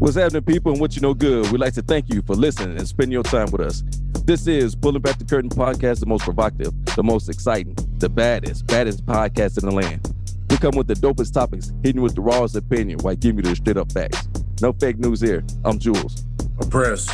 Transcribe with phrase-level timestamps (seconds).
[0.00, 1.50] What's happening, people, and what you know good?
[1.52, 3.82] We'd like to thank you for listening and spending your time with us.
[4.24, 8.66] This is Pulling Back the Curtain podcast, the most provocative, the most exciting, the baddest,
[8.66, 10.10] baddest podcast in the land.
[10.48, 13.56] We come with the dopest topics, hitting with the rawest opinion while giving you the
[13.56, 14.26] straight up facts.
[14.62, 15.44] No fake news here.
[15.66, 16.24] I'm Jules.
[16.62, 17.06] I'm Press.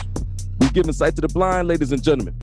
[0.60, 2.40] We give insight to the blind, ladies and gentlemen.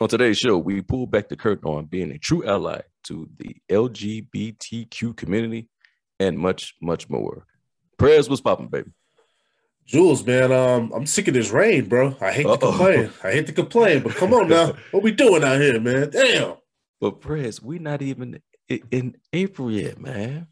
[0.00, 3.54] On today's show, we pull back the curtain on being a true ally to the
[3.68, 5.68] LGBTQ community
[6.18, 7.44] and much, much more.
[7.98, 8.90] Prayers was popping, baby.
[9.88, 12.14] Jules, man, um, I'm sick of this rain, bro.
[12.20, 12.56] I hate Uh-oh.
[12.56, 13.10] to complain.
[13.24, 14.74] I hate to complain, but come on now.
[14.90, 16.10] what we doing out here, man?
[16.10, 16.56] Damn.
[17.00, 20.48] But Prez, we not even in April yet, man.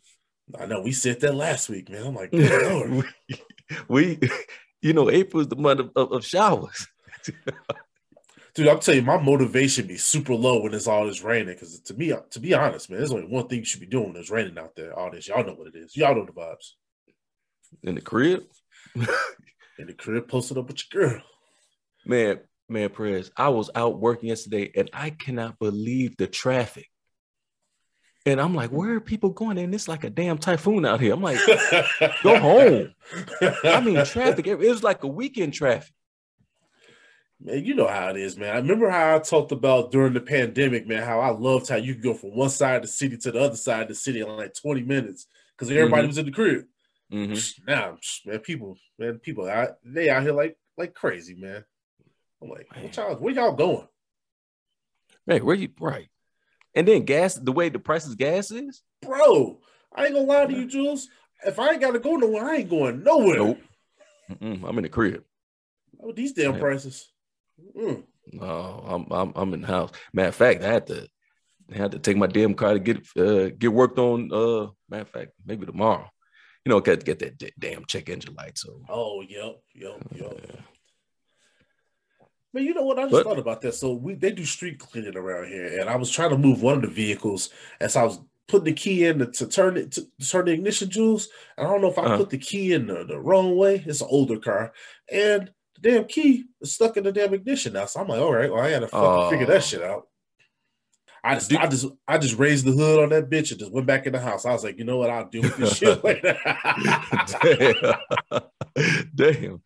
[0.58, 2.06] I know we said that last week, man.
[2.06, 3.02] I'm like, we,
[3.88, 4.18] we,
[4.80, 6.86] you know, April is the month of, of, of showers.
[8.54, 11.48] Dude, I'm telling you, my motivation be super low when it's all this raining.
[11.48, 14.14] Because to me, to be honest, man, there's only one thing you should be doing
[14.14, 14.98] when it's raining out there.
[14.98, 15.94] All this, y'all know what it is.
[15.94, 16.70] Y'all know the vibes.
[17.82, 18.44] In the crib.
[19.78, 21.22] in the crib, posted up with your girl.
[22.04, 26.88] Man, man, Perez, I was out working yesterday and I cannot believe the traffic.
[28.24, 29.56] And I'm like, where are people going?
[29.56, 31.14] And it's like a damn typhoon out here.
[31.14, 31.38] I'm like,
[32.24, 32.92] go home.
[33.64, 35.92] I mean, traffic, it was like a weekend traffic.
[37.40, 38.50] Man, you know how it is, man.
[38.50, 41.94] I remember how I talked about during the pandemic, man, how I loved how you
[41.94, 44.20] could go from one side of the city to the other side of the city
[44.20, 46.08] in like 20 minutes because everybody mm-hmm.
[46.08, 46.64] was in the crib.
[47.12, 47.64] Mm-hmm.
[47.66, 51.64] Now, man, people, man, people, out, they out here like like crazy, man.
[52.42, 52.84] I'm like, man.
[52.84, 53.86] what y'all, where y'all going?
[55.26, 56.08] Man, where you right?
[56.74, 59.60] And then gas, the way the price of gas is, bro.
[59.94, 61.08] I ain't gonna lie to you, Jules.
[61.44, 63.36] If I ain't gotta go nowhere, I ain't going nowhere.
[63.36, 63.58] Nope.
[64.30, 65.22] Mm-mm, I'm in the crib.
[66.02, 66.60] Oh, these damn man.
[66.60, 67.08] prices.
[67.76, 68.02] Mm.
[68.32, 69.92] No, I'm, I'm I'm in the house.
[70.12, 71.08] Matter of fact, I had to
[71.72, 74.30] I had to take my damn car to get uh, get worked on.
[74.32, 76.10] Uh, matter of fact, maybe tomorrow
[76.66, 78.58] you know, get get that damn check engine light.
[78.58, 80.40] So oh yep, yep, yep.
[80.48, 80.60] Yeah.
[82.52, 82.98] Man, you know what?
[82.98, 83.76] I just but, thought about that.
[83.76, 86.74] So we they do street cleaning around here, and I was trying to move one
[86.74, 87.50] of the vehicles
[87.80, 88.18] as I was
[88.48, 91.28] putting the key in to, to turn it to, to, turn the ignition Jules.
[91.56, 92.16] And I don't know if I uh-huh.
[92.16, 93.84] put the key in the, the wrong way.
[93.86, 94.72] It's an older car,
[95.08, 97.86] and the damn key is stuck in the damn ignition now.
[97.86, 100.08] So I'm like, all right, well, I gotta fucking uh, figure that shit out.
[101.26, 103.86] I just, I just, I just raised the hood on that bitch and just went
[103.86, 104.46] back in the house.
[104.46, 105.10] I was like, you know what?
[105.10, 106.38] I'll deal with this shit later.
[107.42, 108.42] Damn.
[109.14, 109.62] Damn.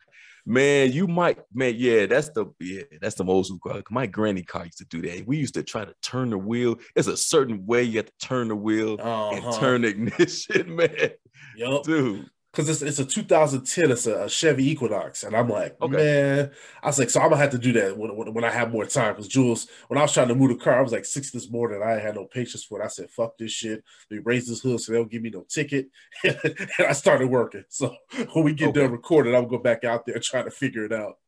[0.46, 3.52] Man, you might, man, yeah, that's the yeah, that's the most
[3.90, 5.26] my granny car used to do that.
[5.26, 6.76] We used to try to turn the wheel.
[6.94, 9.30] There's a certain way you have to turn the wheel uh-huh.
[9.34, 11.10] and turn ignition, man.
[11.56, 11.82] Yep.
[11.84, 15.96] Dude because it's, it's a 2010, it's a, a, Chevy Equinox, and I'm like, okay.
[15.96, 16.50] man,
[16.82, 18.72] I was like, so I'm gonna have to do that when, when, when I have
[18.72, 19.14] more time.
[19.14, 21.48] Because Jules, when I was trying to move the car, I was like six this
[21.48, 22.84] morning, I had no patience for it.
[22.84, 23.84] I said, fuck this shit.
[24.10, 25.90] They raise this hood so they don't give me no ticket,
[26.24, 27.64] and I started working.
[27.68, 27.94] So
[28.32, 28.80] when we get okay.
[28.80, 31.18] done recording, I'll go back out there trying to figure it out.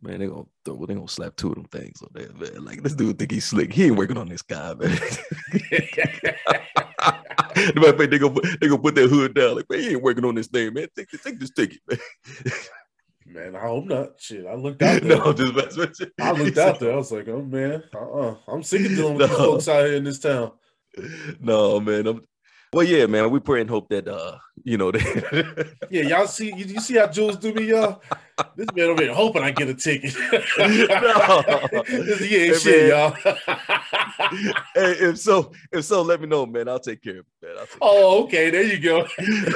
[0.00, 2.64] Man, they gonna throw, they gonna slap two of them things on there, man.
[2.64, 3.72] Like this dude think he's slick.
[3.72, 4.96] He ain't working on this guy, man.
[7.54, 9.56] they gonna they gonna put that hood down.
[9.56, 10.88] Like, man, he ain't working on this thing, man.
[10.96, 11.98] Take, take this ticket, man.
[13.30, 14.18] Man, I hope not.
[14.18, 15.18] Shit, I looked out there.
[15.18, 15.52] no, just
[16.20, 16.92] I looked out there.
[16.92, 18.36] I was like, oh man, uh-uh.
[18.48, 19.36] I'm sick of dealing with no.
[19.36, 20.52] these folks out here in this town.
[21.40, 22.26] No, man, I'm
[22.72, 23.30] well, yeah, man.
[23.30, 24.92] We pray and hope that uh, you know,
[25.90, 28.02] yeah, y'all see, you, you, see how Jules do me, y'all.
[28.56, 30.14] This man over here hoping I get a ticket.
[30.58, 31.42] no,
[31.88, 33.10] this ain't hey, shit, y'all.
[34.74, 36.68] hey, if so, if so, let me know, man.
[36.68, 37.66] I'll take care of it, man.
[37.80, 39.02] oh, okay, there you go.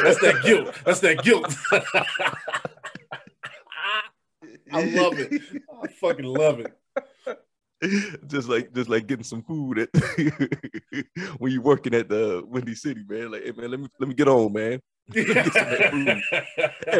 [0.03, 0.75] That's that guilt.
[0.85, 1.55] That's that guilt.
[4.73, 5.43] I love it.
[5.83, 6.75] I fucking love it.
[8.27, 9.89] just like just like getting some food at
[11.39, 13.33] when you're working at the Windy City, man.
[13.33, 14.81] Like, hey man, let me let me get on, man.
[15.13, 15.25] hey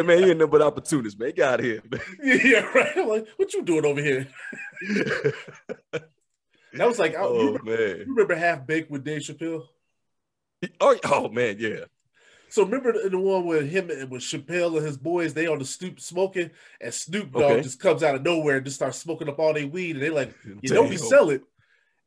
[0.01, 1.31] man, you ain't nothing but opportunists, man.
[1.35, 2.01] Get out of here, man.
[2.21, 3.07] Yeah, right.
[3.07, 4.27] like, what you doing over here?
[6.73, 7.97] That was like, I- you, oh remember, man.
[7.99, 9.63] you remember Half Baked with Dave Chappelle?
[10.81, 11.85] Oh, oh man, yeah.
[12.53, 15.57] So remember the, the one with him and with Chappelle and his boys, they on
[15.57, 17.61] the stoop smoking, and Snoop Dogg Okay.
[17.63, 20.11] just comes out of nowhere and just starts smoking up all their weed, and they
[20.11, 21.05] like, you know, we Damn.
[21.07, 21.41] sell it.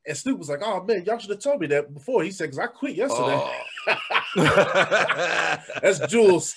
[0.06, 2.48] And Snoop was like, "Oh man, y'all should have told me that before." He said,
[2.50, 3.42] "Cause I quit yesterday."
[3.88, 5.58] Oh.
[5.82, 6.54] That's Jules.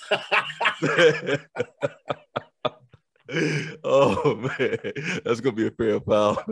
[3.82, 4.78] oh man,
[5.24, 6.44] that's gonna be a fair foul.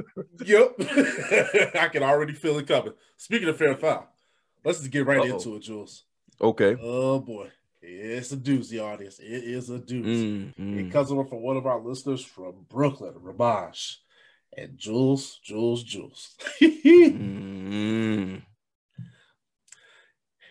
[0.44, 2.94] yep, I can already feel it coming.
[3.16, 4.08] Speaking of fair foul,
[4.64, 5.36] let's just get right Uh-oh.
[5.36, 6.02] into it, Jules.
[6.40, 6.76] Okay.
[6.80, 7.50] Oh boy,
[7.82, 9.18] it's a doozy, audience.
[9.18, 10.54] It is a doozy.
[10.58, 10.92] Mm, It mm.
[10.92, 13.96] comes over from one of our listeners from Brooklyn, Ramaj.
[14.56, 16.34] And Jules, Jules, Jules.
[16.60, 18.42] Mm.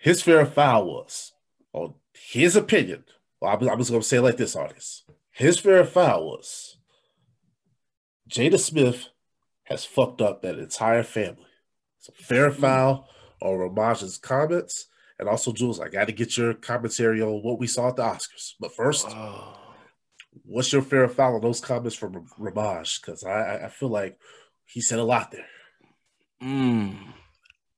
[0.01, 1.33] his fair foul was,
[1.73, 3.03] on his opinion,
[3.41, 5.03] well, I'm, I'm just going to say it like this, audience.
[5.31, 6.77] His fair foul was
[8.29, 9.07] Jada Smith
[9.63, 11.45] has fucked up that entire family.
[11.99, 13.09] So fair foul
[13.41, 14.87] on Ramaj's comments.
[15.19, 18.03] And also, Jules, I got to get your commentary on what we saw at the
[18.03, 18.53] Oscars.
[18.59, 19.57] But first, Oh.
[20.43, 23.01] what's your fair foul on those comments from Ramaj?
[23.01, 24.19] Because I, I- feel like
[24.65, 25.47] he said a lot there.
[26.43, 27.13] Mm.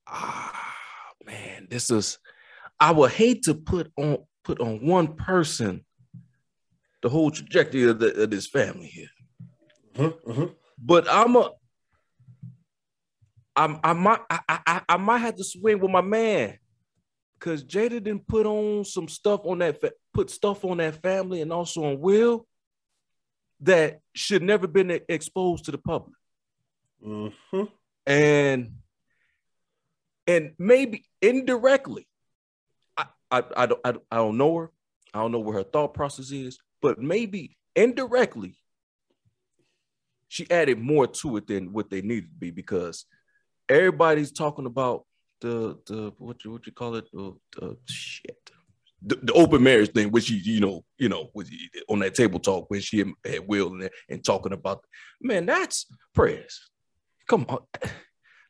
[0.06, 0.74] Ah,
[1.24, 2.18] man, this is.
[2.78, 5.84] I would hate to put on put on one person
[7.02, 9.08] the whole trajectory of, the, of this family here,
[9.98, 10.48] uh-huh.
[10.78, 11.50] but I'm a.
[13.56, 16.58] I'm, I might I, I I might have to swing with my man,
[17.40, 21.40] cause Jada didn't put on some stuff on that fa- put stuff on that family
[21.40, 22.46] and also on Will
[23.60, 26.14] that should never been exposed to the public.
[27.04, 27.68] Mhm.
[28.06, 28.72] and
[30.26, 32.06] and maybe indirectly
[32.96, 34.70] I, I i don't I, I don't know her
[35.14, 38.58] i don't know where her thought process is but maybe indirectly
[40.28, 43.06] she added more to it than what they needed to be because
[43.68, 45.06] everybody's talking about
[45.40, 47.06] the the what you what you call it?
[47.12, 48.36] The, the shit.
[49.02, 51.50] The, the open marriage thing which you you know you know was
[51.88, 54.84] on that table talk when she had will and, and talking about
[55.22, 56.68] man that's prayers
[57.26, 57.60] come on.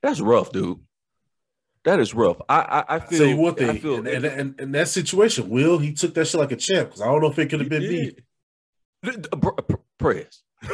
[0.02, 0.80] That's rough dude.
[1.84, 2.38] That is rough.
[2.48, 4.88] I i, I feel tell you one thing, i feel in, in, in- in that
[4.88, 7.48] situation, Will he took that shit like a champ because I don't know if it
[7.48, 8.12] could have been me.
[9.04, 9.12] me
[9.98, 10.42] prayers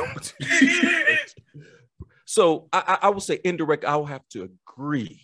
[2.24, 5.20] so I, I I would say indirect i will have to agree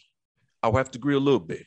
[0.62, 1.67] i will have to agree a little bit.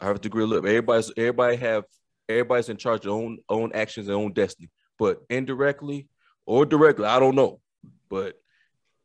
[0.00, 0.70] I have to agree a little bit.
[0.70, 1.84] Everybody's everybody have
[2.28, 4.70] everybody's in charge of their own own actions and own destiny.
[4.98, 6.08] But indirectly
[6.46, 7.60] or directly i don't know.
[8.08, 8.36] But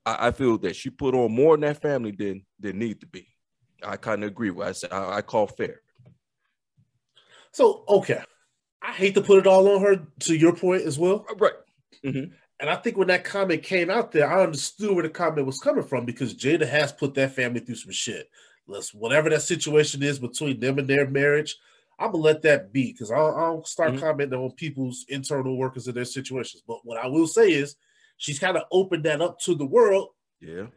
[0.06, 3.08] I, I feel that she put on more in that family than than need to
[3.08, 3.28] be.
[3.84, 4.92] I kind of agree with i said.
[4.92, 5.82] I, I call fair.
[7.52, 8.22] So okay,
[8.82, 10.08] I hate to put it all on her.
[10.22, 11.54] To your point as well, uh, right.
[12.06, 12.34] Mm-hmm.
[12.62, 15.60] And I think when that comment came out there, I understood where the comment was
[15.60, 18.30] coming from because Jada has put that family through some shit.
[18.70, 21.58] Let's whatever that situation is between them and their marriage.
[21.98, 24.00] I'm gonna let that be because I'll, I'll start Mhm.
[24.00, 26.64] commenting on people's internal workers and their situations.
[26.66, 27.76] But what I will say is,
[28.18, 30.10] she's kind of opened that up to the world
[30.42, 30.68] yeah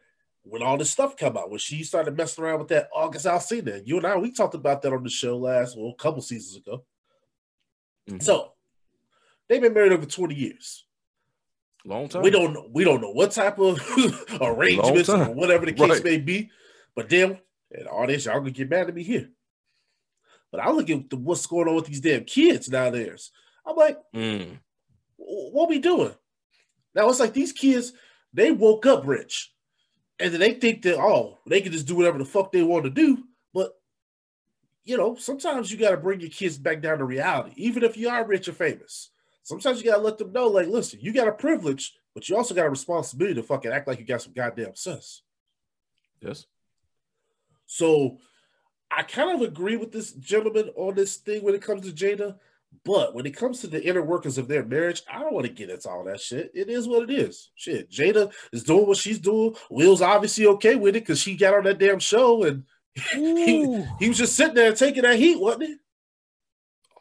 [0.45, 3.81] when all this stuff come out, when she started messing around with that August Alsina,
[3.85, 6.57] you and I, we talked about that on the show last, well, a couple seasons
[6.57, 6.83] ago.
[8.09, 8.21] Mhm.
[8.21, 8.51] So
[9.47, 10.83] they've been married over 20 years.
[11.85, 13.77] long time We don't know, we don't know what type of
[14.41, 16.03] arrangements or whatever the case Right.
[16.03, 16.49] may be,
[16.95, 17.39] but then
[17.73, 19.29] and all this, y'all gonna get mad at me here.
[20.51, 23.31] But I look at the, what's going on with these damn kids nowadays.
[23.65, 24.59] I'm like, Mm.
[25.17, 26.13] what we doing?
[26.93, 27.93] Now it's like these kids,
[28.33, 29.51] they woke up rich.
[30.19, 32.83] And then they think that, oh, they can just do whatever the fuck they want
[32.83, 33.23] to do.
[33.53, 33.73] But
[34.83, 38.09] you know, sometimes you gotta bring your kids back down to reality, even if you
[38.09, 39.09] are rich or famous.
[39.41, 42.53] Sometimes you gotta let them know, like, listen, you got a privilege, but you also
[42.53, 45.23] got a responsibility to fucking act like you got some goddamn sense.
[46.21, 46.45] yes
[47.73, 48.19] So
[48.91, 52.35] I kind of agree with this gentleman on this thing when it comes to Jada,
[52.85, 55.51] but when it comes to the inner workings of their marriage, I don't want to
[55.51, 56.51] get into all that shit.
[56.53, 57.49] It is what it is.
[57.55, 59.55] Shit, Jada is doing what she's doing.
[59.71, 62.63] Will's obviously okay with it because she got on that damn show and
[63.11, 65.75] he, he was just sitting there taking that heat, wasn't he?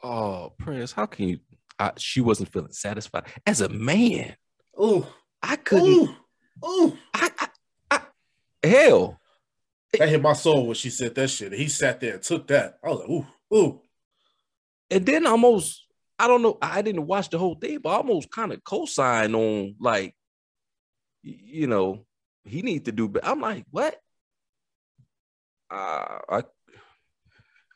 [0.03, 1.39] Oh, Prince, how can you?
[1.79, 4.37] I, she wasn't feeling satisfied as a man.
[4.79, 5.07] Oh,
[5.43, 5.87] I couldn't.
[5.87, 6.17] ooh,
[6.65, 6.99] ooh.
[7.13, 7.49] I, I,
[7.91, 8.01] I,
[8.67, 9.21] hell,
[9.99, 11.53] That hit my soul when she said that shit.
[11.53, 12.79] And he sat there and took that.
[12.83, 13.81] I was like, ooh, ooh.
[14.91, 15.87] and then almost.
[16.19, 16.57] I don't know.
[16.63, 20.15] I didn't watch the whole thing, but I almost kind of co-sign on like,
[21.23, 22.07] you know,
[22.45, 23.09] he need to do.
[23.09, 23.97] But I'm like, what?
[25.71, 26.43] Uh, I.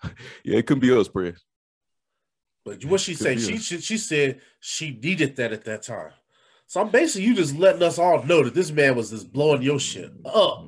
[0.44, 1.42] Yeah, it couldn't be us, Prince.
[2.64, 3.36] But what she say?
[3.36, 6.12] She, she she said she needed that at that time.
[6.66, 9.62] So I'm basically you just letting us all know that this man was just blowing
[9.62, 10.66] your shit up.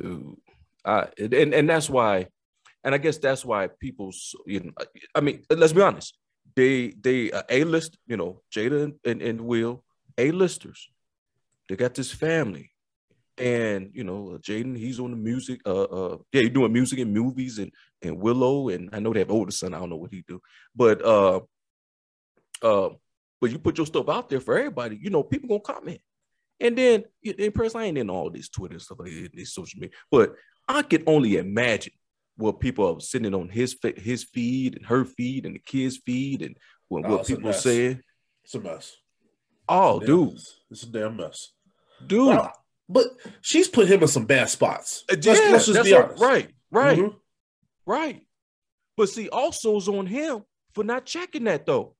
[0.00, 0.36] Dude.
[0.84, 2.28] I and and that's why,
[2.82, 4.12] and I guess that's why people,
[4.46, 4.72] you know,
[5.14, 6.16] I mean, let's be honest,
[6.56, 9.84] they they uh, a list, you know, Jada and, and, Will
[10.16, 10.88] a listers.
[11.68, 12.70] They got this family,
[13.36, 15.60] and you know, Jaden he's on the music.
[15.66, 19.20] Uh, uh, yeah, he's doing music and movies and and Willow, and I know they
[19.20, 19.74] have older son.
[19.74, 20.40] I don't know what he do,
[20.74, 21.40] but uh,
[22.62, 22.88] uh,
[23.40, 24.98] but you put your stuff out there for everybody.
[25.00, 26.00] You know, people gonna comment.
[26.60, 29.96] And then in person, I ain't in all this Twitter stuff like this social media,
[30.10, 30.34] but
[30.68, 31.94] I can only imagine
[32.36, 36.42] what people are sitting on his his feed and her feed and the kids' feed
[36.42, 36.56] and
[36.88, 38.00] what, what people saying.
[38.44, 38.96] It's a mess.
[39.68, 40.54] Oh, it's dude, mess.
[40.70, 41.52] it's a damn mess,
[42.06, 42.28] dude.
[42.28, 42.52] Well,
[42.88, 43.06] but
[43.40, 45.04] she's put him in some bad spots.
[45.10, 46.22] Uh, let's, yeah, let's just be honest.
[46.22, 47.16] Right, right, mm-hmm.
[47.86, 48.22] right.
[48.96, 50.42] But see, also is on him
[50.74, 51.94] for not checking that though.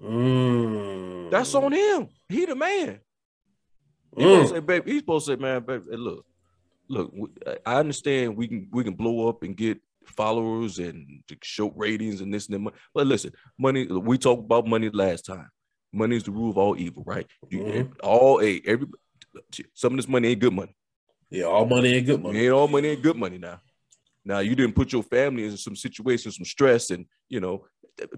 [0.00, 1.30] Mm.
[1.30, 2.08] That's on him.
[2.28, 3.00] He the man.
[4.16, 4.30] He's mm.
[4.30, 4.90] supposed to say, baby.
[4.90, 6.24] He's supposed to say, man, baby, look,
[6.88, 7.12] look,
[7.64, 12.32] I understand we can we can blow up and get followers and show ratings and
[12.32, 12.72] this and that.
[12.94, 13.86] But listen, money.
[13.86, 15.48] We talked about money last time.
[15.92, 17.26] Money is the rule of all evil, right?
[17.52, 17.92] Mm-hmm.
[18.02, 18.86] All a every
[19.74, 20.74] some of this money ain't good money.
[21.30, 22.40] Yeah, all money ain't good money.
[22.40, 23.60] Ain't all money ain't good money now.
[24.24, 27.66] Now you didn't put your family in some situations, some stress, and you know,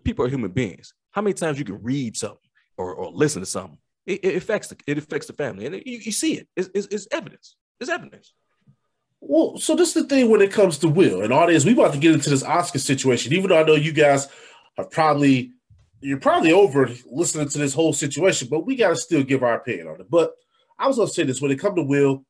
[0.04, 0.94] people are human beings.
[1.10, 2.38] How many times you can read something
[2.76, 3.78] or, or listen to something?
[4.06, 6.48] It, it affects the it affects the family, and it, you, you see it.
[6.56, 7.56] It's, it's, it's evidence.
[7.80, 8.32] It's evidence.
[9.20, 11.64] Well, so this is the thing when it comes to Will and audience.
[11.64, 14.28] We about to get into this Oscar situation, even though I know you guys
[14.76, 15.52] are probably
[16.00, 19.54] you're probably over listening to this whole situation, but we got to still give our
[19.54, 20.10] opinion on it.
[20.10, 20.32] But
[20.78, 22.24] I was gonna say this when it comes to Will,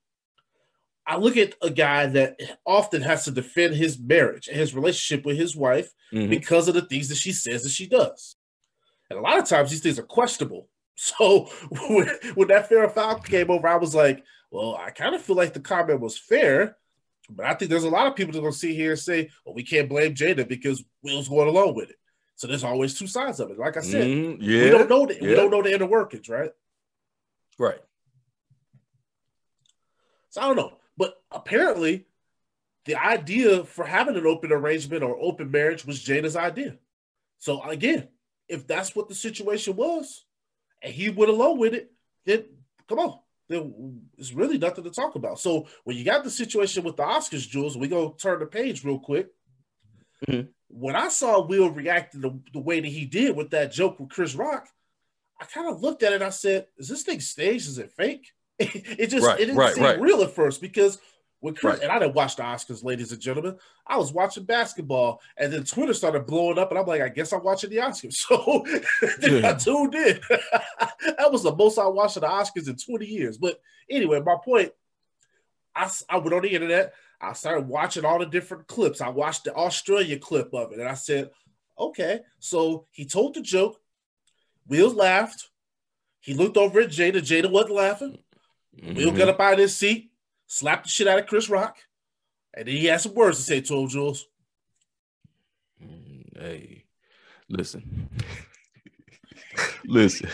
[1.07, 5.25] I look at a guy that often has to defend his marriage and his relationship
[5.25, 6.29] with his wife mm-hmm.
[6.29, 8.37] because of the things that she says that she does.
[9.11, 10.69] And a lot of times these things are questionable.
[10.95, 11.49] So
[12.37, 15.55] when, that fair foul came over, I was like, well, I kind of feel like
[15.55, 16.77] the comment was fair
[17.31, 19.31] but I think there's a lot of people that are gonna sit here and say,
[19.45, 21.97] "Well, we can't blame Jada because Will's going along with it."
[22.37, 23.59] So there's always two sides of it.
[23.59, 25.21] Like I said, mm, yeah, we don't know the, yeah.
[25.21, 26.51] we don't know the inner workings, right?
[27.59, 27.81] Right.
[30.31, 32.07] So I don't know, but apparently,
[32.85, 36.79] the idea for having an open arrangement or open marriage was Jada's idea.
[37.39, 38.09] So again,
[38.49, 40.25] if that's what the situation was,
[40.83, 41.93] and he went along with it,
[42.25, 42.45] then
[42.89, 45.39] come on, there's really nothing to talk about.
[45.39, 48.85] So when you got the situation with the Oscars, Jules, we go turn the page
[48.85, 49.29] real quick.
[50.27, 50.49] Mm-hmm.
[50.69, 54.11] When I saw Will react the, the way that he did with that joke with
[54.11, 54.69] Chris Rock,
[55.41, 57.69] I kind of looked at it and I said, "Is this thing staged?
[57.69, 60.01] Is it fake?" it just right, it didn't right, seem right.
[60.01, 60.99] real at first because
[61.43, 61.83] with Chris, right.
[61.83, 63.57] and I didn't watch the Oscars, ladies and gentlemen.
[63.87, 67.33] I was watching basketball, and then Twitter started blowing up, and I'm like, I guess
[67.33, 68.15] I'm watching the Oscars.
[68.23, 68.65] So
[69.19, 70.21] then I tuned in.
[70.31, 73.37] that was the most I watched of the Oscars in 20 years.
[73.37, 74.71] But anyway, my point,
[75.75, 76.95] I, I went on the internet.
[77.21, 79.01] I started watching all the different clips.
[79.01, 81.31] I watched the Australia clip of it, and I said,
[81.77, 82.21] okay.
[82.39, 83.81] So he told the joke.
[84.69, 85.51] Will laughed.
[86.21, 87.17] He looked over at Jada.
[87.17, 88.19] Jada wasn't laughing.
[88.81, 88.95] Mm-hmm.
[88.95, 90.12] Will got up out of his seat
[90.53, 91.79] slapped the shit out of Chris Rock,
[92.55, 94.27] and then he had some words to say to him, Jules.
[95.83, 96.85] Mm, hey,
[97.49, 98.11] listen,
[99.85, 100.29] listen.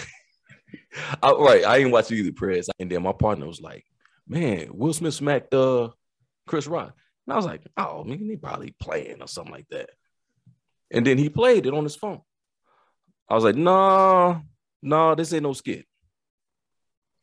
[1.22, 3.84] All right, I ain't watching either press, and then my partner was like,
[4.26, 5.90] "Man, Will Smith smacked uh
[6.48, 6.94] Chris Rock,"
[7.26, 9.90] and I was like, "Oh, man, he probably playing or something like that."
[10.90, 12.22] And then he played it on his phone.
[13.28, 14.32] I was like, "No, nah,
[14.82, 15.86] no, nah, this ain't no skit."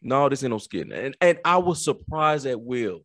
[0.05, 0.93] No, this ain't no skitting.
[0.93, 3.01] And and I was surprised at Will.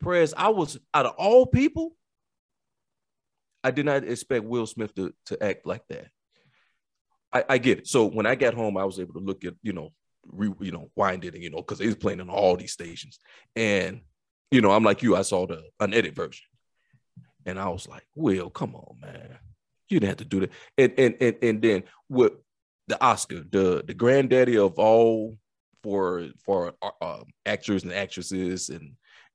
[0.00, 1.96] Prez, I was out of all people,
[3.64, 6.06] I did not expect Will Smith to, to act like that.
[7.32, 7.88] I, I get it.
[7.88, 9.92] So when I got home, I was able to look at, you know,
[10.24, 13.18] re, you know, wind it, you know, because he's playing on all these stations.
[13.56, 14.02] And,
[14.52, 16.46] you know, I'm like you, I saw the unedited version.
[17.44, 19.36] And I was like, Will, come on, man.
[19.88, 20.50] You didn't have to do that.
[20.76, 22.34] And and and, and then with
[22.86, 25.38] the Oscar, the the granddaddy of all
[25.82, 28.92] for for uh, um, actors and actresses and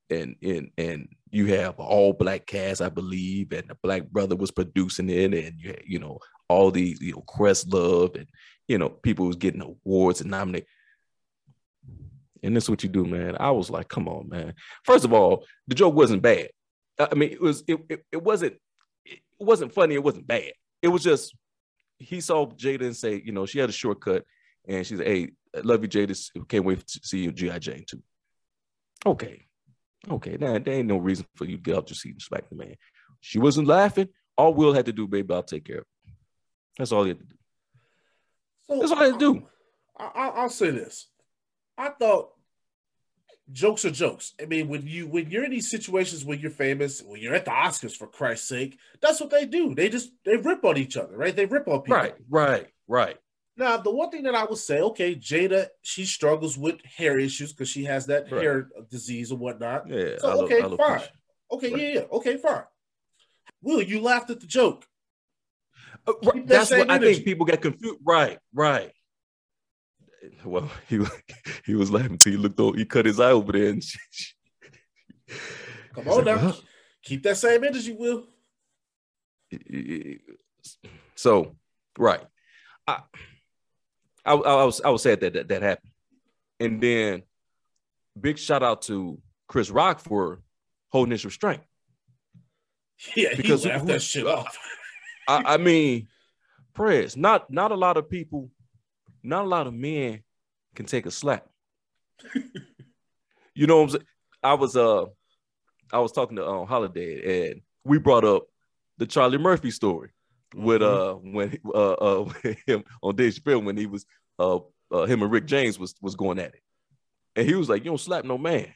[0.10, 4.52] and and and you have all black cast, I believe, and the black brother was
[4.52, 8.28] producing it, and you you know all these you know Questlove and
[8.68, 10.68] you know people was getting awards and nominated.
[12.44, 13.38] And this is what you do, man.
[13.40, 14.54] I was like, come on, man.
[14.84, 16.50] First of all, the joke wasn't bad.
[17.00, 18.56] I mean, it was it it, it wasn't
[19.06, 19.96] it wasn't funny.
[19.96, 20.52] It wasn't bad.
[20.82, 21.34] It was just
[22.00, 24.26] he saw Jada and say, you know, she had a shortcut,
[24.68, 25.32] and she's like, hey,
[25.62, 26.48] love you, Jada.
[26.48, 27.60] Can't wait to see you, G.I.
[27.60, 28.02] Jane 2.
[29.06, 29.46] Okay.
[30.10, 30.38] Okay.
[30.40, 32.56] Now there ain't no reason for you to get out your seat and smack the
[32.56, 32.76] man.
[33.22, 34.10] She wasn't laughing.
[34.38, 36.14] All Will had to do, baby, I'll take care of it.
[36.78, 37.36] That's all he had to do.
[38.68, 39.44] So, That's all he had to do.
[39.98, 41.08] I, will say this.
[41.78, 42.32] I thought
[43.52, 44.34] jokes are jokes.
[44.42, 47.46] I mean, when you when you're in these situations when you're famous, when you're at
[47.46, 49.76] the Oscars for Christ's sake, that's what they do.
[49.76, 51.36] They just they rip on each other, right?
[51.36, 51.98] They rip on people.
[51.98, 53.18] Right, right, right.
[53.56, 57.54] Now, the one thing that I would say, okay, Jada, she struggles with hair issues
[57.54, 58.42] because she has that Right.
[58.42, 59.88] hair disease and whatnot.
[59.88, 60.18] Yeah.
[60.18, 61.02] So, okay, fine.
[61.52, 61.82] Okay, Right.
[61.82, 62.64] yeah, yeah, okay, fine.
[63.62, 64.86] Will, you laughed at the joke.
[66.08, 68.00] Uh, right, that That's what I think people get confused.
[68.04, 68.92] Right, right.
[70.46, 71.04] Well, he
[71.66, 72.78] he was laughing until he looked over.
[72.78, 74.34] He cut his eye over there, and she, she-
[75.94, 76.38] Come on like, now.
[76.38, 76.54] "Huh?"
[77.04, 78.26] Keep that same energy, Will.
[81.16, 81.58] So,
[81.98, 82.22] right.
[82.88, 83.02] I,
[84.26, 85.92] I, I was I was sad that, that that happened,
[86.60, 87.24] and then
[88.20, 90.42] big shout out to Chris Rock for
[90.92, 91.62] holding his restraint.
[93.16, 94.58] Yeah, he Because laughed who- that shit off.
[95.28, 96.08] I, I mean,
[96.74, 97.18] prayers.
[97.18, 98.50] Not not a lot of people,
[99.24, 100.24] not a lot of men
[100.76, 101.48] can take a slap.
[103.56, 104.04] you know what I'm saying?
[104.42, 105.06] I was uh
[105.92, 108.44] I was talking to um Holiday and we brought up
[108.98, 110.12] the Charlie Murphy story
[110.56, 114.06] with uh when uh uh with him on Dave Chappelle when he was
[114.40, 114.60] uh,
[114.92, 116.62] uh him and Rick James was was going at it.
[117.36, 118.74] And he was like, You don't slap no man.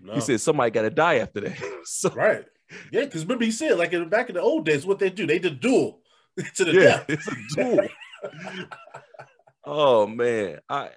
[0.00, 0.14] No.
[0.14, 1.58] He said somebody gotta die after that.
[1.84, 2.44] so right.
[2.92, 5.26] Yeah, because remember he said, like in back in the old days, what they do,
[5.26, 6.00] they did duel
[6.54, 7.04] to the yeah, death.
[7.08, 7.88] it's a duel.
[9.64, 10.90] oh man, I,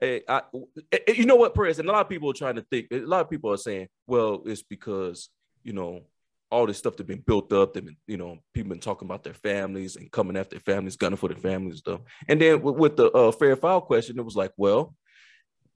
[0.00, 0.42] hey, I,
[0.90, 2.88] eh, eh, you know what, Perez, and a lot of people are trying to think.
[2.90, 5.28] A lot of people are saying, well, it's because
[5.62, 6.02] you know
[6.50, 7.74] all this stuff that's been built up.
[7.74, 10.96] That been, you know, people been talking about their families and coming after their families,
[10.96, 12.00] gunning for their families and stuff.
[12.28, 14.94] And then with, with the uh, fair file question, it was like, well,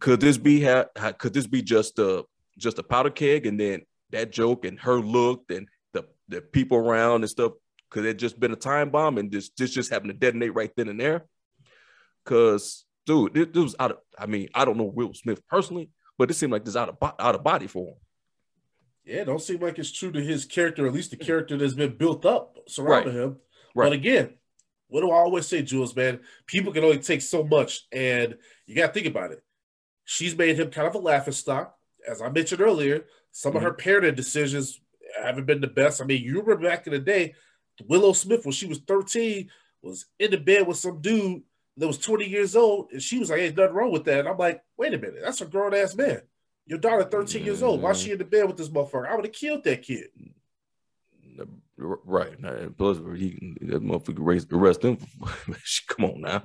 [0.00, 2.24] could this be ha- ha- could this be just a
[2.58, 6.78] just a powder keg, and then that joke and her look and the the people
[6.78, 7.52] around and stuff
[7.94, 10.72] could it just been a time bomb and this this just happened to detonate right
[10.76, 11.26] then and there?
[12.24, 15.90] Cause dude, it, it was out of I mean, I don't know Will Smith personally,
[16.18, 17.94] but it seemed like this out of bo- out of body for him.
[19.04, 21.75] Yeah, it don't seem like it's true to his character, at least the character that's
[21.75, 23.37] been built up surrounding him.
[23.74, 23.87] Right.
[23.87, 24.35] But again,
[24.88, 26.20] what do I always say, Jules, man?
[26.46, 29.42] People can only take so much, and you got to think about it.
[30.05, 31.76] She's made him kind of a laughing stock.
[32.09, 33.88] As I mentioned earlier, some of her mm-hmm.
[33.88, 34.81] parenting decisions
[35.20, 36.00] haven't been the best.
[36.00, 37.35] I mean, you remember back in the day,
[37.87, 39.50] Willow Smith, when she was 13,
[39.83, 41.42] was in the bed with some dude
[41.76, 44.20] that was 20 years old, and she was like, Ain't nothing wrong with that.
[44.20, 46.22] And I'm like, Wait a minute, that's a grown ass man.
[46.66, 47.83] Your daughter 13 years old.
[47.83, 49.07] Why she in the bed with this motherfucker?
[49.09, 50.07] I would have killed that kid.
[51.77, 52.38] Right.
[52.38, 54.98] And Plus, he that motherfucker raised arrest him.
[55.88, 56.44] Come on now.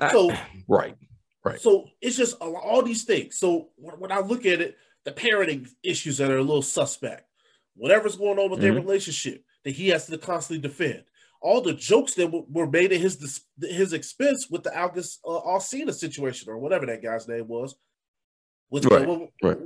[0.00, 0.30] I- So
[0.68, 0.96] right.
[1.44, 1.60] Right.
[1.60, 3.38] So it's just all these things.
[3.38, 7.24] So when when I look at it, the parenting issues that are a little suspect,
[7.74, 8.76] whatever's going on with their Mhm.
[8.84, 11.04] relationship that he has to constantly defend,
[11.40, 15.40] all the jokes that w- were made at his his expense with the August uh,
[15.40, 17.74] Alsina situation or whatever that guy's name was,
[18.70, 19.58] with Right, what, right.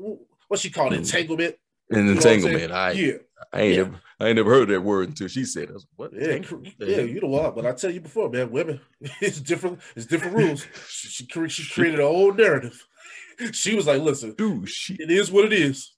[0.49, 0.99] what she called Mhm.
[0.99, 1.57] entanglement.
[1.91, 2.73] And You know I'm entanglement.
[2.73, 3.13] I, yeah,
[3.53, 3.83] I ain't yeah.
[3.85, 5.73] never I ain't never heard that word until she said it.
[5.75, 6.13] Like, what?
[6.15, 6.41] yeah,
[6.79, 7.01] yeah.
[7.03, 7.55] You know what?
[7.55, 8.81] But I tell you before, man, women,
[9.21, 9.81] it's different.
[9.97, 10.67] It's different rules.
[10.89, 12.87] She, she, she created a whole narrative.
[13.53, 15.91] She was like, "Listen, Dude, she it is what it is."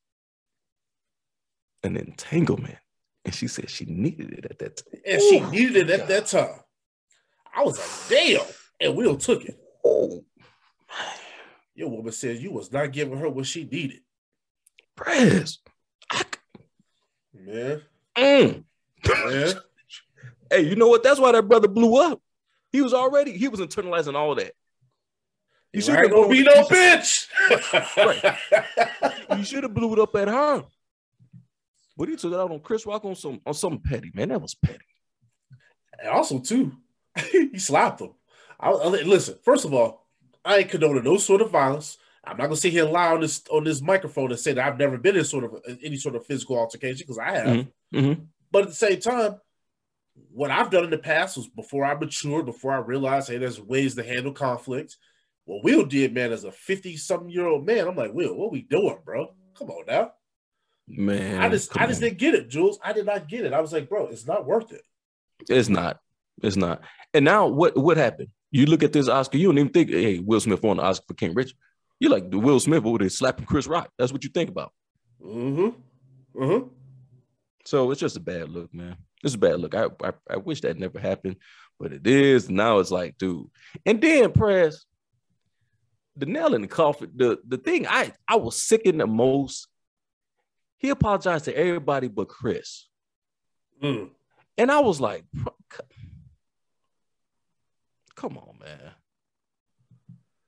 [1.82, 2.78] an entanglement.
[3.26, 5.00] And she said she needed it at that time.
[5.04, 6.08] and she needed it at God.
[6.08, 6.60] that time.
[7.54, 8.46] I was like, damn.
[8.80, 9.58] And Will took it.
[9.84, 10.24] Oh,
[11.76, 14.00] Your woman says you was not giving her what she needed.
[14.96, 15.58] Press.
[17.34, 17.82] Man,
[18.16, 18.64] mm.
[19.06, 19.54] man.
[20.48, 21.02] Hey, you know what?
[21.02, 22.22] That's why that brother blew up.
[22.70, 24.52] He was already, he was internalizing all that.
[25.72, 27.26] You should gonna be no bitch.
[29.36, 30.64] You should have blew it up at her.
[31.96, 34.28] But he took it out on Chris Rock on some on something petty, man.
[34.28, 34.78] That was petty.
[35.98, 36.72] and also, too,
[37.32, 38.12] he slapped him.
[38.60, 40.05] I, I- listen, first of all,
[40.46, 41.98] I ain't condoning no sort of violence.
[42.24, 44.66] I'm not gonna sit here and lie on this on this microphone and say that
[44.66, 47.46] I've never been in sort of any sort of physical altercation because I have.
[47.46, 47.68] Mhm.
[47.94, 48.22] Mm-hmm.
[48.50, 49.40] But at the same time,
[50.32, 53.60] what I've done in the past was before I matured, before I realized, hey, there's
[53.60, 54.96] ways to handle conflict.
[55.44, 58.50] What Will did, man, as a 50 something year old man, I'm like, Will, what
[58.50, 59.32] we doing, bro?
[59.58, 60.12] Come on now.
[60.88, 62.08] Man, I just I just on.
[62.08, 62.78] didn't get it, Jules.
[62.82, 63.52] I did not get it.
[63.52, 64.82] I was like, bro, it's not worth it.
[65.48, 65.98] It's not.
[66.42, 66.82] It's not.
[67.14, 68.28] And now what what happened?
[68.56, 71.04] You look at this Oscar, you don't even think, hey, Will Smith won the Oscar
[71.08, 71.56] for King Richard.
[72.00, 73.90] You're like Will Smith over there slapping Chris Rock.
[73.98, 74.72] That's what you think about.
[75.22, 76.42] Mm-hmm.
[76.42, 76.68] Mm-hmm.
[77.64, 78.96] So it's just a bad look, man.
[79.24, 79.74] It's a bad look.
[79.74, 81.36] I, I I wish that never happened,
[81.80, 82.48] but it is.
[82.48, 83.46] Now it's like, dude.
[83.84, 84.84] And then press
[86.16, 87.10] the nail in the coffin.
[87.16, 89.66] The the thing I I was sickened the most.
[90.78, 92.88] He apologized to everybody but Chris,
[93.82, 94.10] Mm.
[94.58, 95.80] and I was like, "Bro, c-
[98.26, 98.92] come on, man.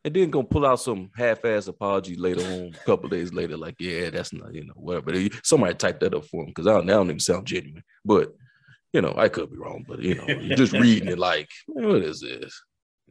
[0.04, 3.76] and then gonna pull out some half-ass apology later on, a couple days later, like,
[3.78, 5.12] yeah, that's not, you know, whatever.
[5.42, 7.84] Somebody typed that up for him because I don't, that don't even sound genuine.
[8.04, 8.34] But
[8.92, 12.20] you know, I could be wrong, but you know, just reading it like, what is
[12.20, 12.62] this?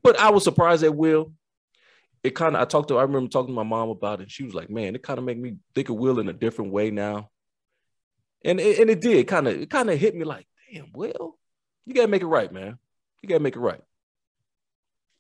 [0.04, 1.34] But I was surprised at Will.
[2.24, 4.24] It kind of I talked to I remember talking to my mom about it.
[4.24, 6.34] and She was like, man, it kind of made me think of Will in a
[6.34, 7.30] different way now.
[8.44, 11.38] And it, and it did kind of it kind of hit me like, damn, Will,
[11.86, 12.80] you gotta make it right, man.
[13.22, 13.82] You gotta make it right.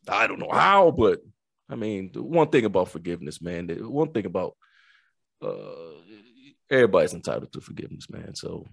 [0.09, 1.21] I don't know how, but
[1.69, 3.67] I mean, one thing about forgiveness, man.
[3.69, 4.55] One thing about
[5.41, 5.91] uh,
[6.69, 8.33] everybody's entitled to forgiveness, man.
[8.35, 8.65] So,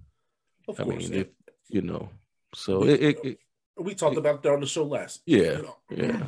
[0.68, 1.26] Of I course, mean, if
[1.68, 2.08] you know,
[2.54, 3.38] so We- it, it, it
[3.76, 5.22] we talked about that on the show last.
[5.26, 5.76] yeah, you know.
[5.90, 6.26] yeah.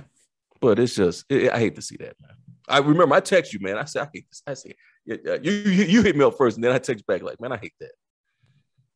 [0.60, 2.32] But it's just, it, I hate to see that, man.
[2.68, 3.78] I remember I text you, man.
[3.78, 4.42] I said, I hate this.
[4.46, 5.52] I said, you, you
[5.84, 7.92] you hit me up first, and then I text back like, man, I hate that.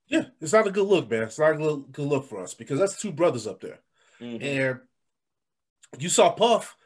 [0.09, 1.23] Yeah, it's not a good look, man.
[1.23, 3.79] It's not a good, good look for us because that's two brothers up there.
[4.19, 4.81] And
[5.99, 6.77] you saw Puff,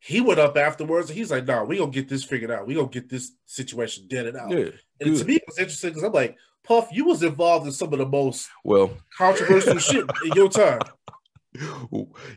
[0.00, 2.66] he went up afterwards and he's like, nah, we gonna get this figured out.
[2.66, 4.50] We gonna get this situation deaded out.
[4.50, 7.72] Yeah, and to me, it was interesting because I'm like, Puff, you was involved in
[7.72, 10.80] some of the most Well, controversial shit in your time.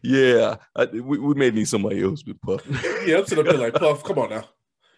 [0.04, 2.62] yeah, I, we, we may need somebody else with Puff.
[3.06, 4.44] Yeah, I'm sitting up there like, Puff, come on now.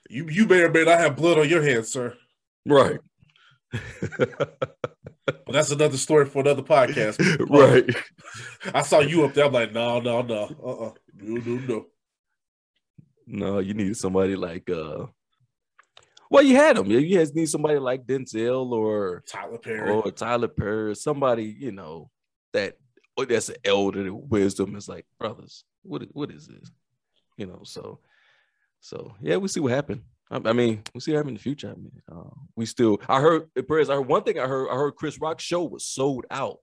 [0.09, 2.15] You you may or may not have blood on your hands, sir.
[2.65, 2.99] right,
[5.45, 7.19] But that's another story for another podcast.
[7.49, 7.89] right.
[8.73, 9.45] I saw you up there.
[9.45, 10.43] I'm like, no, no, no.
[10.63, 10.91] Uh-uh.
[11.15, 11.85] No, no, no.
[13.31, 15.05] No, you need somebody like uh
[16.31, 16.85] well, you had them.
[16.85, 19.89] You just need somebody like Denzel or Tyler Perry.
[19.89, 22.11] or Tyler Perry, somebody, you know,
[22.53, 22.77] that
[23.17, 26.71] or that's an elder wisdom is like, brothers, what what is this?
[27.37, 27.99] You know, so
[28.79, 30.03] so yeah, we see what happened.
[30.31, 31.69] I, I mean, we'll see what happened in the future.
[31.71, 33.89] I mean, uh, we still I heard prayers.
[33.89, 36.59] I heard one thing I heard I heard Chris Rock's show was sold out.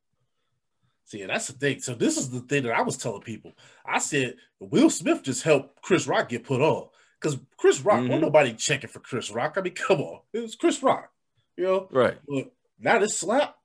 [1.04, 1.80] See, that's the thing.
[1.80, 3.52] So this is the thing that I was telling people.
[3.84, 6.88] I said Will Smith just helped Chris Rock get put on
[7.20, 8.08] because Chris Rock, Mhm.
[8.08, 9.54] wasn't nobody checking for Chris Rock.
[9.56, 11.10] I mean, come on, it was Chris Rock.
[11.56, 12.18] You know, Right.
[12.28, 13.56] but now this slap,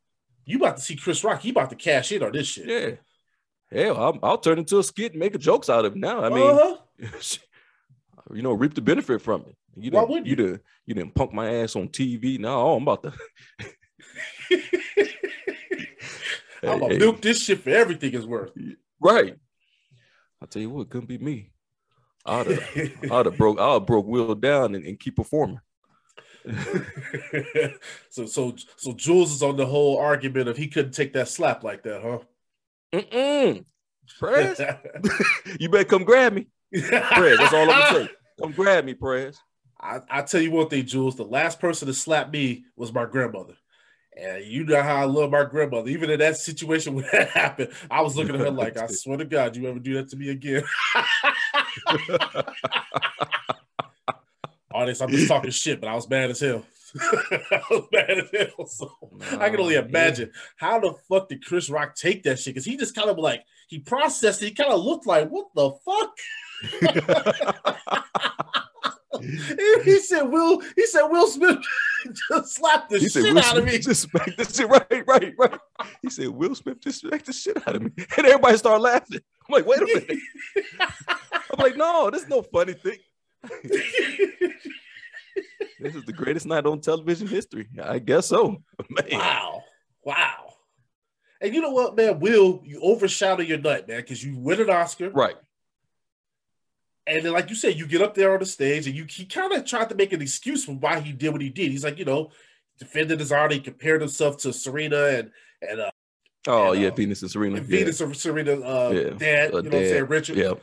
[0.46, 1.42] you about to see Chris Rock.
[1.42, 2.68] He about to cash in on this shit.
[2.68, 2.96] Yeah.
[3.84, 6.24] Hell, I'll, I'll turn into a skit and make a jokes out of it now.
[6.24, 6.78] I mean, Uh-huh.
[8.34, 9.56] you know, reap the benefit from it.
[9.76, 12.40] You Why didn't, wouldn't you didn't, you didn't punk my ass on TV.
[12.40, 13.14] No, oh, I'm about to.
[16.64, 18.52] I'm gonna Hey, milk this shit for everything it's worth.
[19.00, 19.36] Right.
[20.42, 21.52] I'll tell you what, it couldn't be me.
[22.26, 25.60] I'd have, I'd have broke, I'd have broke Will down and, and keep performing.
[28.10, 31.64] so, so, so Jules is on the whole argument of he couldn't take that slap
[31.64, 32.20] like that, huh?
[32.94, 33.64] Mm-mm.
[34.20, 34.60] Prez,
[35.60, 36.48] you better come grab me.
[36.72, 38.10] Prez, that's all I'm gonna say.
[38.42, 39.40] Come grab me, Prez.
[39.80, 41.16] I, I tell you one thing, Jules.
[41.16, 43.56] The last person to slap me was my grandmother.
[44.16, 45.90] And you know how I love my grandmother.
[45.90, 49.18] Even in that situation when that happened, I was looking at her like, I swear
[49.18, 50.64] to God, you ever do that to me again?
[54.74, 56.64] Honest, I'm just talking shit, but I was mad as hell.
[57.00, 58.66] I was mad as hell.
[58.68, 58.92] So
[59.40, 62.54] I can only imagine how the fuck did Chris Rock take that shit?
[62.54, 64.46] Because he just kind of like he processed it.
[64.46, 66.18] He kind of looked like, what the fuck?
[69.84, 71.58] He said Will he said Will Smith
[72.30, 73.78] just slapped the He shit Will out of me.
[73.80, 74.68] just smacked the shit.
[74.72, 75.60] Right, right, right.
[76.02, 77.92] He said, Will Smith just smacked the shit out of me.
[78.18, 79.20] And everybody started laughing.
[79.48, 80.18] I'm like, wait a minute.
[81.30, 82.98] I'm like, no, this is no funny thing.
[85.80, 87.68] This is the greatest night on television history.
[87.82, 88.58] I guess so.
[88.90, 89.06] Man.
[89.12, 89.64] wow.
[90.04, 90.54] Wow.
[91.42, 92.20] And you know what, man?
[92.20, 95.10] Will, you overshadow your night, man, because you win an Oscar.
[95.10, 95.36] Right.
[97.08, 99.26] And then, like you said, you get up there on the stage and you he
[99.26, 101.72] kind of tried to make an excuse for why he did what he did.
[101.72, 102.30] He's like, you know,
[102.80, 105.32] defended his art, he compared himself to Serena and
[105.68, 105.92] and uh
[106.48, 107.58] Oh, And, yeah, uh, Venus and Serena.
[107.58, 107.80] and yeah.
[107.80, 109.10] Venus or Serena uh Yeah.
[109.18, 110.38] dad, Uh, you know what I'm saying, Richard.
[110.38, 110.54] Yeah.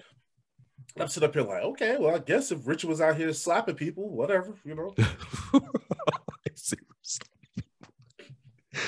[0.95, 3.33] And I'm sitting up here like, okay, well, I guess if Richard was out here
[3.33, 4.95] slapping people, whatever, you know.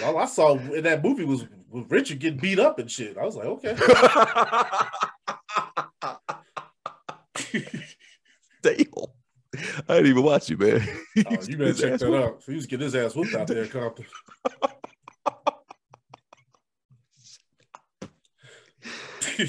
[0.05, 3.19] All I saw in that movie was, was Richard getting beat up and shit.
[3.19, 3.77] I was like, okay.
[8.63, 8.85] Damn.
[9.89, 10.81] I didn't even watch you, man.
[10.87, 12.25] Oh, you get better check that whooped.
[12.25, 12.43] out.
[12.47, 14.07] He was getting his ass whooped out there, Compton.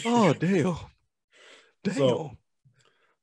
[0.06, 0.76] Oh, damn.
[1.84, 1.96] Damn.
[1.96, 2.38] So-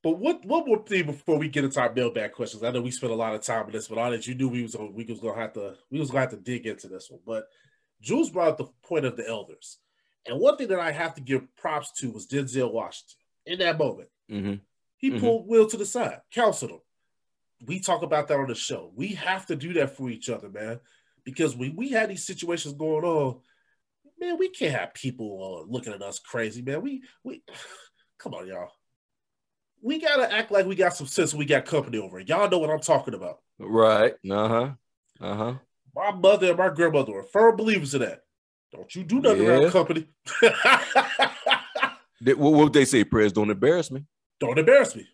[0.03, 2.63] But what one more thing before we get into our mailbag questions?
[2.63, 4.49] I know we spent a lot of time on this, but on it, you knew
[4.49, 7.11] we was we was gonna have to we was gonna have to dig into this
[7.11, 7.21] one.
[7.27, 7.49] But
[8.01, 9.79] Jules brought up the point of the elders,
[10.27, 13.77] and one thing that I have to give props to was Denzel Washington in that
[13.79, 14.09] moment.
[14.31, 14.61] Mhm.
[14.97, 15.21] He Mhm.
[15.21, 16.81] pulled Will to the side, counseled him.
[17.67, 18.93] We talk about that on the show.
[18.95, 20.81] We have to do that for each other, man,
[21.25, 23.41] because when we had these situations going on,
[24.19, 26.83] man, we can't have people uh, looking at us crazy, man.
[26.83, 27.43] We we
[28.19, 28.71] come on, y'all.
[29.81, 31.33] we gotta act like we got some sense.
[31.33, 32.19] We got company over.
[32.21, 33.39] Y'all know what I'm talking about.
[33.59, 34.15] Right.
[34.29, 34.71] Uh huh.
[35.21, 35.55] Uh huh.
[35.95, 38.23] My mother and my grandmother were firm believers in that.
[38.73, 39.59] Don't you do nothing Yeah.
[39.61, 40.07] around company.
[42.21, 43.05] They, what would they say?
[43.05, 44.05] Prayers don't embarrass me.
[44.41, 45.07] Don't embarrass me.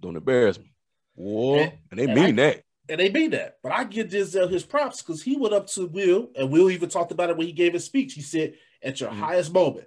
[0.00, 0.72] Don't embarrass me.
[1.14, 1.58] Whoa.
[1.58, 2.64] And- And they and mean I- that.
[2.88, 3.58] And they mean that.
[3.62, 6.88] But I give Denzel his props because he went up to Will, and Will even
[6.88, 8.14] talked about it when he gave his speech.
[8.14, 8.54] He said,
[8.84, 9.18] At your Mhm.
[9.20, 9.86] highest moment,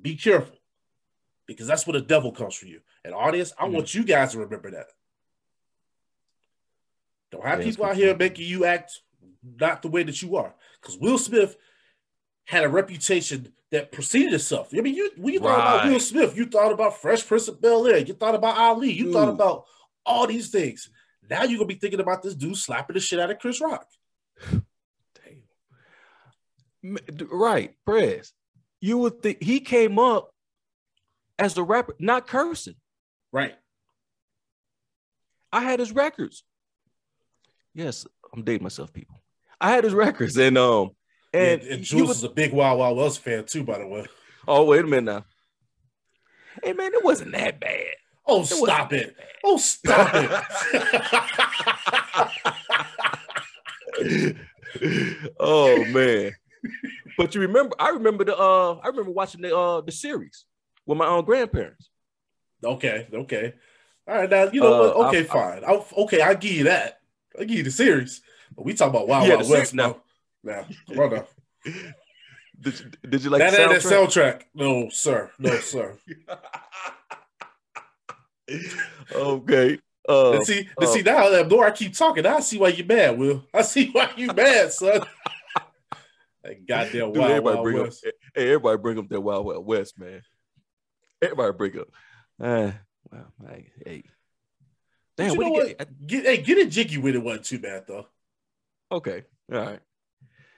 [0.00, 0.56] be careful.
[1.46, 2.80] Because that's where the devil comes for you.
[3.04, 3.72] And audience, I Mhm.
[3.74, 4.88] want you guys to remember that.
[7.30, 9.00] Don't have Yeah, people out here making you act
[9.42, 10.54] not the way that you are.
[10.80, 11.56] Because Will Smith
[12.46, 14.68] had a reputation that preceded itself.
[14.76, 17.60] I mean, you when you thought about Will Smith, you thought about Fresh Prince of
[17.60, 19.64] Bel Air, you thought about Ali, you thought about
[20.06, 20.90] all these things.
[21.28, 23.86] Now you're gonna be thinking about this dude slapping the shit out of Chris Rock.
[26.82, 26.98] Damn.
[27.30, 28.32] Right, Prez.
[28.80, 30.30] You would think he came up
[31.38, 32.76] as a rapper, not cursing.
[33.32, 33.54] Right.
[35.50, 36.44] I had his records.
[37.74, 39.22] Yes, I'm dating myself, people.
[39.60, 40.90] I had his records, and um,
[41.32, 43.78] and, And, and he Jules was- is a big Wild Wild West fan too, by
[43.78, 44.06] the way.
[44.48, 45.24] oh wait a minute now.
[46.62, 47.94] Hey man, it wasn't that bad.
[48.26, 49.16] Oh, wasn't stop it.
[49.42, 50.30] Oh, stop it.
[55.40, 56.32] oh man.
[57.18, 60.44] But you remember, I remember the uh I remember watching the uh the series
[60.86, 61.88] with my own grandparents.
[62.64, 63.54] okay, okay.
[64.08, 65.06] All right, now you know Uh, what?
[65.08, 65.64] Okay, I- I- fine.
[65.64, 67.00] I'll, okay, I'll give you that.
[67.38, 68.20] I'll give you the series.
[68.56, 70.02] But we talk about Wild Yeah, Wild West series now.
[70.42, 70.66] Now.
[70.88, 71.26] Now, come on now.
[72.60, 74.42] Did you, did you like that ain't soundtrack?
[74.54, 75.30] No, sir.
[75.38, 75.98] No, sir.
[79.14, 79.78] okay.
[80.08, 82.84] Uh, and see, uh, see now that door I keep talking, I see why you
[82.84, 83.44] mad, Will.
[83.54, 85.00] I see why you mad, son.
[86.42, 88.06] that goddamn dude, Wild everybody Wild bring up, West.
[88.34, 90.22] hey, everybody bring up that Wild Wild West, man.
[91.22, 91.88] Everybody bring up.
[92.40, 92.72] Uh,
[93.10, 94.04] well, I, hey,
[95.16, 95.78] But damn, you what know what?
[95.78, 96.06] get?
[96.06, 98.06] Get, hey, getting jiggy with it wasn't too bad though.
[98.90, 99.80] Okay, all right.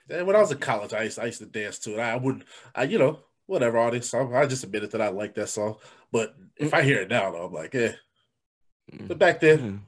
[0.07, 1.99] When I was in college, I used, I used to dance to it.
[1.99, 2.43] I wouldn't,
[2.75, 4.35] I you know, whatever this song.
[4.35, 5.77] I just admitted that I like that song.
[6.11, 7.93] But if I hear it now, though, I'm like, eh.
[9.07, 9.79] But back then, Mm.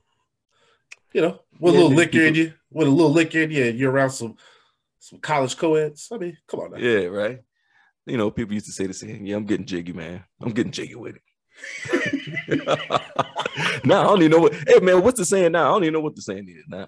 [1.13, 3.65] you know, with Yeah, a little liquor in you, with a little liquor in you,
[3.65, 4.38] and you're around some
[4.99, 6.10] some college co-eds.
[6.12, 6.77] I mean, come on now.
[6.77, 7.39] Yeah, right.
[8.06, 9.25] You know, people used to say the same.
[9.25, 10.23] Yeah, I'm getting jiggy, man.
[10.41, 11.21] I'm getting jiggy with it.
[13.86, 14.53] now I don't even know what.
[14.67, 15.69] Hey, man, what's the saying now?
[15.69, 16.88] I don't even know what the saying is now.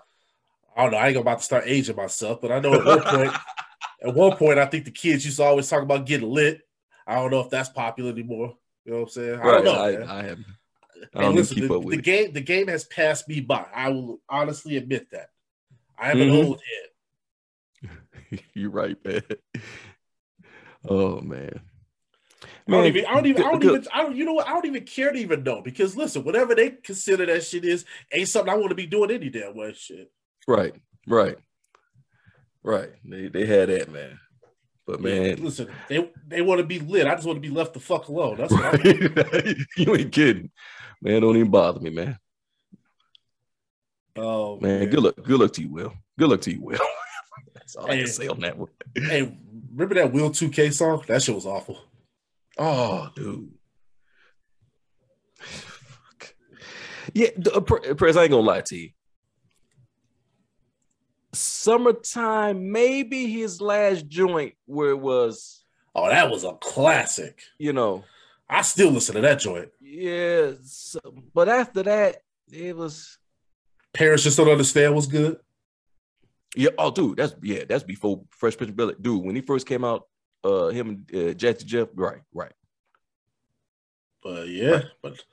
[0.80, 0.98] I don't know.
[0.98, 3.34] I ain't about to start aging myself, but I know at one point,
[4.02, 6.62] at one point, I think the kids used to always talk about getting lit.
[7.06, 8.56] I don't know if that's popular anymore.
[8.86, 9.40] You know what I'm saying?
[9.42, 9.64] I right.
[9.64, 9.74] don't know.
[9.74, 10.20] I.
[10.20, 10.40] I have.
[11.14, 12.06] I don't listen, keep the, up with the it.
[12.06, 12.32] game.
[12.32, 13.66] The game has passed me by.
[13.76, 15.32] I will honestly admit that.
[15.98, 16.46] I am an Mhm.
[16.46, 16.62] old
[18.32, 18.40] head.
[18.54, 19.22] You're right, man.
[20.88, 21.60] Oh man.
[22.42, 23.06] I don't even.
[23.06, 23.44] I don't even.
[23.44, 23.88] I don't even.
[23.94, 24.16] I don't.
[24.16, 24.48] You know what?
[24.48, 27.84] I don't even care to even know because listen, whatever they consider that shit is,
[28.14, 29.74] ain't something I want to be doing any damn way.
[29.74, 30.10] Shit.
[30.50, 30.74] Right,
[31.08, 31.36] right,
[32.64, 32.90] right.
[33.06, 34.20] They they had that man,
[34.88, 37.06] but man, listen, they they want to be lit.
[37.06, 38.38] I just want to be left the fuck alone.
[38.38, 39.56] That's what I.
[39.78, 40.50] you ain't kidding,
[41.04, 41.22] man.
[41.22, 42.18] Don't even bother me, man.
[44.16, 45.94] Oh Man, good luck, good luck to you, Will.
[46.18, 46.80] Good luck to you, Will.
[47.54, 48.04] That's all I Hey.
[48.06, 48.70] can say on that one.
[48.96, 49.38] Hey,
[49.72, 51.04] remember that Will 2K song?
[51.06, 51.80] That shit was awful.
[52.58, 53.52] Oh, dude.
[57.14, 58.90] Yeah, the, uh, Pre- Prez, I ain't gonna lie to you.
[61.34, 65.64] Summertime, maybe his last joint where it was,
[65.96, 67.42] Oh, that was a classic.
[67.58, 68.04] you know,
[68.50, 69.70] I still listen to that joint.
[69.82, 70.52] yeah.
[70.64, 71.00] So,
[71.34, 72.18] but after that,
[72.52, 73.18] it was
[73.94, 75.38] Parents just don't understand what's good.
[76.56, 76.70] yeah.
[76.78, 78.96] Oh, dude, that's yeah, that's before Fresh Prince of Bel-Air.
[79.02, 80.08] Dude, when he first came out,
[80.44, 82.52] uh, him and uh, Jazzy Jeff, right, right.
[84.24, 85.24] But yeah, but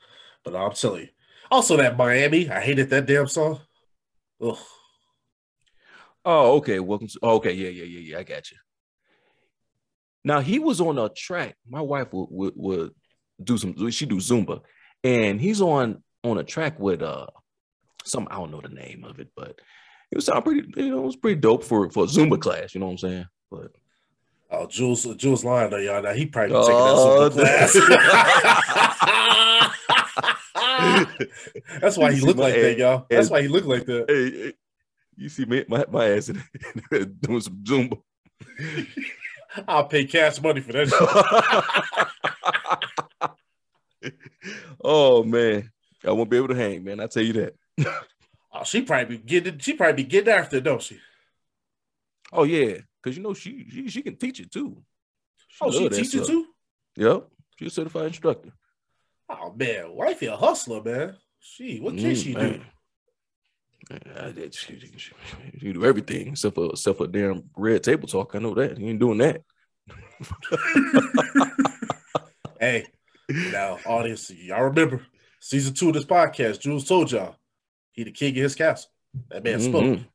[0.43, 1.09] but I'm telling you.
[1.49, 3.59] Also, that Miami, I hated that damn song.
[4.41, 4.57] Ugh.
[6.29, 6.79] Oh, okay.
[6.81, 7.19] Welcome to.
[7.23, 8.17] Okay, yeah, yeah, yeah, yeah.
[8.19, 8.57] I got you.
[10.25, 11.55] Now he was on a track.
[11.65, 12.91] My wife would would, would
[13.41, 13.89] do some.
[13.91, 14.59] She do Zumba,
[15.05, 17.27] and he's on on a track with uh
[18.03, 18.27] some.
[18.29, 19.57] I don't know the name of it, but
[20.11, 20.69] it was sound pretty.
[20.75, 22.75] You know, it was pretty dope for for a Zumba class.
[22.75, 23.25] You know what I'm saying?
[23.49, 23.71] But
[24.51, 26.01] Oh, Jules, Jules lying though, y'all.
[26.01, 27.87] Now he probably Oh, taking that super
[31.07, 31.31] class.
[31.81, 33.05] That's why he looked like that, y'all.
[33.09, 34.53] That's why he looked like that.
[35.17, 36.41] You see me my my ass in,
[37.19, 37.99] doing some Zumba.
[39.67, 40.87] I'll pay cash money for that.
[44.83, 45.71] oh man,
[46.05, 46.99] I won't be able to hang, man.
[46.99, 47.55] I tell you that.
[48.53, 49.57] Oh, she probably be getting.
[49.59, 50.99] She probably be getting after, it, don't she?
[52.31, 54.83] Oh yeah, because you know she, she she can teach it too.
[55.61, 56.27] Oh, she love that teaches stuff.
[56.27, 56.45] too.
[56.97, 57.27] Yep,
[57.57, 58.51] she's a certified instructor.
[59.29, 61.15] Oh man, wifey a hustler, man.
[61.39, 62.39] She what can Mm, she do?
[62.39, 62.49] man.
[62.51, 62.61] Man,
[63.91, 64.73] I did- she
[65.71, 68.35] do everything except for except for damn red table talk.
[68.35, 68.77] I know that.
[68.77, 69.41] You ain't doing that.
[72.59, 72.87] Hey,
[73.29, 75.05] now audience, y'all remember
[75.39, 77.35] season two of this podcast, Jules told y'all
[77.91, 78.89] he the king of his castle.
[79.29, 79.83] That man spoke.
[79.83, 80.05] Mhm.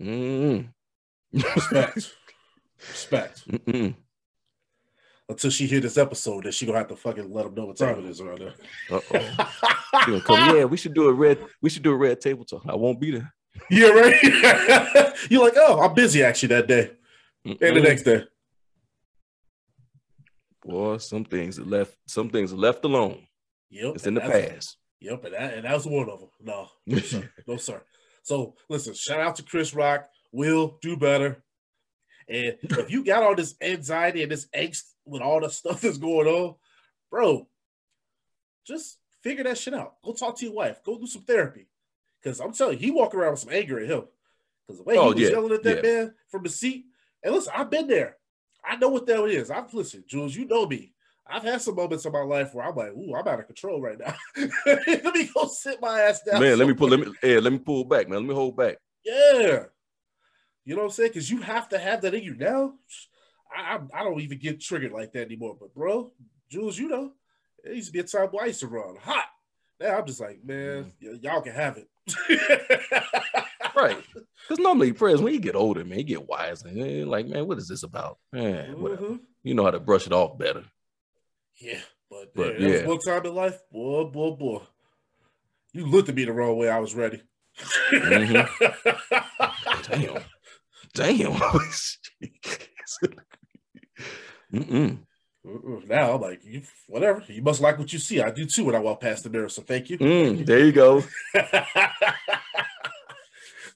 [0.00, 0.68] Mm.
[1.54, 2.14] Respect.
[2.88, 3.48] Respect.
[3.48, 3.94] Mm-mm.
[5.28, 7.76] Until she hear this episode, then she gonna have to fucking let them know what
[7.76, 8.54] time it is around there.
[8.90, 9.52] Uh-oh.
[10.04, 11.38] She gonna come, yeah, we should do a red.
[11.62, 12.62] We should do a red table talk.
[12.68, 13.32] I won't be there.
[13.70, 15.14] yeah, right.
[15.30, 16.90] You're like, oh, I'm busy actually that day
[17.46, 18.24] and the next day.
[20.64, 21.96] Boy, some things left.
[22.06, 23.26] Some things left alone.
[23.70, 24.76] Yep, It's in the past.
[25.00, 26.30] Yep, and that and that was one of them.
[26.40, 27.82] No, no sir, no sir.
[28.22, 30.08] So listen, shout out to Chris Rock.
[30.32, 31.42] Will do better.
[32.28, 35.98] And if you got all this anxiety and this angst with all the stuff that's
[35.98, 36.54] going on,
[37.10, 37.46] bro,
[38.66, 39.94] just figure that shit out.
[40.04, 40.82] Go talk to your wife.
[40.84, 41.68] Go do some therapy.
[42.22, 44.04] Because I'm telling you, he walk around with some anger at him.
[44.66, 45.90] Because the way Oh, he was yeah, yelling at that yeah.
[45.90, 46.86] man from the seat.
[47.22, 48.16] And listen, I've been there.
[48.64, 49.50] I know what that is.
[49.50, 50.34] I've listened, Jules.
[50.34, 50.92] You know me.
[51.28, 53.80] I've had some moments in my life where I'm like, "Ooh, I'm out of control
[53.80, 54.14] right now."
[54.76, 56.40] let me go sit my ass down.
[56.40, 56.88] Man, let me pull.
[56.88, 57.12] Let me.
[57.22, 58.20] Yeah, let me pull back, man.
[58.20, 58.76] Let me hold back.
[59.04, 59.64] Yeah.
[60.64, 61.10] You know what I'm saying?
[61.10, 62.74] Because you have to have that in you now.
[63.54, 65.56] I, I don't even get triggered like that anymore.
[65.58, 66.12] But bro,
[66.50, 67.12] Jules, you know,
[67.64, 69.26] it used to be a time where I used to run hot.
[69.80, 70.92] Now I'm just like, man, Mm.
[71.02, 71.88] y- y'all can have it.
[73.76, 74.02] Right.
[74.48, 76.68] Because normally, Prez when you get older, man, you get wiser.
[76.68, 78.16] And like, man, what is this about?
[78.32, 79.02] Man, whatever.
[79.08, 79.20] Mhm.
[79.42, 80.64] You know how to brush it off better.
[81.60, 82.86] Yeah, but, But, yeah, yeah.
[82.86, 84.62] one time in life, boy, boy, boy,
[85.74, 86.70] you looked at me the wrong way.
[86.70, 87.20] I was ready.
[87.90, 88.48] Mhm.
[89.90, 90.22] Damn.
[90.94, 91.38] Damn.
[94.52, 94.98] Mm-mm.
[95.88, 97.22] Now I'm like, you, whatever.
[97.28, 98.20] You must like what you see.
[98.20, 99.48] I do too when I walk past the mirror.
[99.48, 99.98] So thank you.
[99.98, 101.04] Mm, there you go.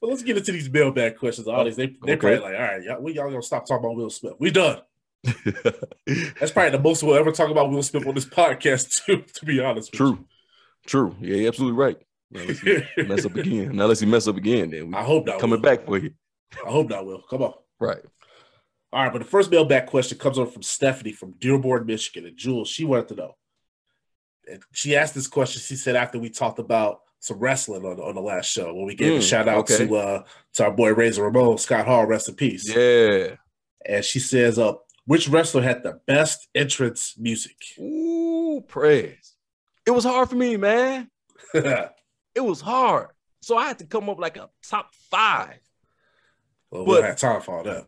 [0.01, 1.47] well, let's get into these mailbag questions.
[1.47, 2.17] All these, they they Okay.
[2.17, 4.33] probably like, all right, y'all, we y'all gonna stop talking about Will Smith.
[4.39, 4.81] We done.
[5.23, 9.23] That's probably the most we'll ever talk about Will Smith on this podcast, too.
[9.35, 10.25] To be honest, True.
[10.87, 11.15] True.
[11.21, 11.97] Yeah, you're absolutely right.
[12.31, 12.81] Now, unless you.
[12.97, 13.75] you mess up again.
[13.75, 15.39] Now, unless you mess up again, then I hope not.
[15.39, 15.69] coming Will.
[15.69, 16.11] back for you.
[16.65, 17.05] I hope not.
[17.05, 17.53] Will come on.
[17.79, 17.99] Right.
[18.93, 22.27] All right, but the first mailbag question comes on from Stephanie from Dearborn, Michigan.
[22.27, 23.35] And Jules, she wanted to know.
[24.51, 25.61] And she asked this question.
[25.61, 28.95] She said after we talked about some wrestling on, on the last show, when we
[28.95, 29.85] gave a Mm, shout out okay.
[29.87, 30.23] to uh
[30.55, 32.67] to our boy Razor Ramon, Scott Hall, rest in peace.
[32.75, 33.35] Yeah.
[33.85, 34.73] And she says, uh,
[35.05, 37.55] which wrestler had the best entrance music?
[37.79, 39.35] Ooh, praise.
[39.85, 41.09] It was hard for me, man.
[42.33, 43.09] It was hard.
[43.41, 45.59] So I had to come up like a top five.
[46.71, 47.87] we don't But- have time for all that.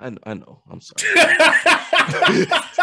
[0.00, 0.62] I, I know.
[0.70, 2.46] I'm sorry.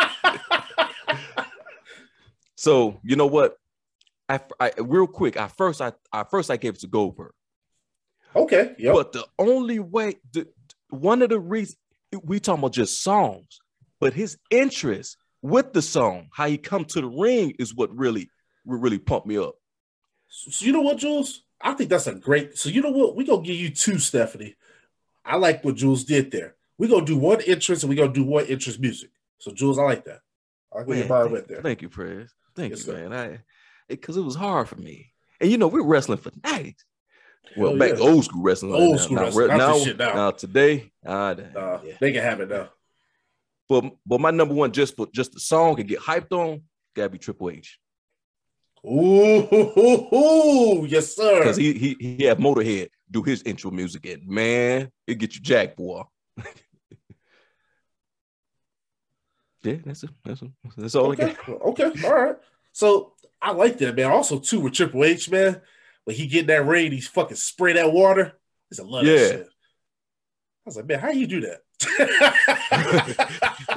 [2.58, 3.56] So you know what?
[4.28, 5.38] I, I real quick.
[5.38, 7.32] I first I, I first I gave it to Goldberg,
[8.36, 8.94] okay, yep.
[8.94, 10.48] but the only way the
[10.90, 11.78] one of the reasons
[12.24, 13.60] we talking about just songs,
[14.02, 18.30] but his interest with the song, how he come to the ring, is what really
[18.66, 19.56] really pumped me up.
[20.28, 21.44] So you know what, Jules?
[21.62, 22.58] I think that's a great.
[22.58, 23.16] So you know what?
[23.16, 24.56] We gonna give you two, Stephanie.
[25.24, 26.57] I like what Jules did there.
[26.78, 29.10] We gonna do one entrance and we're gonna do one entrance music.
[29.40, 30.20] So Jules, I like that.
[30.74, 31.62] I like where your Man, mind went there.
[31.62, 32.32] thank you, Prez.
[32.56, 33.10] Thank Yes, you, sir.
[33.10, 33.14] man.
[33.14, 33.40] I
[33.88, 36.84] because it was hard for me, and you know we're wrestling for nights.
[37.56, 38.06] Well, Hell back yeah.
[38.06, 38.74] old school wrestling.
[38.74, 40.32] Old now, school now, wrestling, now, now, shit now.
[40.32, 41.36] today, uh,
[41.84, 41.94] yeah.
[42.02, 42.70] They can have it now.
[43.70, 46.62] But but my number one just for just the song and get hyped on
[46.96, 47.80] gotta be Triple H
[48.86, 50.86] Ooh, hoo, hoo, hoo.
[50.86, 51.40] yes, sir.
[51.40, 55.42] because he he he had Motorhead do his intro music and man it get you
[55.42, 56.04] jacked boy.
[59.68, 60.10] yeah, that's it.
[60.26, 60.52] That's it.
[60.78, 61.50] That's all I okay, got.
[61.62, 62.36] okay, all right.
[62.72, 64.12] So I like that, man.
[64.12, 65.62] Also, too, with Triple H, man,
[66.06, 68.34] when he get in that rain, he's fucking spray that water.
[68.72, 69.16] I a love Yeah.
[69.16, 69.48] that shit.
[69.48, 71.62] I was like, man, how you do that?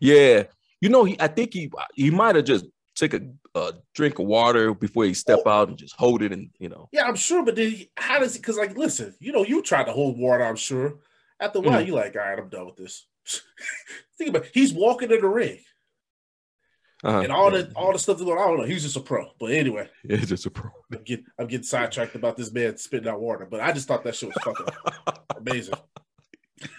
[0.00, 0.44] Yeah,
[0.80, 3.20] you know he I think he he might have just take a,
[3.56, 6.88] a drink of water before he step out and just hold it and you know
[6.92, 8.38] yeah, I'm sure, but then he, how does he?
[8.40, 10.98] Because, like, listen, you know, you tried to hold water, I'm sure.
[11.40, 11.86] After a while, Mhm.
[11.88, 13.06] you're like, all right, I'm done with this.
[14.18, 14.50] Think about it.
[14.54, 15.60] He's walking in the ring
[17.04, 17.20] uh-huh.
[17.20, 18.38] and all the all the stuff going on.
[18.38, 18.64] I don't know.
[18.64, 19.30] He's just a pro.
[19.38, 20.70] But anyway, it's just a pro.
[20.92, 23.46] I'm getting, I'm getting sidetracked about this man spitting out water.
[23.48, 24.74] But I just thought that shit was fucking
[25.36, 25.74] amazing.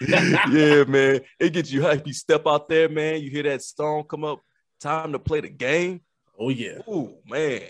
[0.08, 1.20] yeah, man.
[1.38, 2.06] It gets you hype.
[2.06, 3.22] You step out there, man.
[3.22, 4.40] You hear that song come up.
[4.80, 6.02] Time to play the game.
[6.38, 6.78] Oh, yeah.
[6.88, 7.62] Ooh, man.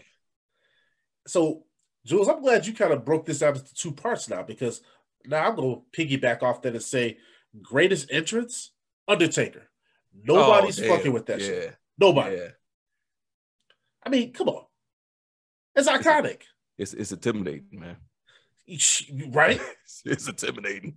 [1.27, 1.65] So,
[2.05, 4.81] Jules, I'm glad you kind of broke this out into two parts now because
[5.25, 7.19] now I'm going to piggyback off that and say
[7.63, 8.73] greatest entrance,
[9.09, 9.69] Undertaker.
[10.25, 11.77] Nobody's Oh, fucking with that yeah, shit.
[11.99, 12.37] Nobody.
[12.37, 12.49] Yeah.
[14.05, 14.65] I mean, come on.
[15.75, 16.43] It's iconic.
[16.79, 17.97] It's it's intimidating, man.
[19.31, 19.61] Right?
[19.85, 20.97] It's, it's intimidating.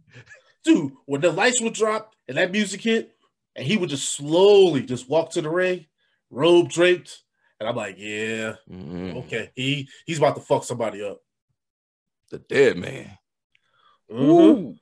[0.63, 3.11] Dude, when the lights would drop and that music hit,
[3.55, 5.85] and he would just slowly just walk to the ring,
[6.29, 7.21] robe draped,
[7.59, 9.25] and I'm like, yeah, Mhm.
[9.25, 11.19] okay, he he's about to fuck somebody up.
[12.31, 13.17] The dead man.
[14.11, 14.77] Mhm.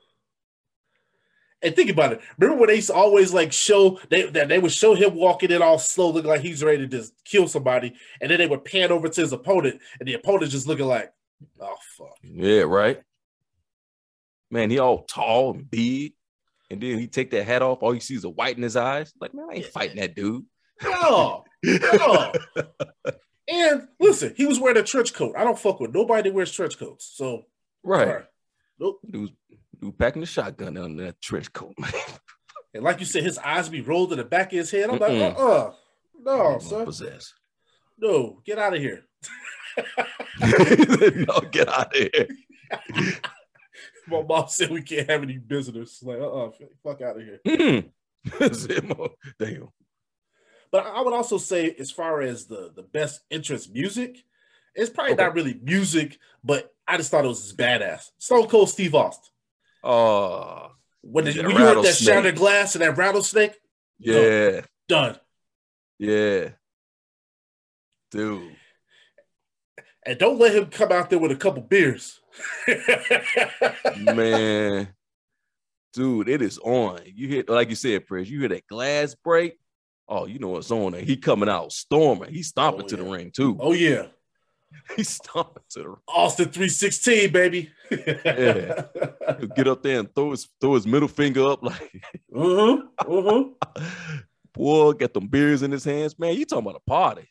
[1.63, 2.21] And think about it.
[2.37, 5.51] Remember when they used to always like show they that they would show him walking
[5.51, 8.65] in all slow, looking like he's ready to just kill somebody, and then they would
[8.65, 11.13] pan over to his opponent, and the opponent just looking like,
[11.59, 12.17] oh fuck.
[12.23, 13.01] Yeah, right.
[14.49, 16.13] Man, he all tall and big,
[16.69, 17.81] and then he take that hat off.
[17.81, 19.13] All you see is a white in his eyes.
[19.19, 20.45] Like, man, I ain't fighting that dude.
[20.83, 22.33] No, no.
[23.47, 25.35] and listen, he was wearing a trench coat.
[25.37, 27.11] I don't fuck with nobody that wears trench coats.
[27.13, 27.45] So
[27.83, 28.23] Right.
[28.79, 28.99] Nope.
[29.09, 29.31] Dude,
[29.81, 31.91] dude packing the shotgun under that trench coat, man.
[32.73, 34.89] And like you said, his eyes be rolled in the back of his head.
[34.89, 35.19] I'm Mm-mm.
[35.19, 35.73] like, uh-uh.
[36.23, 36.85] No, I'm son.
[36.85, 37.33] Possessed.
[37.97, 39.03] No, get out of here.
[40.39, 42.27] no, get out of here.
[44.07, 45.99] My mom said we can't have any visitors.
[46.01, 46.51] Like, uh-uh,
[46.81, 47.41] fuck out of here.
[49.37, 49.67] Damn.
[50.71, 54.17] But I would also say, as far as the the best interest music,
[54.75, 55.23] it's probably Okay.
[55.23, 58.11] not really music, but I just thought it was badass.
[58.17, 59.29] Stone Cold Steve Austin.
[59.83, 60.71] Oh,
[61.01, 63.53] When, when you heard that shattered glass and that rattlesnake,
[63.99, 65.19] yeah, oh, done.
[65.99, 66.49] yeah.
[68.11, 68.55] Dude.
[70.05, 72.19] And don't let him come out there with a couple beers.
[73.97, 74.89] man.
[75.93, 76.99] Dude, it is on.
[77.05, 79.57] You hear, like you said, Prince, you hear that glass break.
[80.07, 81.01] Oh, you know what's on there.
[81.01, 82.33] He coming out storming.
[82.33, 83.57] He's stomping Oh, to the ring too.
[83.59, 84.07] oh yeah,
[84.95, 85.95] He's stomping to the.
[86.07, 87.71] Austin three sixteen, baby.
[87.89, 88.85] Yeah.
[89.39, 91.91] He'll get up there and throw his throw his middle finger up like
[92.35, 92.77] Uh-huh.
[92.99, 93.43] Uh-huh.
[94.53, 96.17] boy, get them beers in his hands.
[96.17, 97.29] Man, you talking about a party.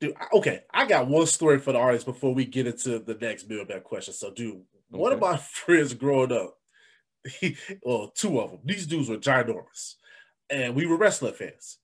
[0.00, 3.48] Dude, okay, I got one story for the artist before we get into the next
[3.48, 4.12] mailbag question.
[4.14, 6.56] So, dude, one of my friends growing up,
[7.38, 9.94] he, well, two of them, these dudes were ginormous,
[10.50, 11.78] and we were wrestling fans.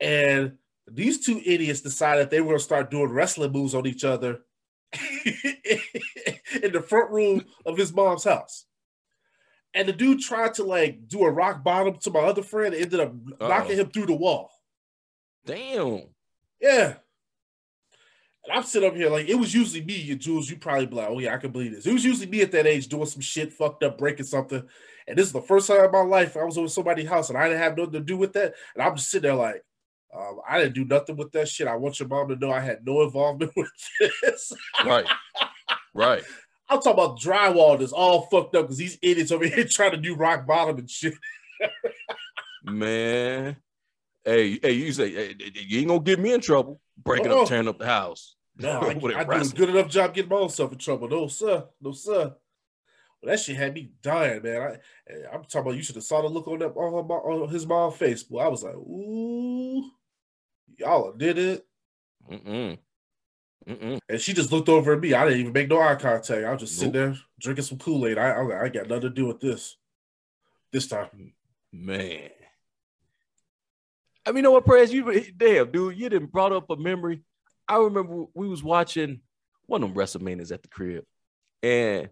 [0.00, 0.56] And
[0.92, 4.40] these two idiots decided they were gonna start doing wrestling moves on each other
[4.92, 8.66] in the front room of his mom's house.
[9.72, 12.82] And the dude tried to like do a rock bottom to my other friend, and
[12.82, 13.80] ended up knocking Uh-oh.
[13.80, 14.50] him through the wall.
[15.46, 16.02] Damn.
[16.60, 16.94] Yeah.
[18.44, 20.50] And I'm sitting up here like it was usually me you Jules.
[20.50, 21.86] You probably be like, oh yeah, I can believe this.
[21.86, 24.62] It was usually me at that age doing some shit, fucked up, breaking something.
[25.06, 27.38] And this is the first time in my life I was over somebody's house and
[27.38, 28.54] I didn't have nothing to do with that.
[28.74, 29.62] And I'm just sitting there like,
[30.16, 31.68] um, I didn't do nothing with that shit.
[31.68, 33.70] I want your mom to know I had no involvement with
[34.22, 34.52] this.
[34.84, 35.06] Right.
[35.94, 36.22] right.
[36.68, 39.96] I'm talking about drywall that's all fucked up because these idiots over here trying to
[39.96, 41.14] do rock bottom and shit.
[42.62, 43.56] Man.
[44.24, 47.42] Hey, hey, you say hey, you ain't gonna get me in trouble breaking Uh-oh.
[47.42, 48.36] up, tearing up the house.
[48.56, 51.08] No, I, I do a good enough job getting myself in trouble.
[51.08, 51.64] No, sir.
[51.80, 52.34] No, sir.
[53.22, 54.62] Well, that shit had me dying, man.
[54.62, 57.48] I, I'm talking about you should have saw the look on that on, her, on
[57.48, 58.22] his mom's face.
[58.22, 59.90] Boy, I was like, ooh,
[60.80, 61.66] y'all did it.
[62.30, 62.78] Mm-mm.
[63.68, 63.98] Mm-mm.
[64.08, 65.14] And she just looked over at me.
[65.14, 66.44] I didn't even make no eye contact.
[66.44, 68.18] I was just sitting there drinking some Kool Aid.
[68.18, 69.76] I, I, I got nothing to do with this.
[70.72, 71.32] This time,
[71.72, 72.30] Man.
[74.26, 74.92] I mean, you know what, Prez?
[74.92, 77.22] You damn, dude, you didn't brought up a memory.
[77.68, 79.20] I remember we was watching
[79.66, 81.04] one of them WrestleManias at the crib,
[81.62, 82.10] and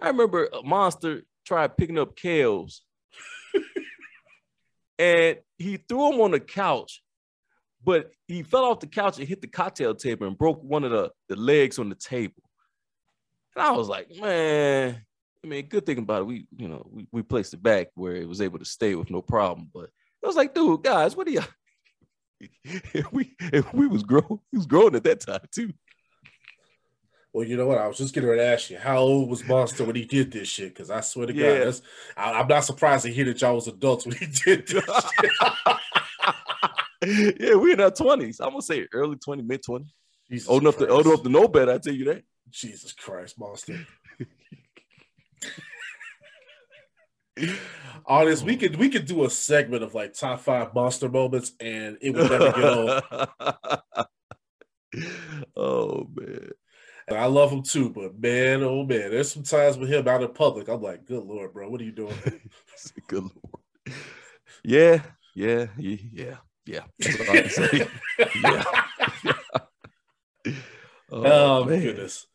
[0.00, 2.80] I remember a monster tried picking up Kales,
[4.98, 7.02] and he threw him on the couch,
[7.84, 10.90] but he fell off the couch and hit the cocktail table and broke one of
[10.90, 12.42] the, the legs on the table.
[13.54, 15.04] And I was like, man,
[15.44, 18.16] I mean, good thing about it, we, you know, we, we placed it back where
[18.16, 19.70] it was able to stay with no problem.
[19.72, 19.90] But
[20.22, 21.42] I was like, dude, guys, what are you?
[23.12, 25.72] we if we was grown, he was growing at that time too.
[27.32, 27.78] well, you know what?
[27.78, 30.32] I was just getting ready to ask you, how old was Monster when he did
[30.32, 30.74] this shit?
[30.74, 31.82] Because I swear to God, that's,
[32.16, 34.84] I, I'm not surprised to hear that y'all was adults when he did this
[35.20, 35.30] shit.
[37.02, 38.40] yeah, we in our twenties.
[38.40, 39.86] I'm gonna say early 20, mid 20.
[40.30, 41.06] Jesus Old enough to old Christ.
[41.06, 42.22] enough to know better, I tell you that.
[42.50, 43.86] Jesus Christ, monster.
[48.06, 51.98] Honest, we could we could do a segment of like top five monster moments, and
[52.00, 53.02] it would never get old.
[55.56, 56.50] oh man.
[57.06, 60.22] And I love him too, but man, oh man, there's some times with him out
[60.22, 60.68] in public.
[60.68, 62.14] I'm like, good lord, bro, what are you doing?
[63.08, 63.98] Good lord.
[64.62, 65.02] Yeah,
[65.34, 66.36] yeah, yeah,
[66.66, 67.10] yeah, yeah.
[67.16, 67.88] That's all I can say.
[68.42, 68.64] yeah.
[71.14, 71.80] Oh, oh man.
[71.80, 72.26] goodness.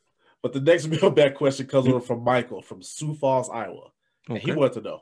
[0.42, 3.92] But the next mailbag question comes over from Michael from Sioux Falls, Iowa.
[4.28, 5.02] And he wanted to know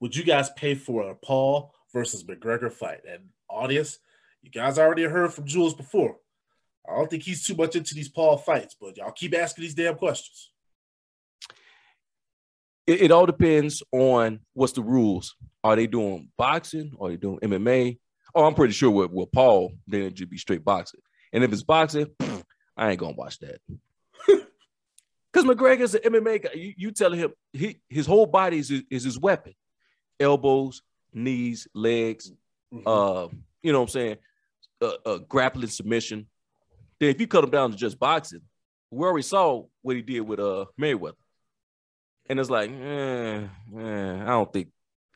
[0.00, 3.00] Would you guys pay for a Paul versus McGregor fight?
[3.10, 3.98] And audience,
[4.42, 6.16] You guys already heard from Jules before.
[6.86, 9.74] I don't think he's too much into these Paul fights, but y'all keep asking these
[9.74, 10.50] damn questions.
[12.86, 15.34] It, it all depends on what's the rules.
[15.62, 16.92] Are they doing boxing?
[17.00, 17.98] Are they doing MMA?
[18.34, 21.00] Oh, I'm pretty sure with, with Paul, then it should be straight boxing.
[21.32, 22.06] And if it's boxing,
[22.76, 23.60] I ain't gonna watch that.
[25.32, 26.50] Because McGregor's an MMA guy.
[26.54, 29.52] You, you telling him he his whole body is, is his weapon.
[30.20, 30.82] Elbows,
[31.12, 32.30] knees, legs,
[32.72, 32.82] Mhm.
[32.86, 33.28] uh,
[33.62, 34.16] you know what I'm saying?
[34.80, 36.28] Uh, uh, grappling submission.
[37.00, 38.42] Then if you cut him down to just boxing,
[38.92, 41.14] we already saw what he did with uh Mayweather.
[42.28, 43.42] And it's like, eh,
[43.76, 44.68] eh, I don't think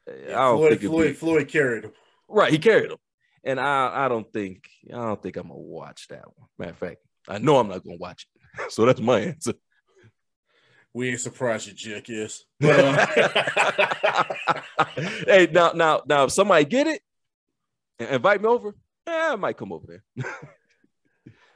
[0.09, 1.93] I don't Floyd, think Floyd, be- Floyd carried him.
[2.29, 2.99] Right, he carried him,
[3.45, 6.49] and I, I don't think, I don't think I'm gonna watch that one.
[6.59, 9.55] Matter of fact, I know I'm not gonna watch it, so that's my answer.
[10.95, 12.45] We ain't surprised you, jackass.
[12.61, 14.63] But, uh,
[15.27, 17.03] hey, now, now, now, if somebody get it,
[17.99, 18.75] and invite me over,
[19.07, 20.27] yeah, I might come over there.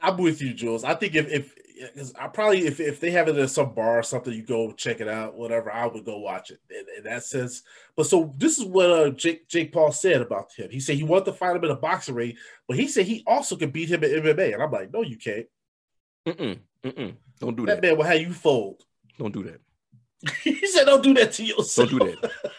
[0.01, 0.83] I'm with you, Jules.
[0.83, 1.55] I think if if
[1.95, 4.71] 'cause I probably if if they have it at some bar or something, you go
[4.71, 5.71] check it out, whatever.
[5.71, 7.63] I would go watch it in, in that sense.
[7.95, 10.69] But so this is what uh, Jake Jake Paul said about him.
[10.71, 12.35] He said he wanted to fight him in a boxing ring,
[12.67, 14.53] but he said he also could beat him in MMA.
[14.53, 15.47] And I'm like, no, you can't.
[16.27, 17.15] Mm-mm, mm-mm.
[17.39, 17.87] Don't do That that.
[17.87, 18.83] man will have you fold.
[19.17, 19.59] Don't do that.
[20.43, 21.89] he said, don't do that to yourself.
[21.89, 22.31] Don't do that.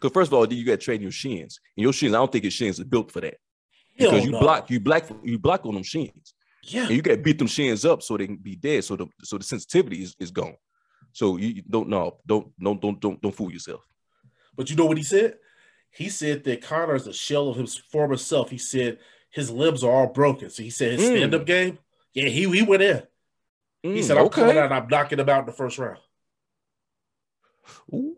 [0.00, 2.12] Because first of all, you got to train your shins, and your shins.
[2.14, 3.38] I don't think your shins are built for that
[3.98, 4.40] Hell because you no.
[4.40, 6.33] block, you block, you block on them shins.
[6.66, 6.82] Yeah.
[6.86, 8.84] and you got to beat them shins up so they can be dead.
[8.84, 10.56] So the so the sensitivity is, is gone.
[11.12, 13.86] So you don't know, don't don't don't don't don't fool yourself.
[14.56, 15.36] But you know what he said?
[15.90, 18.50] He said that Conor is a shell of his former self.
[18.50, 18.98] He said
[19.30, 20.50] his limbs are all broken.
[20.50, 21.16] So he said his Mm.
[21.16, 21.78] stand-up game,
[22.14, 23.02] yeah, he he went in.
[23.82, 24.40] He Mm, said, I'm okay.
[24.42, 25.98] coming out and I'm knocking him out in the first round.
[27.92, 28.16] Ooh.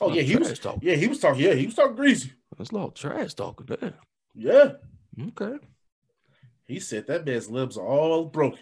[0.00, 0.80] Oh, yeah, he was- talking.
[0.88, 1.42] Yeah, he was talking.
[1.42, 2.32] Yeah, he was talking greasy.
[2.56, 3.94] That's a lot of trash talking there.
[4.34, 4.72] Yeah.
[5.28, 5.58] Okay.
[6.68, 8.60] He said that man's limbs are all broken.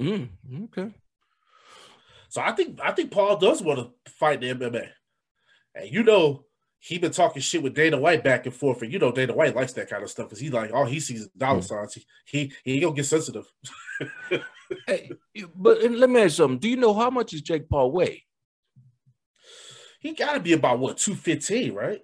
[0.00, 0.28] Mm,
[0.64, 0.94] okay.
[2.28, 4.88] So I think I think Paul does want to fight the MMA.
[5.74, 6.44] And you know,
[6.78, 8.82] he been talking shit with Dana White back and forth.
[8.82, 11.00] And you know Dana White likes that kind of stuff because he like all he
[11.00, 11.64] sees is dollar Mm.
[11.64, 11.94] signs.
[11.94, 13.50] He he he gonna get sensitive.
[14.86, 15.10] Hey,
[15.56, 16.58] but let me ask you something.
[16.58, 18.24] Do you know how much is Jake Paul weigh?
[20.00, 22.02] He gotta be about what, 215, right?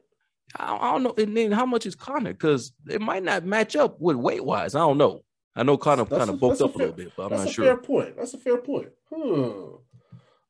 [0.57, 1.15] I, I don't know.
[1.17, 2.33] And then how much is Conor?
[2.33, 4.75] Because it might not match up with weight wise.
[4.75, 5.23] I don't know.
[5.57, 7.43] I know Conor kind of bulked that's a up a little bit, but I'm That's
[7.45, 7.65] not a sure.
[7.65, 8.17] fair point.
[8.17, 8.89] That's a fair point.
[9.13, 9.77] Hmm.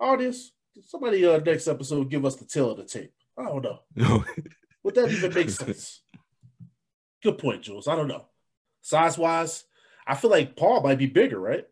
[0.01, 0.53] Audience,
[0.87, 3.13] somebody uh next episode give us the tail of the tape.
[3.39, 3.81] I don't know.
[4.83, 6.03] Would that even make sense?
[7.23, 7.89] Good point, Jules.
[7.89, 8.27] I don't know.
[8.83, 9.65] Size wise,
[10.07, 11.65] I feel like Paul might be bigger, right?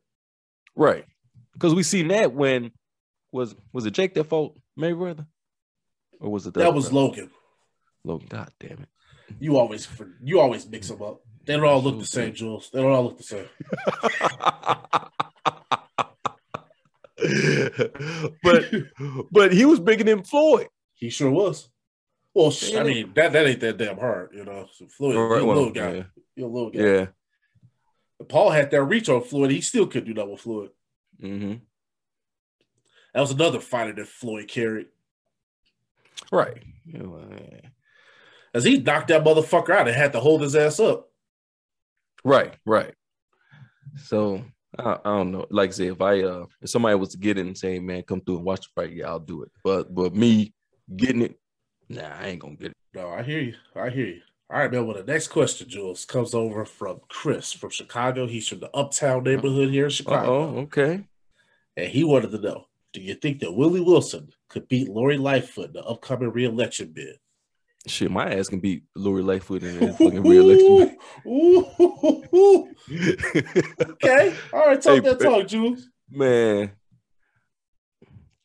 [0.75, 1.05] right.
[1.53, 2.71] Because we seen that when
[3.33, 5.27] was was it Jake that fought Mayweather?
[6.21, 7.07] Or was it the That was brother?
[7.07, 7.31] Logan.
[8.05, 8.29] Logan.
[8.31, 8.89] God damn it.
[9.39, 9.89] You always
[10.23, 11.21] you always mix them up.
[11.45, 12.71] They don't all look the same, Jules.
[12.73, 13.47] They don't all look the same.
[18.43, 18.65] but
[19.31, 20.69] but he was bigger than Floyd.
[20.95, 21.69] He sure was.
[22.35, 24.67] Well, I mean that that ain't that damn hard, you know.
[24.73, 25.93] So Floyd, Right, you're a well, little guy.
[25.95, 26.03] yeah.
[26.37, 26.81] You're a little guy.
[26.81, 27.07] Yeah.
[28.29, 29.51] Paul had that reach on Floyd.
[29.51, 30.71] He still could do that with Floyd.
[31.21, 31.55] hmm
[33.15, 34.87] That was another fighter that Floyd carried.
[36.31, 36.63] Right.
[36.87, 37.61] Yeah.
[38.55, 41.09] As he knocked that motherfucker out and had to hold his ass up.
[42.25, 42.95] Right, right.
[43.97, 44.45] So
[44.79, 45.47] I, I don't know.
[45.51, 48.03] Like I said, if I uh if somebody was to get in and say, man,
[48.03, 49.51] come through and watch the fight, yeah, I'll do it.
[49.65, 50.55] But but me
[50.95, 51.39] getting it,
[51.89, 52.77] nah, I ain't gonna get it.
[52.95, 53.55] No, I hear you.
[53.75, 54.21] I hear you.
[54.51, 54.87] All right, man.
[54.87, 58.27] Well, the next question, Jules, comes over from Chris from Chicago.
[58.27, 60.31] He's from the uptown neighborhood here in Chicago.
[60.31, 61.05] Oh, okay.
[61.77, 65.69] And he wanted to know Do you think that Willie Wilson could beat Lori Lightfoot
[65.69, 67.17] in the upcoming reelection bid?
[67.87, 70.97] Shit, my ass can beat Lori Lightfoot in a fucking reelection.
[71.27, 72.75] Ooh, ooh, ooh.
[73.93, 74.35] okay.
[74.53, 74.81] All right.
[74.81, 75.89] Talk Hey, that talk, Jules.
[76.11, 76.71] man.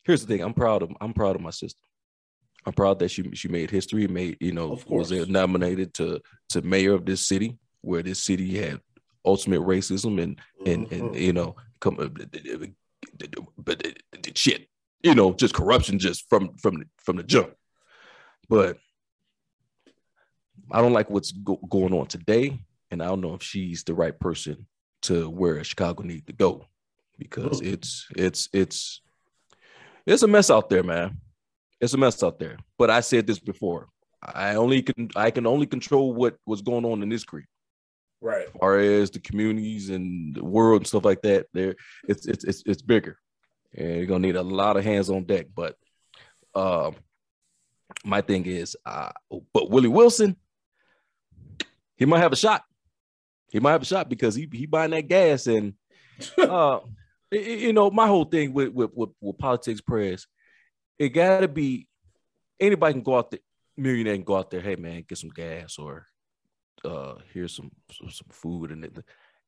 [0.04, 0.42] Here's the thing.
[0.44, 1.78] I'm proud of I'm proud of my sister.
[2.66, 6.20] I'm proud that she she made history, made you know, Of was nominated to
[6.50, 8.80] to mayor of this city, where this city had
[9.24, 11.20] ultimate racism and and and Mhm.
[11.20, 11.96] you know, come
[13.58, 13.86] but
[14.34, 14.68] shit,
[15.02, 17.52] you know, just corruption just from from from the jump.
[18.48, 18.78] But
[20.70, 22.58] I don't like what's go- going on today,
[22.90, 24.66] and I don't know if she's the right person
[25.02, 26.66] to where Chicago needs to go
[27.18, 29.00] because it's it's it's
[30.06, 31.18] it's a mess out there, man.
[31.80, 32.58] It's a mess out there.
[32.76, 33.88] But I said this before.
[34.22, 37.46] I only can I can only control what what's going on in this creek
[38.20, 38.46] right.
[38.46, 41.74] as far as the communities and the world and stuff like that, there
[42.06, 43.18] it's it's it's, it's bigger,
[43.76, 45.46] and you're gonna need a lot of hands on deck.
[45.54, 45.76] But
[46.54, 46.96] um,
[48.04, 49.10] my thing is, uh,
[49.52, 50.36] but Willie Wilson,
[51.98, 52.62] he might have a shot.
[53.50, 55.74] He might have a shot because he he buying that gas and
[56.38, 56.80] uh
[57.30, 60.26] you know my whole thing with with with, with politics Prez,
[60.98, 61.88] it gotta be
[62.58, 63.40] anybody can go out there,
[63.76, 66.06] millionaire can go out there, hey man, get some gas or
[66.84, 68.98] uh here's some some, some food and it,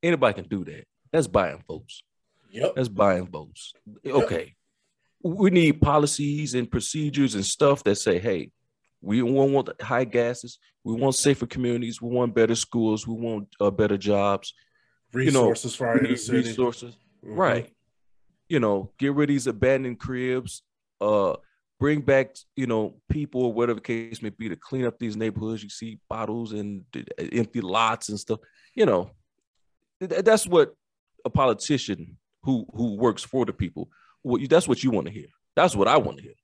[0.03, 0.85] anybody can do that.
[1.13, 2.03] That's buying votes.
[2.51, 2.75] Yep.
[2.75, 3.73] That's buying votes.
[4.05, 4.55] Okay.
[5.23, 8.51] We need policies and procedures and stuff that say, hey,
[9.01, 10.59] we won't want high gases.
[10.85, 12.01] We want safer communities.
[12.01, 13.07] We want better schools.
[13.07, 14.55] We want uh, better jobs.
[15.13, 16.49] Resources you know, for our city.
[16.49, 16.95] resources.
[17.25, 17.37] Mhm.
[17.37, 17.73] Right.
[18.49, 20.63] You know, get rid of these abandoned cribs.
[21.01, 21.37] Uh,
[21.79, 25.17] bring back, you know, people or whatever the case may be to clean up these
[25.17, 25.63] neighborhoods.
[25.63, 26.85] You see bottles and
[27.19, 28.41] empty lots and stuff.
[28.75, 29.11] You know,
[30.01, 30.75] that's what
[31.25, 33.89] a politician who who works for the people.
[34.25, 35.29] That's what you want to hear.
[35.57, 36.35] That's what I want to hear.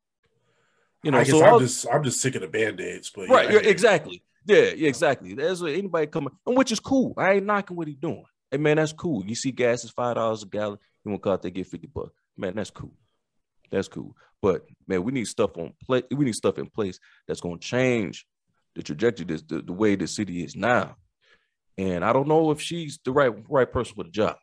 [1.03, 3.29] You know, I guess so I'm all- just I'm just sick of the band-aids, but
[3.29, 4.23] right, yeah, exactly.
[4.47, 5.35] Yeah, yeah, exactly.
[5.35, 7.15] There's anybody coming, and which is cool.
[7.17, 8.25] I ain't knocking what he doing.
[8.51, 9.25] Hey man, that's cool.
[9.27, 10.79] You see gas is five dollars a gallon.
[11.05, 12.13] You want to go out there get 50 bucks.
[12.37, 12.93] Man, that's cool.
[13.71, 14.17] That's cool.
[14.41, 16.03] But man, we need stuff on play.
[16.11, 18.25] We need stuff in place that's gonna change
[18.77, 20.97] the trajectory, this the, the way the city is now.
[21.79, 24.37] And I don't know if she's the right right person for the job.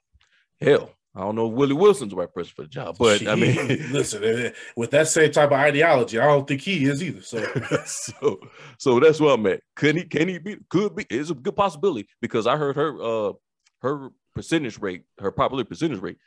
[0.60, 2.98] Hell, I don't know if Willie Wilson's the right person for the job.
[2.98, 6.86] But I mean, listen, eh, with that same type of ideology, I don't think he
[6.86, 7.22] is either.
[7.22, 7.46] So
[7.86, 8.40] so
[8.80, 9.62] so that's what I'm at.
[9.76, 13.02] Can he can he be could be it's a good possibility because I heard her
[13.02, 13.34] uh
[13.82, 16.18] her percentage rate, her popular percentage rate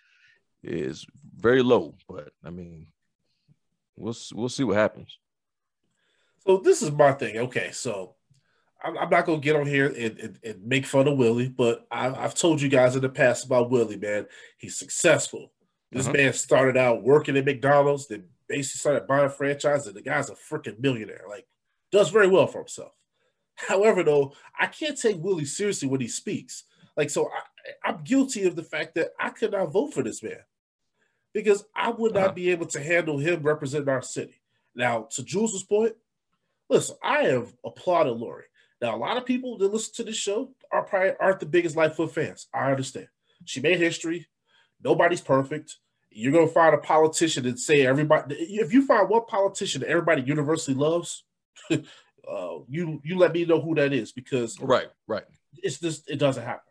[0.63, 1.05] is
[1.37, 1.97] very low.
[2.09, 2.87] But I mean,
[3.97, 5.19] we'll we'll see what happens.
[6.47, 7.39] So this is my thing.
[7.39, 8.16] Okay, so
[8.95, 12.09] I'm, not gonna get on here and, and, and make fun of Willie, but I,
[12.09, 14.27] I've told you guys in the past about Willie, man.
[14.59, 15.53] He's successful.
[15.93, 16.17] This Uh-huh.
[16.17, 19.93] man started out working at McDonald's, then basically started buying franchises.
[19.93, 21.25] The guy's a freaking millionaire.
[21.29, 21.47] Like,
[21.91, 22.93] does very well for himself.
[23.55, 26.65] However, though, I can't take Willie seriously when he speaks.
[26.97, 30.23] Like, so I, I'm guilty of the fact that I could not vote for this
[30.23, 30.41] man
[31.33, 32.33] because I would not Uh-huh.
[32.35, 34.41] be able to handle him representing our city.
[34.75, 35.95] Now, to Jules's point,
[36.69, 38.45] listen, I have applauded Lori.
[38.81, 41.77] Now, a lot of people that listen to this show are probably aren't the biggest
[41.77, 42.47] Lightfoot fans.
[42.53, 43.09] I understand.
[43.45, 44.27] She made history.
[44.83, 45.77] Nobody's perfect.
[46.11, 48.35] You're gonna find a politician and say everybody.
[48.37, 51.25] If you find one politician that everybody universally loves,
[51.71, 51.79] uh,
[52.69, 55.25] you you let me know who that is because Right, right.
[55.57, 56.63] it's just it doesn't happen.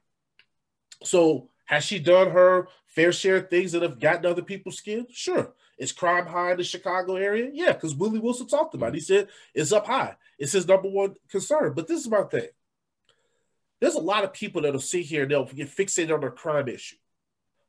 [1.04, 5.08] So has she done her fair share of things that have gotten other people's skin?
[5.12, 5.54] Sure.
[5.78, 7.50] Is crime high in the Chicago area?
[7.54, 8.96] Yeah, because Willie Wilson talked about it.
[8.96, 10.16] He said it's up high.
[10.40, 11.74] It's his number one concern.
[11.74, 12.48] But this is my thing.
[13.82, 16.70] There's a lot of people that'll sit here and they'll get fixated on their crime
[16.70, 16.96] issue.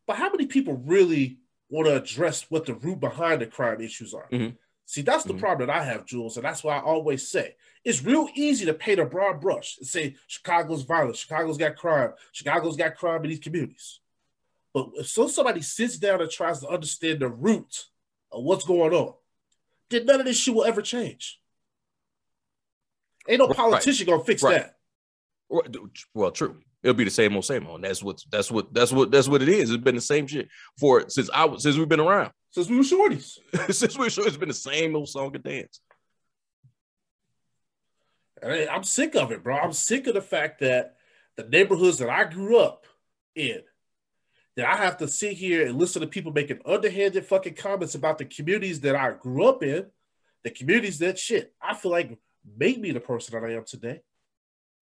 [0.06, 1.38] But how many people really
[1.68, 4.28] want to address what the root behind the crime issues are?
[4.30, 4.56] Mhm.
[4.84, 5.40] See, that's the Mhm.
[5.40, 8.74] problem that I have, Jules, and that's why I always say it's real easy to
[8.74, 13.30] paint a broad brush and say Chicago's violent, Chicago's got crime, Chicago's got crime in
[13.30, 13.98] these communities.
[14.72, 17.86] But if so somebody sits down and tries to understand the root
[18.44, 19.14] what's going on,
[19.90, 21.40] then none of this shit will ever change.
[23.28, 23.56] Ain't no Right.
[23.56, 24.62] politician gonna fix Right.
[24.62, 24.78] that.
[26.14, 26.60] Well, true.
[26.82, 27.82] It'll be the same old same old.
[27.82, 29.70] That's what that's what that's what that's what it is.
[29.70, 32.32] It's been the same shit for since I was since we've been around.
[32.50, 33.38] Since we were shorties.
[33.74, 35.80] since we it's been the same old song and dance.
[38.42, 39.56] And I'm sick of it, bro.
[39.56, 40.96] I'm sick of the fact that
[41.36, 42.86] the neighborhoods that I grew up
[43.34, 43.62] in,
[44.56, 48.18] that I have to sit here and listen to people making underhanded fucking comments about
[48.18, 49.86] the communities that I grew up in,
[50.44, 52.18] the communities that shit, I feel like
[52.56, 54.00] made me the person that I am today.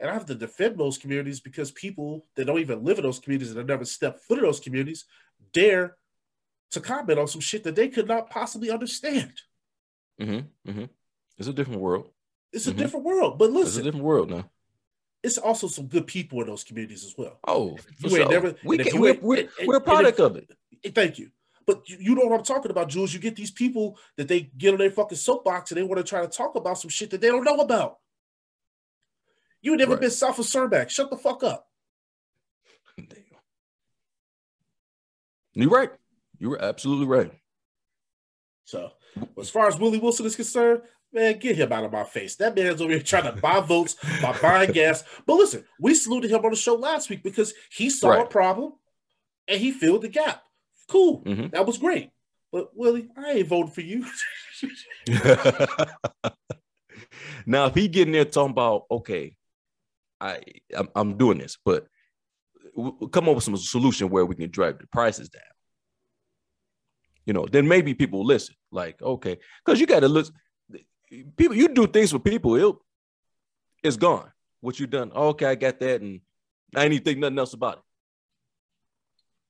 [0.01, 3.19] And I have to defend those communities because people that don't even live in those
[3.19, 5.05] communities and have never stepped foot in those communities
[5.53, 5.97] dare
[6.73, 9.33] to comment on some shit that they could not possibly understand.
[10.21, 10.71] Mm-hmm.
[10.71, 10.85] Mm-hmm.
[11.39, 12.11] It's a different world.
[12.53, 12.77] It's a Mhm.
[12.77, 13.39] different world.
[13.39, 14.51] But listen, It's a different world now.
[15.25, 17.39] It's also some good people in those communities as well.
[17.49, 20.51] Oh, You ain't never- We can, we're, we're, we're a product if- of it.
[20.85, 21.31] Eh, Thank you.
[21.67, 23.15] But you, you know what I'm talking about, Jules.
[23.15, 26.05] You get these people that they get on their fucking soapbox and they want to
[26.05, 27.99] try to talk about some shit that they don't know about.
[29.63, 30.03] You never Right.
[30.03, 30.91] been south of Cermak.
[30.91, 31.67] Shut the fuck up.
[32.99, 33.09] Damn.
[35.55, 35.91] You're right.
[36.39, 37.33] You were absolutely right.
[38.67, 38.91] So,
[39.41, 40.83] as far as Willie Wilson is concerned,
[41.15, 42.35] man, get him out of my face.
[42.37, 45.05] That man's over here trying to buy votes by buying gas.
[45.25, 48.73] But listen, we saluted him on the show last week because he saw a problem
[49.49, 50.43] and he filled the gap.
[50.89, 51.23] Cool.
[51.23, 51.53] Mhm.
[51.53, 52.11] That was great.
[52.53, 54.05] But Willie, I ain't voting for you.
[57.47, 59.37] now, if he getting there talking about, okay,
[60.21, 60.41] I
[60.77, 61.87] I'm, I'm doing this, but
[62.77, 65.43] w- w- come up with some solution where we can drive the prices down.
[67.27, 68.55] You know, then maybe people will listen.
[68.71, 70.27] Like, okay, because you got to look.
[71.11, 72.85] People, you do things for people, it'll,
[73.83, 74.31] it's gone.
[74.61, 75.13] what you done.
[75.15, 76.21] Oh, okay, I got that, and
[76.75, 77.83] I ain't even think nothing else about it.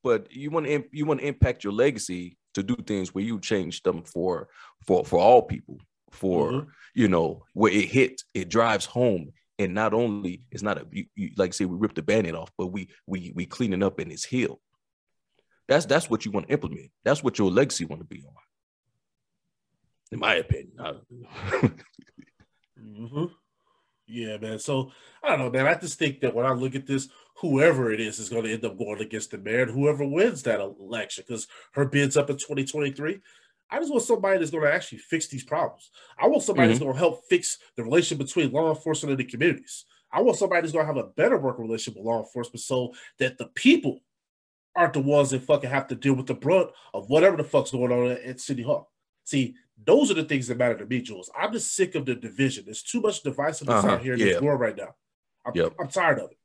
[0.02, 3.40] But you want to you want to impact your legacy to do things where you
[3.40, 4.48] change them for
[4.86, 5.78] for for all people,
[6.11, 6.66] for Mhm.
[6.94, 11.07] you know where it hit, it drives home, and not only it's not a you,
[11.14, 13.82] you, like I say we rip the band-aid off, but we we we clean it
[13.82, 14.61] up and it's healed.
[15.68, 16.90] That's that's what you want to implement.
[17.05, 18.34] That's what your legacy want to be on.
[20.14, 20.72] In my opinion.
[20.78, 21.70] I-
[22.78, 23.24] hmm
[24.06, 24.60] Yeah, man.
[24.60, 24.92] So
[25.24, 25.66] I don't know, man.
[25.66, 27.08] I just think that when I look at this,
[27.38, 30.44] whoever it is is going to end up going against the mayor, and whoever wins
[30.44, 33.18] that election, because her bid's up in 2023.
[33.70, 35.90] I just want somebody that's going to actually fix these problems.
[36.16, 39.24] I want somebody that's going to help fix the relation between law enforcement and the
[39.24, 39.84] communities.
[40.12, 42.94] I want somebody that's going to have a better working relationship with law enforcement so
[43.18, 43.98] that the people
[44.76, 47.72] aren't the ones that fucking have to deal with the brunt of whatever the fuck's
[47.72, 48.92] going on at City Hall.
[49.24, 51.30] See, those are the things that matter to me, Jules.
[51.38, 52.64] I'm just sick of the division.
[52.64, 54.26] There's too much divisiveness Uh-huh, out here in yeah.
[54.26, 54.94] this world right now.
[55.44, 55.74] I'm, Yep.
[55.80, 56.38] I'm tired of it.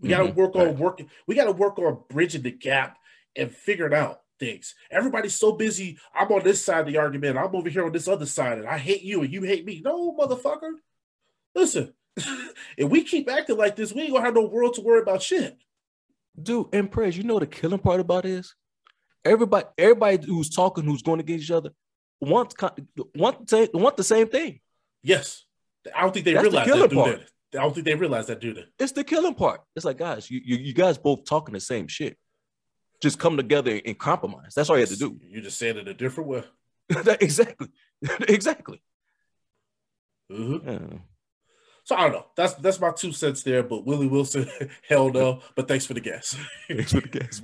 [0.00, 0.78] We got to work on right.
[0.78, 1.10] working.
[1.26, 2.98] We got to work on bridging the gap
[3.36, 4.74] and figuring out things.
[4.90, 5.98] Everybody's so busy.
[6.14, 7.38] I'm on this side of the argument.
[7.38, 9.80] I'm over here on this other side, and I hate you and you hate me.
[9.84, 10.72] No, motherfucker.
[11.54, 11.94] Listen,
[12.76, 15.22] if we keep acting like this, we ain't gonna have no world to worry about
[15.22, 15.56] shit.
[16.40, 18.54] Dude, and Prez, you know the killing part about is
[19.24, 21.70] everybody, everybody who's talking, who's going against each other,
[22.22, 22.74] wants co-
[23.14, 24.60] want the, want the same thing.
[25.02, 25.44] Yes,
[25.94, 27.20] I don't think they That's realize killer that, part.
[27.54, 28.64] I don't think they realize that, do they?
[28.78, 29.60] It's the killing part.
[29.76, 32.16] It's like, guys, you, you you guys both talking the same shit.
[33.02, 34.54] Just come together and compromise.
[34.54, 35.18] That's all you have to do.
[35.28, 36.44] You just said it a different way.
[37.20, 37.68] exactly.
[38.28, 38.80] exactly.
[40.30, 40.64] Mhm.
[40.64, 40.98] Yeah.
[41.84, 42.26] So I don't know.
[42.36, 43.62] That's that's my two cents there.
[43.64, 44.48] But Willie Wilson,
[44.88, 45.40] hell no.
[45.56, 46.36] But thanks for the gas.
[46.68, 47.42] Thanks for the gas.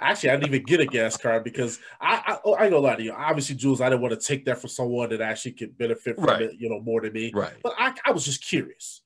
[0.00, 2.84] Actually, I didn't even get a gas card because I I, oh, I ain't gonna
[2.84, 3.12] lie to you.
[3.12, 6.24] Obviously, Jules, I didn't want to take that from someone that actually could benefit from
[6.24, 6.42] Right.
[6.42, 7.32] it, you know, more than me.
[7.34, 7.54] Right.
[7.62, 9.02] But I, I was just curious.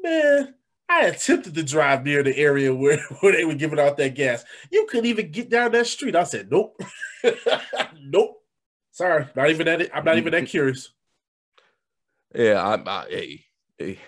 [0.00, 0.54] Man,
[0.88, 4.44] I attempted to drive near the area where, where they were giving out that gas.
[4.70, 6.14] You couldn't even get down that street.
[6.14, 6.80] I said, nope.
[8.00, 8.40] nope.
[8.92, 9.90] Sorry, not even that.
[9.96, 10.92] I'm not even that curious.
[12.32, 13.44] Yeah, I, I hey,
[13.76, 13.98] hey,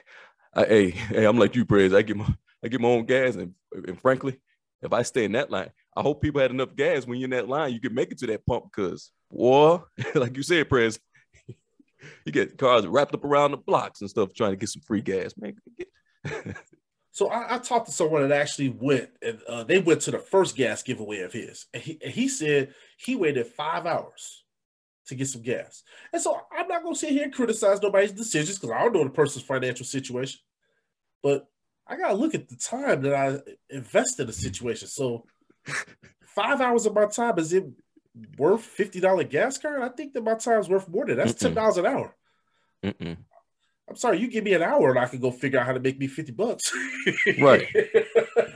[0.54, 1.92] I, hey, hey, I'm like you, Prez.
[1.92, 2.32] I get my
[2.62, 4.40] I get my own gas, and, and frankly,
[4.82, 7.30] if I stay in that line, I hope people had enough gas when you're in
[7.30, 7.72] that line.
[7.72, 9.80] You can make it to that pump, cause boy,
[10.14, 11.00] like you said, Prez,
[12.24, 15.00] you get cars wrapped up around the blocks and stuff trying to get some free
[15.00, 15.56] gas, man.
[17.16, 20.18] So I, I talked to someone that actually went, and uh, they went to the
[20.18, 24.44] first gas giveaway of his, and he, and he said he waited five hours
[25.06, 25.82] to get some gas.
[26.12, 29.04] And so I'm not to sit here and criticize nobody's decisions because I don't know
[29.04, 30.40] the person's financial situation,
[31.22, 31.46] but
[31.86, 33.38] I got to look at the time that I
[33.74, 34.86] invested in the situation.
[34.86, 35.24] So
[36.26, 37.64] five hours of my time is it
[38.38, 39.82] worth fifty dollar gas card?
[39.82, 41.26] I think that my time's worth more than that.
[41.26, 42.14] that's ten dollars an hour.
[42.84, 43.16] Mm-mm.
[43.88, 45.78] I'm sorry, you give me an hour and I can go figure out how to
[45.78, 46.72] make me 50 bucks.
[47.40, 47.68] Right.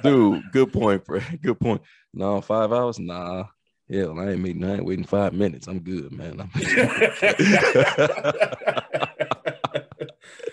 [0.02, 1.22] Dude, good point, Prez.
[1.42, 1.82] Good point.
[2.12, 3.44] No, five hours, nah.
[3.88, 4.64] Hell, I ain't meeting.
[4.64, 5.68] I ain't waiting five minutes.
[5.68, 6.40] I'm good, man.
[6.40, 6.50] I'm-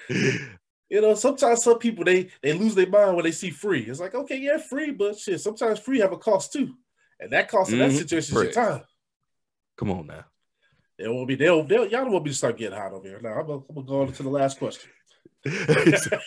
[0.90, 3.82] you know, sometimes some people they they lose their mind when they see free.
[3.84, 6.74] It's like, okay, yeah, free, but shit, sometimes free have a cost too.
[7.20, 7.98] And that cost in that Mhm.
[7.98, 8.84] situation is your time.
[9.78, 10.26] Come on now.
[10.98, 13.20] They won't be they'll, they'll y'all don't want me to start getting hot over here.
[13.22, 14.90] Now I'm gonna, I'm gonna go on to the last question.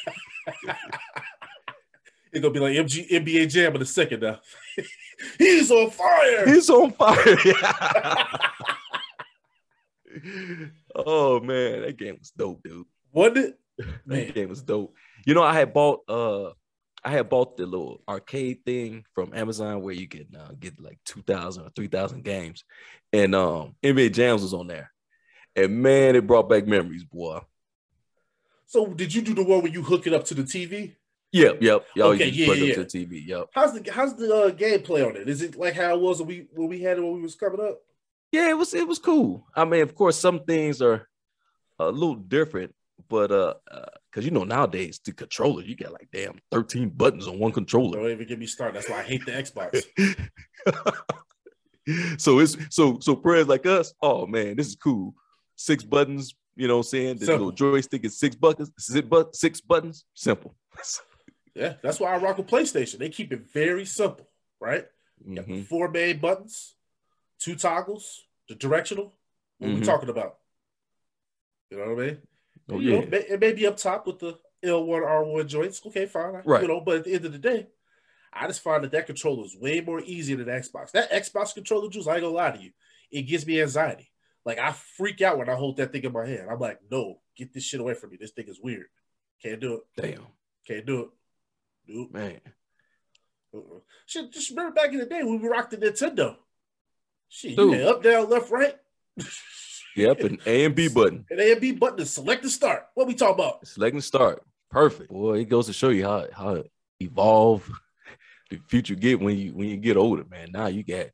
[2.33, 4.39] It's gonna be like MG, NBA Jam in a second now.
[5.39, 6.47] He's on fire.
[6.47, 7.17] He's on fire.
[10.95, 12.87] oh man, that game was dope, dude.
[13.13, 13.60] Wasn't it?
[14.07, 14.95] That game was dope.
[15.27, 16.51] You know, I had bought uh
[17.03, 20.99] I had bought the little arcade thing from Amazon where you can uh, get like
[21.07, 22.65] 2,000 or 3,000 games.
[23.13, 24.93] And um NBA Jams was on there.
[25.57, 27.41] And man, it brought back memories, boy.
[28.67, 30.95] So did you do the one where you hook it up to the TV?
[31.33, 31.87] Yep, yep.
[31.95, 32.71] Y'all Okay, yeah, yeah.
[32.71, 33.27] up to the TV.
[33.27, 33.47] Yep.
[33.53, 35.29] How's the how's the uh, gameplay on it?
[35.29, 37.35] Is it like how it was when we when we had it when we was
[37.35, 37.81] coming up?
[38.33, 39.47] Yeah, it was it was cool.
[39.55, 41.09] I mean, of course, some things are
[41.79, 42.75] a little different,
[43.11, 47.29] but uh, uh because you know nowadays the controller you got like damn 13 buttons
[47.29, 47.99] on one controller.
[48.01, 48.77] Don't even get me started.
[48.77, 49.85] That's why I hate the Xbox.
[52.19, 53.93] so it's so so prayers like us.
[54.01, 55.15] Oh man, this is cool.
[55.57, 56.35] Six buttons.
[56.57, 57.19] You know what I'm saying?
[57.19, 57.47] The Simple.
[57.49, 58.71] little joystick is six buttons.
[58.79, 60.05] Six, but six buttons.
[60.15, 60.55] Simple.
[61.55, 62.99] yeah, that's why I rock with PlayStation.
[62.99, 64.27] They keep it very simple,
[64.61, 64.87] right?
[65.27, 65.65] Mhm.
[65.67, 66.75] Four main buttons,
[67.39, 69.13] two toggles, the directional.
[69.59, 69.85] What we Mhm.
[69.85, 70.39] talking about?
[71.71, 72.19] You know what I mean?
[72.71, 73.03] Oh You know, yeah.
[73.03, 75.81] it may- it may be up top with the L1, R1 joints.
[75.87, 76.43] Okay, fine.
[76.45, 76.63] Right.
[76.63, 77.67] You know, but at the end of the day,
[78.33, 80.93] I just find that that controller is way more easier than Xbox.
[80.93, 82.71] That Xbox controller, Jules, I ain't gonna lie to you,
[83.11, 84.11] it gives me anxiety.
[84.45, 86.49] Like I freak out when I hold that thing in my hand.
[86.51, 88.19] I'm like, no, get this shit away from me.
[88.21, 88.87] This thing is weird.
[89.43, 89.81] Can't do it.
[90.01, 90.27] Damn.
[90.67, 91.09] Can't do it.
[91.89, 92.13] Nope.
[92.13, 92.41] Man.
[93.53, 93.81] Uh-uh.
[94.07, 96.37] Shit, just remember back in the day when we rocked the Nintendo.
[97.29, 97.79] Shit, Dude.
[97.79, 98.77] you up, down, left, right.
[99.97, 101.25] Yep, an A and B button.
[101.31, 102.87] An A and B button to select and start.
[102.95, 103.67] What we talk about?
[103.67, 104.43] Select and start.
[104.71, 105.11] Perfect.
[105.11, 106.63] Boy, it goes to show you how how
[107.01, 107.69] evolve
[108.51, 110.51] the future get when you when you get older, man.
[110.53, 111.07] Now you got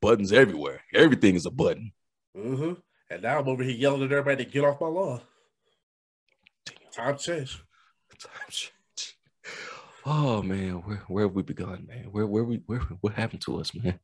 [0.00, 0.82] buttons everywhere.
[0.94, 1.92] Everything is a button.
[2.36, 2.74] Mm-hmm.
[3.10, 5.20] And now I'm over here yelling at everybody to get off my lawn.
[6.92, 7.60] Time change.
[8.18, 9.16] Times change.
[10.06, 12.04] Oh man, where where have we begun, man?
[12.10, 13.98] Where where we where what happened to us, man?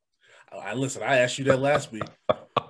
[0.52, 1.02] I, I listen.
[1.02, 2.04] I asked you that last week.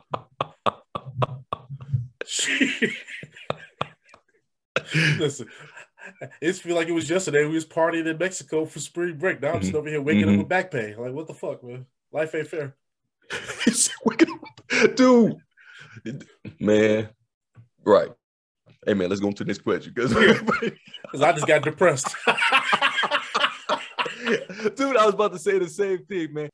[5.19, 5.49] listen,
[6.41, 7.45] it feel like it was yesterday.
[7.45, 9.41] We was partying in Mexico for spring break.
[9.41, 9.77] Now I'm just Mhm.
[9.77, 10.33] over here waking Mhm.
[10.35, 10.97] up with back pain.
[10.99, 11.87] Like, what the fuck, man?
[12.13, 12.77] Life ain't fair.
[13.65, 15.37] He said, "Wake up." Dude,
[16.61, 17.09] man,
[17.85, 18.11] right.
[18.87, 20.15] Hey man, let's go to the next question because Because
[21.23, 22.15] I just got depressed.
[24.77, 26.51] Dude, I was about to say the same thing, man.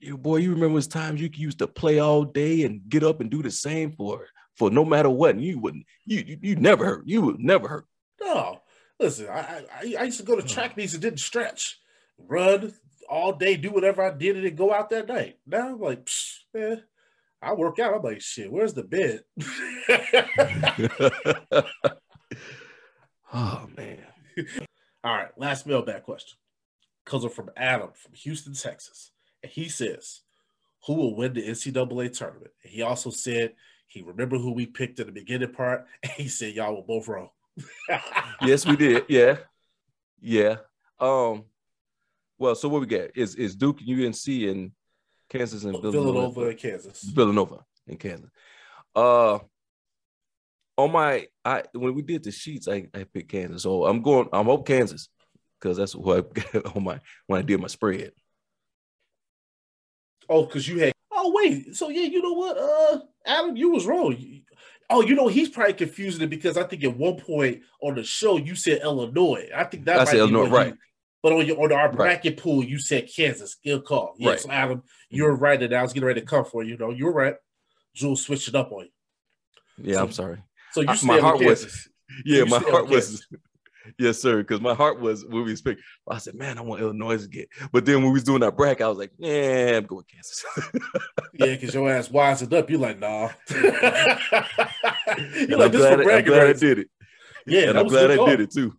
[0.00, 3.20] You- Boy, you remember those times you used to play all day and get up
[3.20, 4.26] and do the same for
[4.56, 7.02] for no matter what, and you wouldn't, you you, you never hurt.
[7.06, 7.86] You would never hurt.
[8.20, 8.60] no,
[8.98, 9.28] listen.
[9.28, 11.78] I, I I used to go to track meets and didn't stretch,
[12.18, 12.72] run
[13.08, 15.38] all day, do whatever I did, and then go out that night.
[15.46, 16.82] Now I'm like, Psh, man,
[17.40, 17.94] I work out.
[17.94, 18.50] I'm like, shit.
[18.50, 19.22] Where's the bed?
[23.32, 23.98] oh man.
[25.04, 26.38] All right, last mailbag question.
[27.04, 29.12] Comes from Adam from Houston, Texas.
[29.42, 30.22] And he says,
[30.86, 32.50] Who will win the NCAA tournament?
[32.64, 33.54] And he also said
[33.86, 35.86] he remembered who we picked in the beginning part.
[36.02, 37.30] And he said, Y'all were both wrong.
[38.42, 39.04] Yes, we did.
[39.08, 39.38] Yeah.
[40.20, 40.56] Yeah.
[41.00, 41.44] Um,
[42.38, 44.72] well, so what we get is is Duke, UNC, and
[45.30, 46.48] Kansas and Villanova Villanova.
[46.48, 47.02] and Kansas.
[47.02, 48.30] Villanova in Kansas.
[48.94, 49.38] Uh
[50.76, 53.62] on my I when we did the sheets, I, I picked Kansas.
[53.62, 55.08] So I'm going, I'm up Kansas
[55.58, 58.12] because that's what I got on my when I did my spread.
[60.28, 61.74] Oh, because you had oh wait.
[61.74, 62.56] So yeah, you know what?
[62.58, 64.16] Uh Adam, you was wrong.
[64.88, 68.04] Oh, you know, he's probably confusing it because I think at one point on the
[68.04, 69.48] show you said Illinois.
[69.54, 70.74] I think that I might said be Illinois, right.
[71.22, 71.96] But on your on our Right.
[71.96, 73.56] bracket pool, you said Kansas.
[73.64, 74.14] Good call.
[74.18, 74.40] Yeah, Right.
[74.40, 75.60] so Adam, you're right.
[75.60, 76.72] And I was getting ready to come for you.
[76.72, 77.34] You know, you're right.
[77.94, 79.92] Jules switched it up on you.
[79.92, 80.38] Yeah, I'm sorry.
[80.72, 81.88] So you I- my heart was- Kansas.
[82.24, 83.26] Yeah, you my heart was
[83.98, 84.38] yes, sir.
[84.38, 85.78] Because my heart was when we speak.
[86.08, 87.48] I said, man, I want Illinois to get.
[87.72, 90.44] But then when we was doing our bracket, I was like, yeah, I'm going Kansas.
[91.38, 92.70] Yeah, because your ass wised up.
[92.70, 93.28] You're like, nah.
[93.50, 96.88] you're and like, I'm this glad, for I, I'm glad I did it.
[97.46, 98.26] Yeah, and I'm glad I call.
[98.26, 98.74] did it too.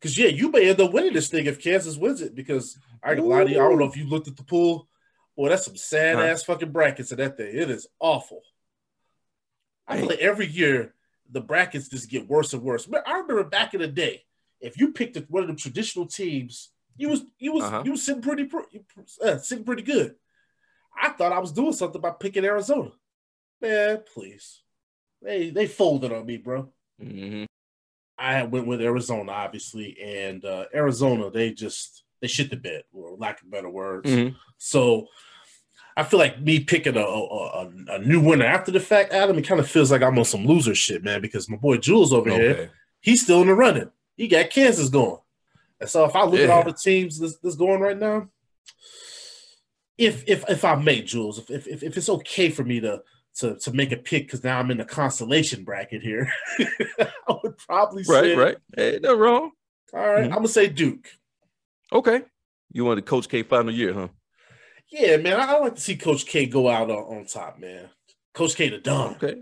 [0.00, 2.34] Because yeah, you may end up winning this thing if Kansas wins it.
[2.34, 4.88] Because I gonna lie to you, I don't know if you looked at the pool.
[5.36, 6.22] Boy, that's some sad Huh.
[6.24, 7.54] ass fucking brackets in that thing.
[7.56, 8.40] It is awful.
[9.86, 10.94] I feel like every year
[11.30, 12.84] the brackets just get worse and worse.
[12.86, 14.24] But I remember back in the day,
[14.62, 17.82] if you picked one of the traditional teams, you was you was Uh-huh.
[17.84, 18.48] you was sitting pretty
[19.24, 20.14] uh, sitting pretty good.
[21.00, 22.92] I thought I was doing something by picking Arizona.
[23.60, 24.62] Man, please.
[25.20, 26.72] They they folded on me, bro.
[27.00, 27.46] Mhm.
[28.18, 33.16] I went with Arizona, obviously, and uh, Arizona they just they shit the bed, or
[33.16, 34.10] lack of better words.
[34.10, 34.36] Mhm.
[34.58, 35.08] So
[35.96, 37.24] I feel like me picking a, a,
[37.66, 40.24] a, a new winner after the fact, Adam, it kind of feels like I'm on
[40.24, 41.20] some loser shit, man.
[41.20, 43.90] Because my boy Jules over here, he's still in the running.
[44.16, 45.18] He got Kansas going,
[45.80, 48.28] and so if I look at all the teams that's, that's going right now,
[49.98, 53.02] if if if I may, Jules, if if, if it's okay for me to
[53.36, 56.30] to to make a pick because now I'm in the constellation bracket here,
[56.98, 58.56] I would probably say Right, right.
[58.76, 59.52] Hey, no wrong.
[59.94, 60.26] all right, Mhm.
[60.26, 61.08] I'm gonna say Duke.
[61.92, 62.22] Okay.
[62.72, 64.08] You wanted Coach K final year, huh?
[64.90, 67.88] Yeah, man, I, I like to see Coach K go out on, on top, man.
[68.34, 69.14] Coach K the Don.
[69.16, 69.40] Okay.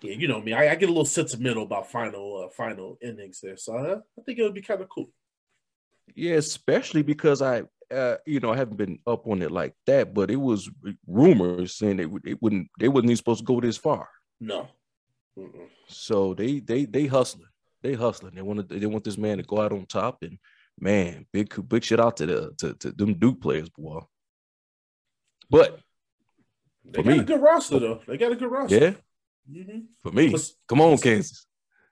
[0.00, 0.52] Yeah, you know me.
[0.52, 4.22] I, I get a little sentimental about final uh, final innings there, so I, I
[4.24, 5.10] think it would be kind of cool.
[6.14, 10.14] Yeah, especially because I, uh, you know, I haven't been up on it like that,
[10.14, 10.70] but it was
[11.06, 14.08] rumors saying they would, it wouldn't, they wasn't even supposed to go this far.
[14.40, 14.68] No.
[15.38, 15.68] Mm-mm.
[15.86, 17.48] So they, they, they hustling,
[17.82, 18.34] they hustling.
[18.34, 20.38] They want to, they want this man to go out on top, and
[20.80, 24.00] man, big, big shit out to the, to, to them Duke players, boy.
[25.50, 25.80] But
[26.84, 27.18] They got me.
[27.18, 28.00] a good roster though.
[28.06, 28.78] They got a good roster.
[28.78, 28.92] yeah,
[29.50, 29.86] Mhm.
[30.02, 31.46] for me, But- come on, Kansas.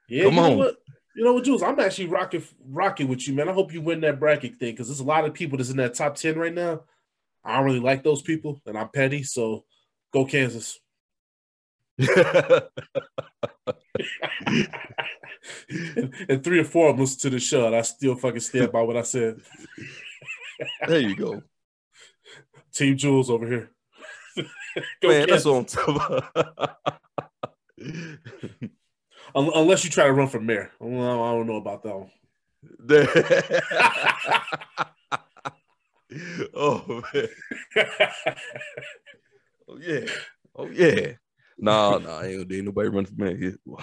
[0.08, 0.58] Yeah, Come you know on.
[0.58, 0.76] what?
[1.14, 1.62] You know what, Jules?
[1.62, 3.48] I'm actually rocking rocking with you, man.
[3.48, 5.78] I hope you win that bracket thing because there's a lot of people that's in
[5.78, 6.84] that top ten right now.
[7.42, 9.22] I don't really like those people, and I'm petty.
[9.22, 9.64] So
[10.12, 10.78] go Kansas.
[16.28, 18.72] and three or four of them listen to the show, and I still fucking stand
[18.72, 19.40] by what I said.
[20.88, 21.42] there you go,
[22.72, 23.70] Team Jules over here.
[25.02, 25.26] go man.
[25.28, 25.44] Kansas.
[25.44, 26.36] That's on top.
[26.36, 26.48] Un-
[29.34, 30.70] unless you try to run for mayor.
[30.80, 32.10] I don't know about that one.
[36.54, 37.28] oh man.
[39.68, 40.06] Oh yeah.
[40.54, 41.14] Oh yeah.
[41.58, 43.56] No, no, ain't, ain't nobody running for mayor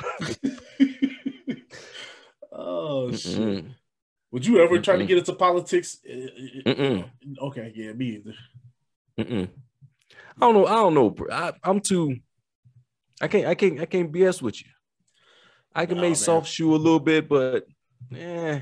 [2.52, 3.38] oh shit!
[3.38, 3.76] Mm-mm.
[4.32, 5.08] Would you ever try to Mm-mm.
[5.08, 5.98] get into politics?
[6.08, 7.10] Mm-mm.
[7.40, 8.34] Okay, yeah, me either.
[9.20, 9.50] Mm-mm.
[10.38, 10.66] I don't know.
[10.66, 11.14] I don't know.
[11.32, 12.18] I, I'm too.
[13.24, 13.48] I can't.
[13.48, 13.80] I can't.
[13.80, 14.70] I can't BS with you.
[15.74, 16.16] I can Oh, make man.
[16.16, 17.66] soft shoe a little bit, but
[18.12, 18.62] yeah.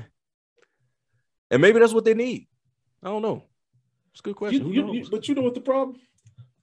[1.50, 2.46] And maybe that's what they need.
[3.02, 3.42] I don't know.
[4.12, 4.72] It's a good question.
[4.72, 5.98] You- you- but you know what the problem?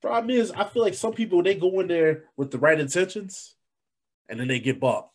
[0.01, 3.55] Problem is, I feel like some people they go in there with the right intentions,
[4.29, 5.09] and then they get bought.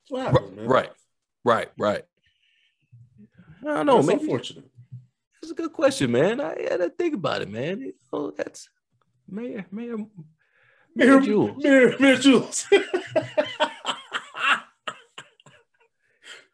[0.00, 0.66] That's what happens, man.
[0.66, 0.90] right,
[1.44, 2.04] right, right.
[3.62, 3.96] I don't know.
[3.96, 4.64] That's Maybe unfortunate.
[5.40, 6.40] it's a good question, man.
[6.40, 7.80] I had to think about it, man.
[7.80, 8.68] You know, that's
[9.28, 9.96] Mayor, Mayor,
[10.94, 11.62] Mayor Jules.
[11.64, 12.66] Mayor Jules.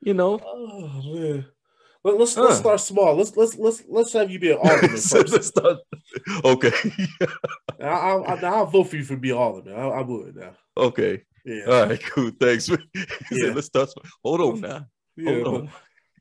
[0.02, 1.44] You know, oh man.
[2.02, 3.14] Let, let's let's start small.
[3.14, 5.44] Let's let's let's let's have you be an alderman first.
[5.44, 5.78] start-
[6.42, 6.72] okay,
[7.80, 9.74] I, I, I, I'll vote for you for being alderman.
[9.78, 10.52] I, I would now.
[10.76, 11.22] okay.
[11.44, 11.64] Yeah.
[11.68, 12.30] All right, cool.
[12.40, 12.68] Thanks.
[13.30, 13.46] Yeah.
[13.46, 13.90] said, let's start.
[13.90, 14.86] sm- Hold on now.
[15.16, 15.70] yeah Hold but on.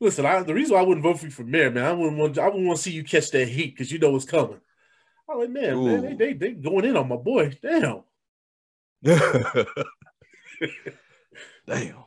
[0.00, 2.18] listen, I, the reason why I wouldn't vote for you for mayor, man, I wouldn't
[2.18, 4.60] want I wouldn't want to see you catch that heat because you know what's coming.
[5.30, 7.56] I'm like, man, man, they, they they going in on my boy.
[7.62, 8.02] Damn.
[11.66, 12.04] Damn.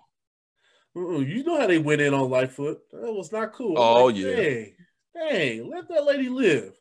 [0.95, 2.79] Mm-mm, you know how they went in on Lightfoot.
[2.91, 3.77] That was not cool.
[3.77, 4.35] Oh, like, yeah.
[4.35, 4.73] Dang,
[5.15, 6.73] dang, let that lady live.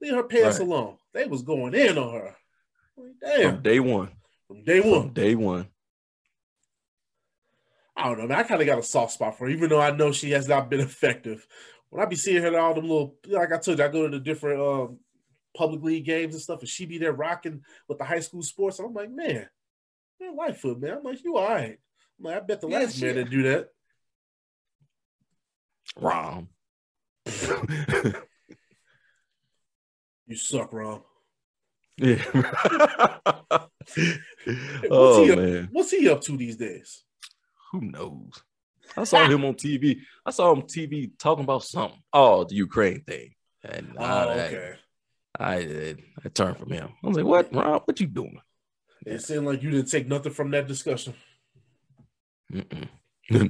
[0.00, 0.68] Leave her pants Right.
[0.68, 0.98] alone.
[1.14, 2.36] They was going in on her.
[2.98, 3.54] Like, damn.
[3.54, 4.10] From day one.
[4.46, 5.02] From day one.
[5.02, 5.68] From day one.
[7.96, 8.38] I don't know, man.
[8.38, 10.46] I kind of got a soft spot for her, even though I know she has
[10.46, 11.46] not been effective.
[11.88, 14.18] When I be seeing her all them little, like I told you, I go to
[14.18, 14.98] the different um,
[15.56, 18.78] public league games and stuff, and she be there rocking with the high school sports.
[18.78, 19.48] I'm like, man,
[20.20, 20.98] man, Lightfoot, man.
[20.98, 21.78] I'm like, you all right.
[22.18, 23.68] I'm like, I bet the Yeah, last man didn't do that.
[25.98, 26.48] Rahm.
[30.28, 31.02] You suck, Ron.
[31.98, 32.16] yeah.
[32.16, 32.24] Hey,
[34.88, 35.68] what's, oh he up, man.
[35.70, 37.04] what's he up to these days?
[37.70, 38.32] Who knows?
[38.96, 40.00] I saw him on TV.
[40.24, 42.00] I saw him TV talking about something.
[42.12, 43.34] Oh, the Ukraine thing.
[43.62, 44.72] And Oh, I, okay.
[45.38, 46.88] I, I, I turned from him.
[47.02, 47.82] I was like, "What, Rob?
[47.84, 48.40] What you doing?"
[49.04, 51.14] It seemed like you didn't take nothing from that discussion.
[52.52, 52.88] Mm-mm.
[53.28, 53.48] No.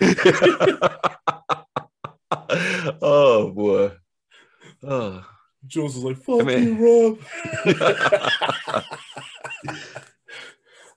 [3.02, 3.90] oh boy.
[4.84, 5.24] Oh.
[5.66, 6.62] Jules was like, fuck man.
[6.62, 7.18] you, Rob.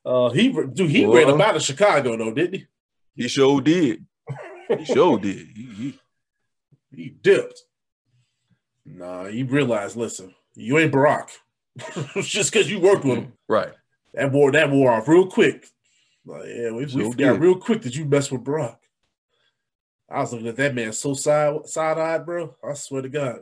[0.06, 1.26] uh, he dude, he Boy.
[1.26, 2.66] ran up out of Chicago though, didn't he?
[3.16, 4.06] He sure did.
[4.78, 5.48] He sure did.
[5.56, 6.00] He, he,
[6.96, 7.60] He dipped.
[8.86, 11.30] Nah, you realize, listen, you ain't Barack.
[12.22, 13.34] Just because you worked with him.
[13.48, 13.74] right.
[14.14, 15.68] That wore that wore off real quick.
[16.26, 18.78] Like, yeah, we, we forgot real quick that you messed with Barack.
[20.10, 22.56] I was looking at that man so side side eyed, bro.
[22.64, 23.40] I swear to God.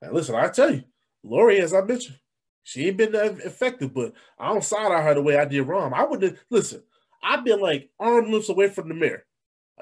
[0.00, 0.84] And listen, I tell you,
[1.22, 2.18] Lori, as I mentioned,
[2.62, 5.66] she ain't been that effective, but I don't side eye her the way I did
[5.66, 5.92] Rahm.
[5.92, 6.82] I would have listen.
[7.22, 9.24] I've been like arm lengths away from the mirror,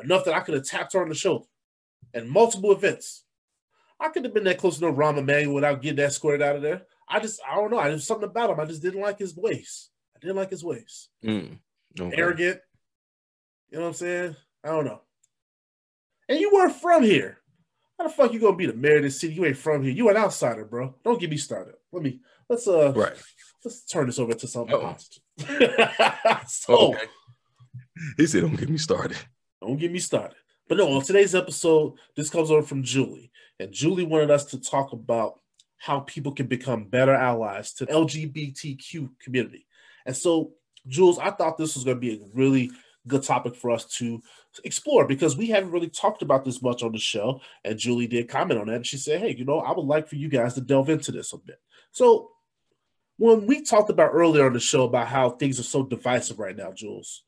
[0.02, 1.44] enough that I could have tapped her on the shoulder,
[2.14, 3.24] and multiple events.
[4.00, 6.56] I could have been that close to no Rahm Emanuel without getting that squared out
[6.56, 6.82] of there.
[7.08, 7.78] I just, I don't know.
[7.78, 8.60] I just something about him.
[8.60, 9.88] I just didn't like his ways.
[10.14, 11.08] I didn't like his ways.
[11.24, 11.58] Mm.
[11.98, 12.16] Okay.
[12.16, 12.60] Arrogant.
[13.70, 14.36] You know what I'm saying?
[14.64, 15.00] I don't know.
[16.28, 17.38] And you weren't from here.
[17.98, 19.34] How the fuck you gonna be the mayor of this city?
[19.34, 19.92] You ain't from here.
[19.92, 20.94] You an outsider, bro.
[21.04, 21.74] Don't get me started.
[21.92, 23.14] Let me let's uh Right.
[23.64, 24.78] let's turn this over to something.
[24.78, 25.22] Positive.
[26.48, 27.06] so Oh, okay.
[28.18, 29.16] He said, "Don't get me started."
[29.62, 30.36] don't get me started.
[30.68, 33.30] But no, on today's episode, this comes over from Julie.
[33.58, 35.40] And Julie wanted us to talk about
[35.78, 39.66] how people can become better allies to the LGBTQ community.
[40.04, 40.52] And so,
[40.86, 42.70] Jules, I thought this was going to be a really
[43.06, 44.20] good topic for us to
[44.64, 47.40] explore because we haven't really talked about this much on the show.
[47.64, 48.76] And Julie did comment on that.
[48.76, 51.12] And she said, Hey, you know, I would like for you guys to delve into
[51.12, 51.60] this a bit.
[51.92, 52.30] So,
[53.18, 56.56] when we talked about earlier on the show about how things are so divisive right
[56.56, 57.22] now, Jules,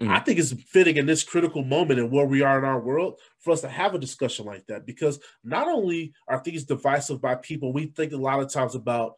[0.00, 0.10] Mhm.
[0.10, 3.18] I think it's fitting in this critical moment and where we are in our world
[3.40, 7.34] for us to have a discussion like that because not only are things divisive by
[7.34, 9.14] people, we think a lot of times about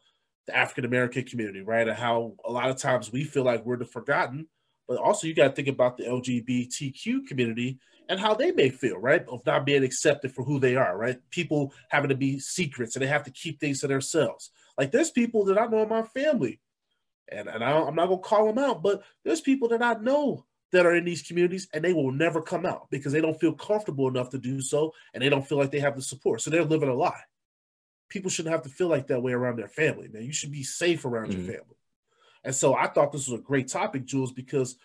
[0.47, 1.87] the African American community, right?
[1.87, 4.49] And how a lot of times we feel like we're the forgotten,
[4.89, 7.79] but also you got to think about the LGBTQ community
[8.09, 9.25] and how they may feel, right?
[9.29, 11.19] Of not being accepted for who they are, right?
[11.31, 14.51] People having to be secrets and they have to keep things to themselves.
[14.79, 16.59] Like there's people that I know in my family,
[17.31, 19.95] and, and I I'm not going to call them out, but there's people that I
[19.95, 23.41] know that are in these communities and they will never come out because they don't
[23.41, 26.41] feel comfortable enough to do so and they don't feel like they have the support.
[26.41, 27.23] So they're living a lie.
[28.09, 30.25] People shouldn't have to feel like that way around their family, man.
[30.25, 31.33] You should be safe around Mhm.
[31.35, 31.77] your family.
[32.45, 34.77] And so I thought this was a great topic, Jules, because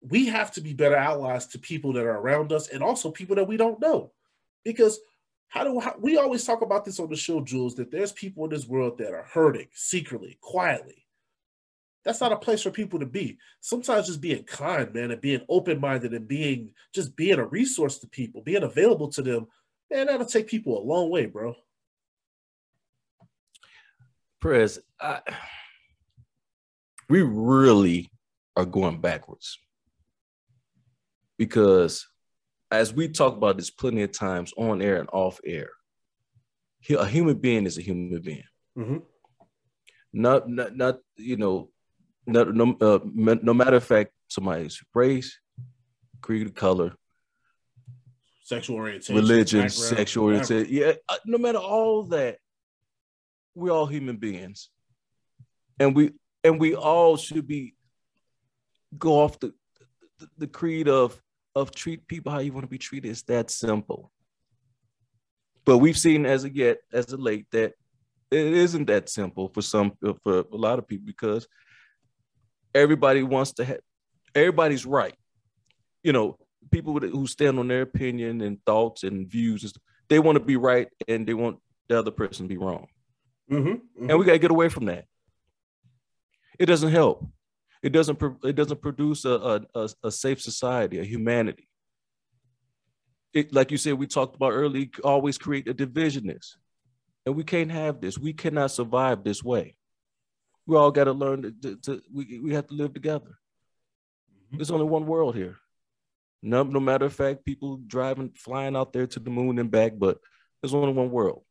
[0.00, 3.36] we have to be better allies to people that are around us and also people
[3.36, 4.12] that we don't know.
[4.62, 5.00] Because
[5.48, 8.44] how do how, we always talk about this on the show, Jules, that there's people
[8.44, 11.03] in this world that are hurting secretly, quietly.
[12.04, 13.38] That's not a place for people to be.
[13.60, 18.06] Sometimes just being kind, man, and being open-minded and being just being a resource to
[18.06, 19.46] people, being available to them,
[19.90, 21.54] man, that'll take people a long way, bro.
[24.40, 25.20] Prez, I,
[27.08, 28.10] we really
[28.56, 29.58] are going backwards
[31.38, 32.06] because
[32.70, 35.70] as we talk about this plenty of times on air and off air,
[36.90, 38.42] a human being is a human being.
[38.76, 38.98] Mm-hmm.
[40.12, 41.70] Not, not, not, you know,
[42.26, 45.38] no, no, uh, no matter of fact, somebody's race,
[46.20, 46.94] creed, of color,
[48.42, 50.72] sexual orientation, religion, sexual orientation.
[50.72, 52.38] Yeah, uh, no matter all that,
[53.54, 54.70] we're all human beings,
[55.78, 56.12] and we
[56.42, 57.74] and we all should be
[58.96, 59.52] go off the
[60.18, 61.20] the, the creed of
[61.54, 63.10] of treat people how you want to be treated.
[63.10, 64.10] It's that simple.
[65.64, 67.72] But we've seen as of yet, as of late, that
[68.30, 71.46] it isn't that simple for some for a lot of people because
[72.74, 73.80] everybody wants to have
[74.34, 75.14] everybody's right.
[76.02, 76.38] You know,
[76.70, 79.72] people who stand on their opinion and thoughts and views,
[80.08, 81.58] they want to be right and they want
[81.88, 82.86] the other person to be wrong.
[83.50, 84.10] Mm-hmm, mm-hmm.
[84.10, 85.04] And we got to get away from that.
[86.58, 87.26] It doesn't help.
[87.82, 88.18] It doesn't.
[88.42, 91.68] It doesn't produce a, a, a safe society, a humanity.
[93.34, 94.86] It, like you said, we talked about earlier.
[95.02, 96.56] Always create a divisionist
[97.26, 98.18] and we can't have this.
[98.18, 99.76] We cannot survive this way.
[100.66, 103.38] We all got to learn to, to, to, we, we have to live together.
[104.30, 104.56] Mm-hmm.
[104.56, 105.56] There's only one world here.
[106.42, 109.92] No, no matter of fact, people driving, flying out there to the moon and back,
[109.98, 110.18] but
[110.60, 111.42] there's only one world,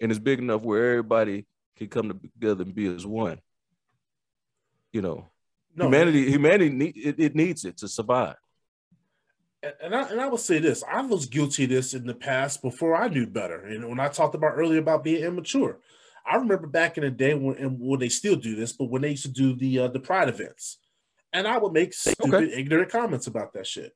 [0.00, 3.38] and it's big enough where everybody can come together and be as one.
[4.92, 5.28] You know,
[5.74, 8.36] no, humanity, humanity, need, it, it needs it to survive.
[9.82, 12.62] And I, and I will say this: I was guilty of this in the past
[12.62, 13.66] before I knew better.
[13.66, 15.78] And when I talked about earlier about being immature,
[16.28, 19.02] I remember back in the day when and when they still do this, but when
[19.02, 20.78] they used to do the uh, the pride events,
[21.32, 22.52] and I would make stupid, okay.
[22.52, 23.94] ignorant comments about that shit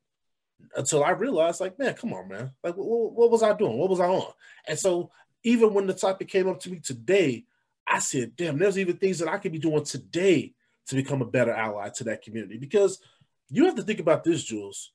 [0.75, 3.77] until I realized, like, man, come on, man, like, what, what was I doing?
[3.77, 4.31] What was I on?
[4.67, 5.11] And so,
[5.43, 7.45] even when the topic came up to me today,
[7.87, 10.53] I said, damn, there's even things that I could be doing today
[10.87, 12.57] to become a better ally to that community.
[12.57, 12.99] Because
[13.49, 14.91] you have to think about this, Jules.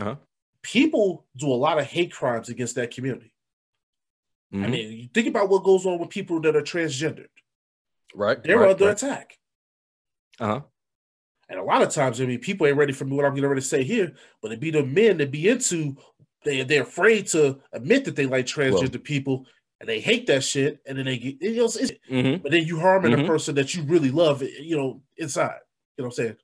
[0.00, 0.16] Uh-huh.
[0.62, 3.31] People do a lot of hate crimes against that community.
[4.52, 4.64] Mm-hmm.
[4.64, 7.28] I mean, you think about what goes on with people that are transgendered.
[8.14, 8.42] Right.
[8.42, 9.02] They're right, under right.
[9.02, 9.38] attack.
[10.38, 10.60] Uh-huh.
[11.48, 13.54] And a lot of times, I mean, people ain't ready for me what I'm going
[13.54, 15.96] to say here, but it be the men that be into,
[16.44, 19.46] they, they're afraid to admit that they like transgender well, people
[19.80, 22.40] and they hate that shit, and then they get, you know, mm-hmm.
[22.40, 23.24] but then you harming mm-hmm.
[23.24, 25.58] a person that you really love, you know, inside.
[25.96, 26.36] You know what I'm saying?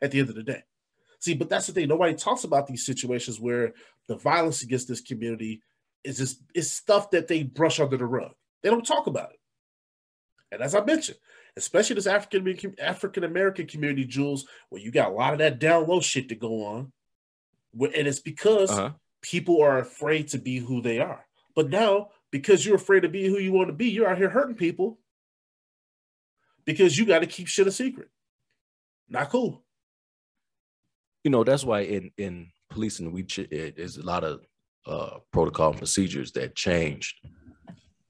[0.00, 0.62] At the end of the day.
[1.20, 1.88] See, but that's the thing.
[1.88, 3.74] Nobody talks about these situations where
[4.08, 5.60] the violence against this community
[6.04, 8.32] is just is stuff that they brush under the rug.
[8.62, 9.38] They don't talk about it.
[10.52, 11.18] And as I mentioned,
[11.56, 15.86] especially this African African American community, Jules, where you got a lot of that down
[15.86, 16.92] low shit to go on,
[17.74, 18.90] and it's because uh-huh.
[19.22, 21.24] people are afraid to be who they are.
[21.54, 24.28] But now because you're afraid to be who you want to be, you're out here
[24.28, 24.98] hurting people
[26.64, 28.08] because you got to keep shit a secret.
[29.08, 29.64] Not cool.
[31.24, 34.40] You know, that's why in in policing, we there's a lot of
[34.86, 37.14] uh, protocol and procedures that changed.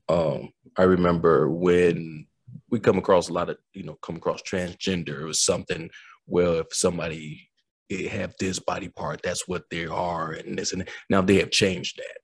[0.09, 2.27] Um, I remember when
[2.71, 5.91] we come across a lot of, you know, come across transgender, it was something
[6.27, 7.49] well, if somebody
[8.11, 10.89] have this body part, that's what they are, and this and that.
[11.09, 12.19] now they have changed that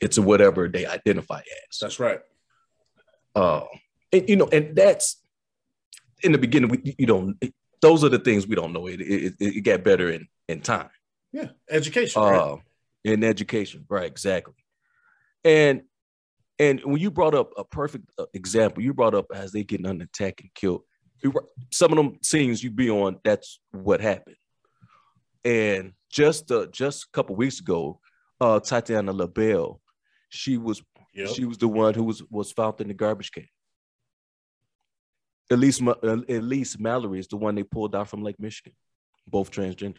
[0.00, 1.78] it's whatever they identify as.
[1.80, 2.20] That's right.
[3.34, 3.64] Uh,
[4.12, 5.22] and you know, and that's
[6.22, 6.70] in the beginning.
[6.70, 7.34] We you know
[7.80, 8.86] those are the things we don't know.
[8.86, 10.90] It it, it got better in in time.
[11.32, 12.20] Yeah, education.
[12.20, 12.58] Uh, right?
[13.04, 14.06] In education, right?
[14.06, 14.54] Exactly.
[15.44, 15.82] And
[16.58, 19.86] and when you brought up a perfect uh, example, you brought up as they getting
[19.86, 20.82] under attack and killed.
[21.72, 24.36] Some of them scenes you be on, that's what happened.
[25.44, 28.00] And just uh, just a couple weeks ago,
[28.40, 29.80] uh, Tatiana LaBelle
[30.30, 30.82] she was
[31.12, 31.28] yep.
[31.28, 33.46] she was the one who was was found in the garbage can.
[35.50, 38.72] at least Elise Malary is the one they pulled out from Lake Michigan,
[39.26, 39.98] both transgender.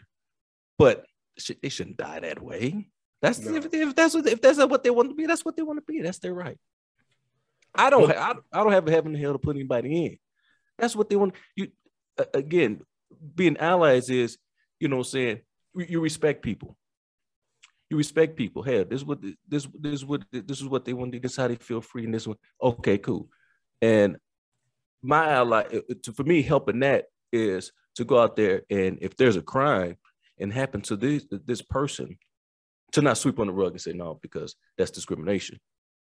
[0.78, 1.06] But
[1.62, 2.90] they shouldn't die that way.
[3.22, 3.56] That's no.
[3.56, 5.78] if, if, that's what if that's what they want to be, that's what they want
[5.78, 6.02] to be.
[6.02, 6.58] That's their right.
[7.74, 10.18] I don't but, I, I don't have a heaven and hell to put anybody in.
[10.78, 11.36] That's what they want.
[11.56, 11.68] You
[12.34, 12.82] again,
[13.36, 14.38] being allies is,
[14.80, 15.41] you know, saying
[15.76, 16.78] you respect people
[17.91, 18.64] you respect people.
[18.64, 21.22] Hey, this is what this this is what this is what they want to do.
[21.22, 22.06] This is how they feel free.
[22.06, 23.28] And this one, okay, cool.
[23.82, 24.16] And
[25.03, 29.18] my ally, uh, to, for me, helping that is to go out there and if
[29.18, 29.98] there's a crime
[30.41, 32.18] and happen to this this person,
[32.91, 35.59] to not sweep on the rug and say no because that's discrimination.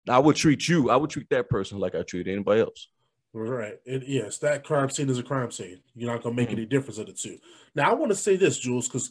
[0.08, 2.88] I would treat you, I would treat that person like I treat anybody else.
[3.32, 3.74] Right.
[3.84, 5.80] It, yes, that crime scene is a crime scene.
[5.94, 6.58] You're not gonna make mm-hmm.
[6.58, 7.38] any difference of the two.
[7.74, 9.10] Now, I want to say this, Jules, because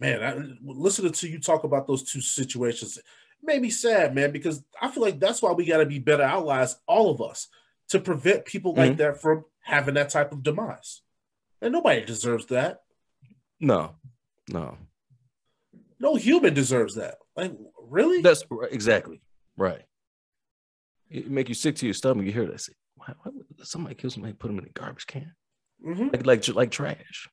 [0.00, 2.98] man, I, listening to you talk about those two situations
[3.42, 6.22] made me sad, man, because I feel like that's why we got to be better
[6.22, 7.48] allies, all of us,
[7.88, 8.80] to prevent people mm-hmm.
[8.80, 11.02] like that from having that type of demise.
[11.60, 12.82] And nobody deserves that.
[13.60, 13.96] No,
[14.48, 14.76] no,
[15.98, 17.16] no human deserves that.
[17.36, 17.52] Like,
[17.88, 18.22] really?
[18.22, 19.20] That's exactly
[19.56, 19.82] right.
[21.10, 22.26] It make you sick to your stomach.
[22.26, 22.60] You hear that?
[22.60, 25.34] Say, why, why somebody kill somebody, put them in a garbage can,
[25.84, 26.08] mm-hmm.
[26.12, 27.28] like, like like trash.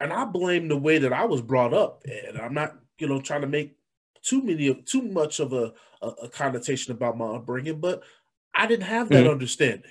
[0.00, 3.20] And I blame the way that I was brought up, and I'm not, you know,
[3.20, 3.76] trying to make
[4.22, 5.72] too many of too much of a,
[6.02, 8.02] a, a connotation about my upbringing, but
[8.54, 9.30] I didn't have that mm-hmm.
[9.32, 9.90] understanding.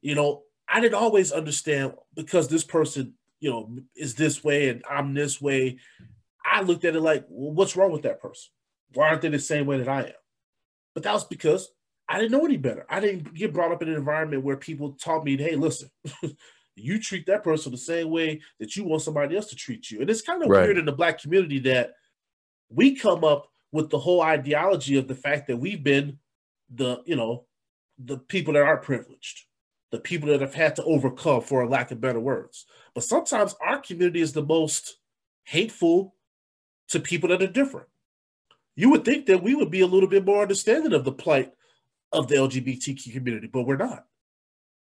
[0.00, 4.82] You know, I didn't always understand because this person, you know, is this way and
[4.88, 5.78] I'm this way.
[6.44, 8.50] I looked at it like, well, what's wrong with that person?
[8.92, 10.12] Why aren't they the same way that I am?
[10.94, 11.68] But that was because
[12.08, 12.86] I didn't know any better.
[12.88, 15.90] I didn't get brought up in an environment where people taught me, hey, listen,
[16.76, 20.00] you treat that person the same way that you want somebody else to treat you.
[20.00, 20.64] And it's kind of right.
[20.64, 21.92] weird in the black community that
[22.68, 26.18] we come up with the whole ideology of the fact that we've been
[26.72, 27.46] the, you know,
[27.98, 29.46] the people that are privileged,
[29.90, 32.66] the people that have had to overcome, for a lack of better words.
[32.94, 34.96] But sometimes our community is the most
[35.44, 36.14] hateful
[36.88, 37.88] to people that are different.
[38.76, 41.52] You would think that we would be a little bit more understanding of the plight
[42.12, 44.04] of the LGBTQ community, but we're not.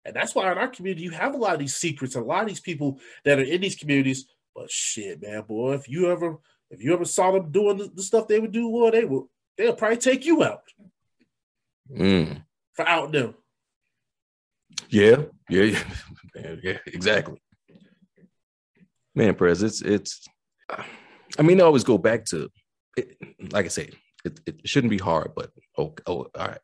[0.04, 2.42] And that's why in our community, you have a lot of these secrets, a lot
[2.42, 4.26] of these people that are in these communities.
[4.54, 6.38] But shit, man, boy, if you ever
[6.70, 9.30] if you ever saw them doing the, the stuff they would do, well, they will
[9.56, 10.62] they'll probably take you out
[11.90, 12.42] mm.
[12.72, 13.34] for out them.
[14.88, 15.62] Yeah, yeah,
[16.34, 17.40] yeah, yeah, exactly.
[19.14, 20.26] Man, Prez, it's it's.
[21.38, 22.50] I mean, I always go back to,
[22.96, 23.16] it,
[23.52, 23.90] like I say,
[24.24, 26.60] it, it shouldn't be hard, but oh, oh, all right.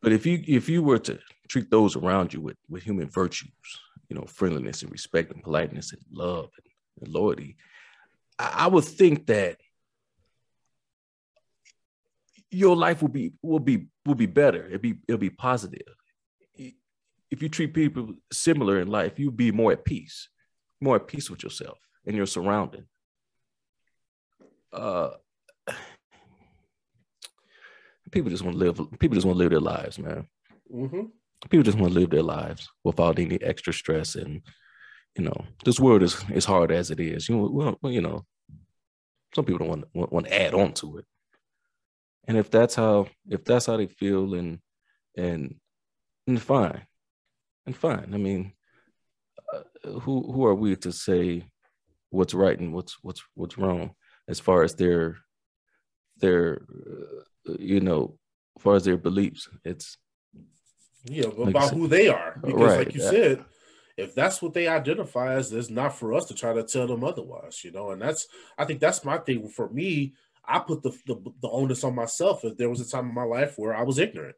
[0.00, 1.18] But if you if you were to
[1.48, 3.50] treat those around you with with human virtues,
[4.08, 7.56] you know, friendliness and respect and politeness and love and, and loyalty,
[8.38, 9.58] I would think that
[12.50, 14.66] your life will be will be will be better.
[14.66, 15.94] It'll be it'll be positive.
[17.30, 20.28] If you treat people similar in life, you'll be more at peace,
[20.80, 22.84] more at peace with yourself and your surrounding.
[24.72, 25.10] Uh,
[28.10, 28.80] people just want to live.
[28.98, 30.26] People just want to live their lives, man.
[30.72, 31.02] Mm-hmm.
[31.50, 34.42] People just want to live their lives without any extra stress and
[35.18, 37.28] you know, this world is as hard as it is.
[37.28, 38.24] You know, well, you know,
[39.34, 41.04] some people don't want, want, want to add on to it.
[42.26, 44.60] And if that's how if that's how they feel and
[45.16, 45.56] and
[46.26, 46.86] and fine,
[47.68, 48.10] and fine.
[48.12, 48.52] I mean,
[49.54, 51.44] uh, who who are we to say
[52.10, 53.92] what's right and what's what's what's wrong
[54.26, 55.16] as far as their
[56.16, 56.62] their
[57.48, 58.18] uh, you know
[58.56, 59.48] as far as their beliefs?
[59.64, 59.96] It's
[61.04, 62.78] yeah like about who they are because, right.
[62.78, 63.44] like you said
[63.98, 67.02] if that's what they identify as, it's not for us to try to tell them
[67.02, 67.90] otherwise, you know.
[67.90, 69.48] And that's, I think that's my thing.
[69.48, 70.14] For me,
[70.44, 73.24] I put the, the, the onus on myself if there was a time in my
[73.24, 74.36] life where I was ignorant.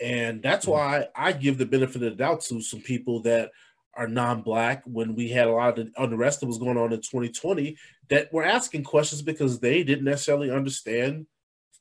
[0.00, 0.72] And that's mm-hmm.
[0.72, 3.50] why I give the benefit of the doubt to some people that
[3.94, 7.76] are non-black when we had a lot of unrest that was going on in 2020
[8.10, 11.26] that were asking questions because they didn't necessarily understand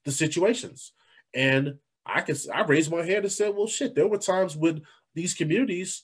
[0.06, 0.94] the situations.
[1.34, 1.76] And
[2.06, 4.84] I can I raised my hand and said, well, shit, there were times when
[5.14, 6.04] these communities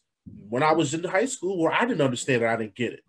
[0.50, 3.04] when I was in high school where I didn't understand it, I didn't get it.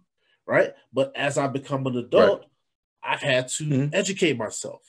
[0.46, 0.72] Right.
[0.92, 3.14] But as I become an adult, right.
[3.14, 3.94] I've had to mm-hmm.
[3.94, 4.82] educate myself.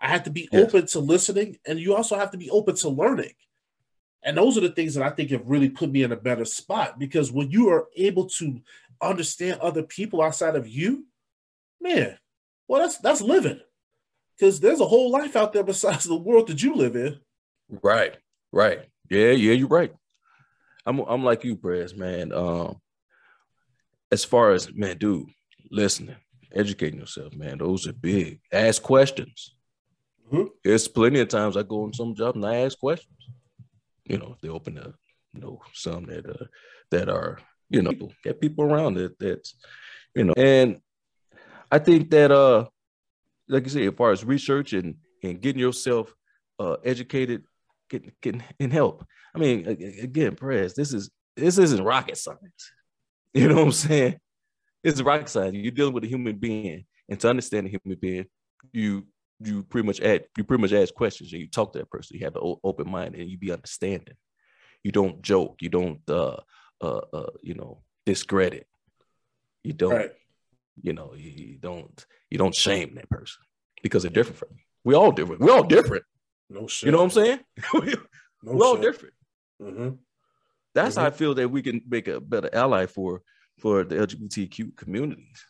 [0.00, 0.62] I had to be yes.
[0.62, 3.34] open to listening, and you also have to be open to learning.
[4.22, 6.44] And those are the things that I think have really put me in a better
[6.44, 8.60] spot because when you are able to
[9.00, 11.06] understand other people outside of you,
[11.80, 12.18] man,
[12.68, 13.60] well, that's that's living.
[14.38, 17.18] Because there's a whole life out there besides the world that you live in.
[17.82, 18.16] Right,
[18.52, 18.80] right.
[19.08, 19.92] Yeah, yeah, you're right.
[20.86, 22.32] I'm I'm like you, Prez, man.
[22.32, 22.80] Um,
[24.12, 25.28] as far as man, dude,
[25.70, 26.16] listening,
[26.54, 28.40] educating yourself, man, those are big.
[28.52, 29.54] Ask questions.
[30.32, 30.48] Mm-hmm.
[30.62, 33.16] There's plenty of times I go on some jobs and I ask questions.
[34.04, 34.94] You know, if they open up,
[35.32, 36.46] you know, some that uh,
[36.90, 39.54] that are, you know, people, get people around that that's,
[40.14, 40.80] you know, and
[41.70, 42.66] I think that uh,
[43.48, 46.14] like you say, as far as research and and getting yourself
[46.58, 47.44] uh educated,
[47.88, 49.04] getting getting and help.
[49.34, 49.66] I mean,
[50.02, 52.40] again, Prez, this is this isn't rocket science.
[53.32, 54.18] You know what I'm saying?
[54.82, 55.54] It's rocket science.
[55.54, 58.26] You're dealing with a human being, and to understand a human being,
[58.72, 59.06] you
[59.42, 62.16] you pretty much add you pretty much ask questions and you talk to that person.
[62.18, 64.14] You have an open mind and you be understanding.
[64.84, 65.56] You don't joke.
[65.62, 66.36] You don't uh
[66.80, 68.66] uh, uh you know discredit.
[69.62, 70.12] You don't, Right.
[70.82, 73.42] you know, you, you don't you don't shame that person
[73.82, 74.62] because they're different from you.
[74.84, 75.40] We all different.
[75.42, 76.04] We're all different.
[76.48, 76.86] No shit.
[76.86, 77.40] You know what I'm saying?
[78.42, 78.82] No We're all shit.
[78.82, 79.14] different.
[79.60, 79.98] Mhm.
[80.74, 81.14] That's how I Mhm.
[81.14, 83.22] feel that we can make a better ally for
[83.58, 85.44] for the LGBTQ communities.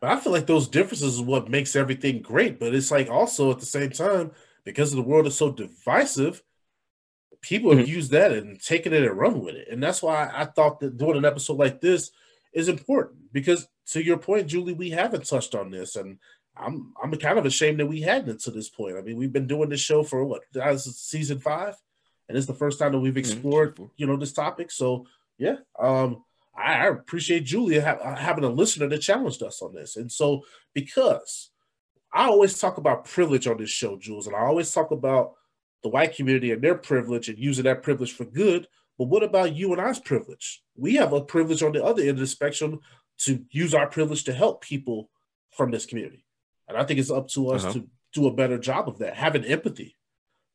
[0.00, 2.58] But I feel like those differences is what makes everything great.
[2.58, 4.32] But it's like also at the same time,
[4.64, 6.42] because the world is so divisive,
[7.42, 7.88] people have Mhm.
[7.88, 9.68] used that and taken it and run with it.
[9.68, 12.10] And that's why I thought that doing an episode like this
[12.52, 13.32] is important.
[13.32, 15.96] Because to your point, Julie, we haven't touched on this.
[15.96, 16.18] And
[16.56, 18.96] I'm I'm kind of ashamed that we hadn't to this point.
[18.96, 21.74] I mean, we've been doing this show for what this is season five,
[22.28, 24.70] and it's the first time that we've explored, you know, this topic.
[24.70, 25.06] So
[25.38, 26.22] yeah, um,
[26.56, 29.96] I, I appreciate Julia ha- having a listener that challenged us on this.
[29.96, 30.42] And so
[30.74, 31.50] because
[32.12, 35.34] I always talk about privilege on this show, Jules, and I always talk about
[35.82, 38.66] the white community and their privilege and using that privilege for good.
[38.98, 40.62] But what about you and I's privilege?
[40.76, 42.80] We have a privilege on the other end of the spectrum
[43.20, 45.08] to use our privilege to help people
[45.56, 46.24] from this community.
[46.68, 47.72] And I think it's up to us Uh-huh.
[47.74, 49.96] to do a better job of that, having empathy,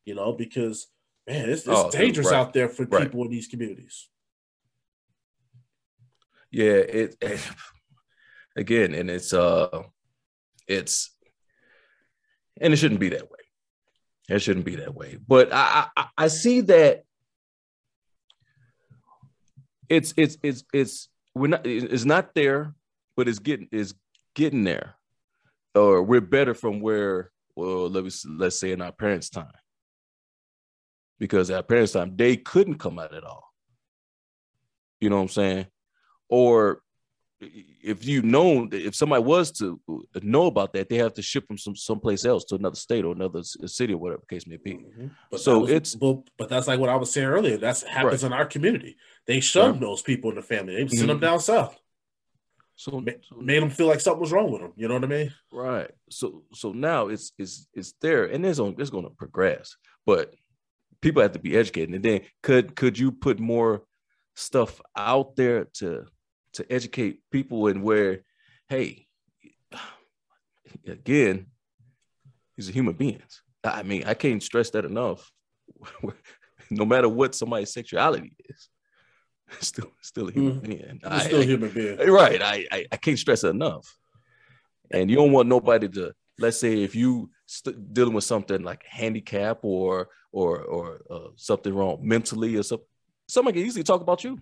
[0.05, 0.87] you know, because
[1.27, 2.35] man, it's, it's Oh, dangerous right.
[2.37, 3.03] out there for Right.
[3.03, 4.09] people in these communities.
[6.55, 7.17] Yeah, it
[8.55, 9.83] again, and it's uh
[10.69, 11.13] it's
[12.61, 13.39] and it shouldn't be that way.
[14.29, 15.17] It shouldn't be that way.
[15.27, 17.03] But I I, I see that
[19.89, 22.73] it's it's it's it's we're not it's not there,
[23.17, 23.93] but it's getting it's
[24.33, 24.95] getting there.
[25.75, 29.51] Or we're better from where well let me let's say in our parents' time.
[31.19, 33.43] Because our parents' time they couldn't come out at all.
[35.01, 35.65] You know what I'm saying?
[36.29, 36.81] Or
[37.39, 39.79] if you know if somebody was to
[40.21, 43.11] know about that, they have to ship them some someplace else to another state or
[43.13, 44.73] another city or whatever the case may be.
[44.75, 45.11] Mhm.
[45.29, 47.57] But So was- it's- but, but that's like what I was saying earlier.
[47.57, 48.95] That's happens in our community.
[49.27, 49.81] They shun Right.
[49.81, 50.75] those people in the family.
[50.75, 51.21] They send them Mhm.
[51.21, 51.77] down south.
[52.77, 54.73] So, Ma- so Made them feel like something was wrong with them.
[54.75, 55.33] You know what I mean?
[55.51, 55.91] right.
[56.09, 59.75] So so now it's it's it's there and it's on it's going to progress,
[60.05, 60.33] but
[61.01, 61.93] people have to be educated.
[61.95, 63.83] And then could could you put more
[64.35, 66.05] stuff out there to
[66.55, 68.21] to educate people and where,
[68.69, 69.07] hey,
[70.87, 71.47] again,
[72.57, 73.41] these are human beings.
[73.63, 75.31] I mean, I can't stress that enough.
[76.69, 78.69] no matter what somebody's sexuality is,
[79.59, 80.63] still still a human Mhm.
[80.63, 80.99] being.
[81.03, 81.97] I- still I- human being.
[82.09, 82.41] right.
[82.41, 83.97] I, I I can't stress it enough.
[84.91, 88.83] And you don't want nobody to let's say if you st- dealing with something like
[88.85, 92.87] handicap or or or uh, something wrong mentally or something,
[93.27, 94.37] somebody can easily talk about you.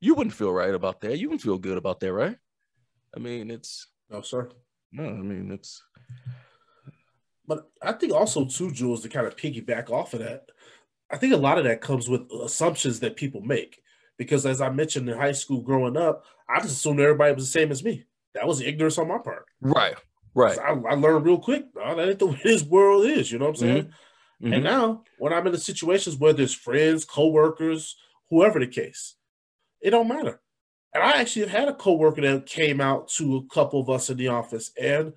[0.00, 1.18] You wouldn't feel right about that.
[1.18, 2.36] You wouldn't feel good about that, right?
[3.14, 4.48] I mean, it's No, sir.
[4.92, 5.04] no.
[5.04, 5.82] I mean, it's
[7.46, 10.50] But I think also too, Jules, to kind of piggyback off of that,
[11.10, 13.80] I think a lot of that comes with assumptions that people make.
[14.18, 17.58] Because as I mentioned in high school growing up, I just assumed everybody was the
[17.60, 18.04] same as me.
[18.34, 19.46] That was ignorance on my part.
[19.60, 19.96] right,
[20.34, 20.58] right.
[20.58, 21.66] I, I learned real quick.
[21.82, 23.32] Oh, that ain't the way this world is.
[23.32, 23.92] You know what I'm saying?
[24.42, 24.54] Mhm.
[24.54, 27.96] And now, when I'm in the situations where there's friends, coworkers,
[28.30, 29.14] whoever the case,
[29.80, 30.40] it don't matter.
[30.94, 34.10] And I actually have had a coworker that came out to a couple of us
[34.10, 35.12] in the office, and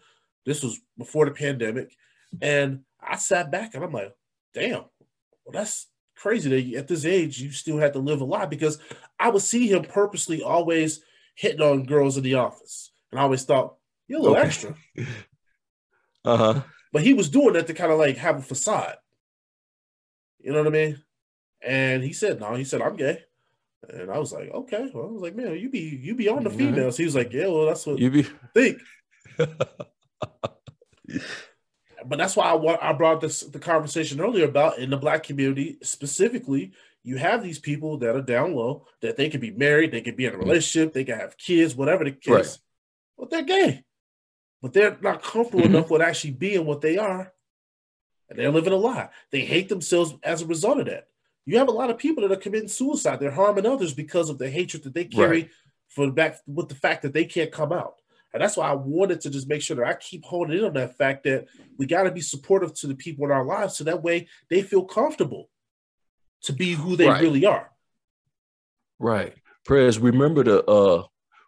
[0.46, 1.96] this was before the pandemic.
[2.42, 4.14] And I sat back and I'm like,
[4.54, 4.84] damn,
[5.46, 8.80] well, that's crazy that at this age you still had to live a lie because
[9.20, 11.02] I would see him purposely always
[11.36, 12.92] hitting on girls in the office.
[13.12, 13.76] And I always thought,
[14.08, 14.48] you're a little Okay.
[14.48, 14.76] extra.
[16.24, 16.62] Uh huh.
[16.94, 18.98] But he was doing that to kind of like have a facade.
[20.40, 21.04] You know what I mean?
[21.64, 23.24] And he said, no, he said, I'm gay.
[23.90, 24.90] And I was like, okay.
[24.94, 26.58] Well, I was like, man, you be you be on the Mhm.
[26.58, 26.98] females.
[26.98, 28.78] He was like, yeah, well, that's what You be think.
[32.04, 35.24] But that's why I want I brought this the conversation earlier about in the black
[35.24, 36.72] community specifically.
[37.04, 40.16] You have these people that are down low that they can be married, they can
[40.16, 42.24] be in a relationship, they can have kids, whatever the case.
[42.26, 42.34] Mm-hmm.
[42.34, 42.58] Right.
[43.18, 43.84] But they're gay.
[44.64, 45.70] But they're not comfortable Mhm.
[45.70, 47.34] enough with actually being what they are.
[48.30, 49.10] And they're living a lie.
[49.32, 51.08] They hate themselves as a result of that.
[51.46, 53.20] You have a lot of people that are committing suicide.
[53.20, 55.50] They're harming others because of the hatred that they carry
[55.90, 57.96] for the back with the fact that they can't come out.
[58.34, 60.74] And that's why I wanted to just make sure that I keep holding in on
[60.76, 61.48] that fact that
[61.78, 64.62] we got to be supportive to the people in our lives so that way they
[64.62, 65.50] feel comfortable
[66.44, 67.22] to be who they Right.
[67.22, 67.70] really are.
[69.00, 69.34] Right.
[69.66, 71.04] Prez, remember the uh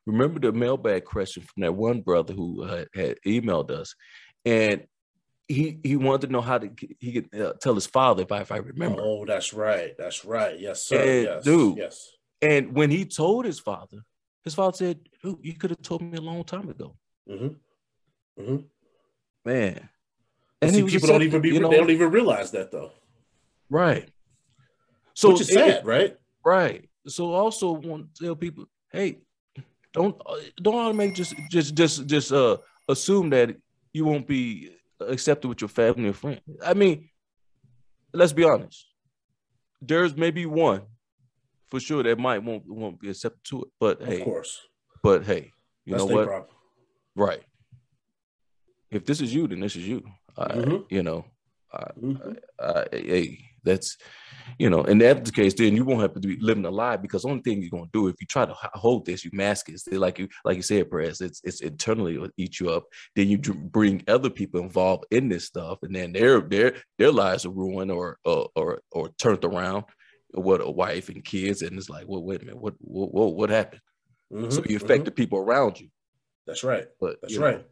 [0.06, 3.96] remember the mailbag question from that one brother who uh, had emailed us.
[4.46, 4.86] And
[5.48, 8.42] he he wanted to know how to he could uh, tell his father if I
[8.42, 9.02] if I remember.
[9.02, 9.94] Oh, that's right.
[9.98, 10.60] That's right.
[10.60, 11.02] Yes, sir.
[11.02, 12.12] And, yes, dude, yes.
[12.42, 14.04] And when he told his father,
[14.44, 16.96] his father said, Dude, you could have told me a long time ago.
[17.30, 18.42] Mm-hmm.
[18.42, 18.58] Mm-hmm.
[19.46, 19.90] Man.
[20.66, 21.70] See, people don't even be you know?
[21.70, 22.92] they don't even realize that though.
[23.70, 24.10] right.
[25.14, 26.18] So Which is it- sad, right?
[26.44, 26.90] Right.
[27.08, 29.20] So also want to tell people, hey,
[29.94, 32.58] don't uh, don't automatically just just just just uh
[32.88, 33.56] assume that
[33.94, 36.42] you won't be accepted with your family and friends.
[36.66, 37.10] I mean,
[38.14, 38.86] let's be honest.
[39.82, 40.84] There's maybe one
[41.70, 43.68] for sure that might won't won't be accepted to it.
[43.80, 44.60] But Of hey, course.
[45.02, 45.52] but hey,
[45.86, 46.28] you That's know what?
[46.28, 46.50] problem.
[47.16, 47.44] Right.
[48.92, 50.04] If this is you, then this is you.
[50.38, 50.86] I, Mhm.
[50.90, 51.26] You know,
[51.72, 52.38] I, Mhm.
[52.60, 53.98] I, hey, that's
[54.60, 56.98] you know, in that's the case, then you won't have to be living a lie
[56.98, 59.70] because the only thing you're gonna do if you try to hold this, you mask
[59.70, 59.74] it.
[59.74, 62.84] It's like you, like you said, Prez, it's it's internally will eat you up.
[63.16, 67.46] Then you bring other people involved in this stuff, and then their their their lives
[67.46, 69.86] are ruined or or or, or turned around.
[70.32, 73.36] What a wife and kids, and it's like, well, wait a minute, what what what,
[73.36, 73.82] what happened?
[74.32, 75.90] Mhm, So you affect the people around you.
[76.48, 76.88] That's right.
[77.00, 77.66] But That's you know, right.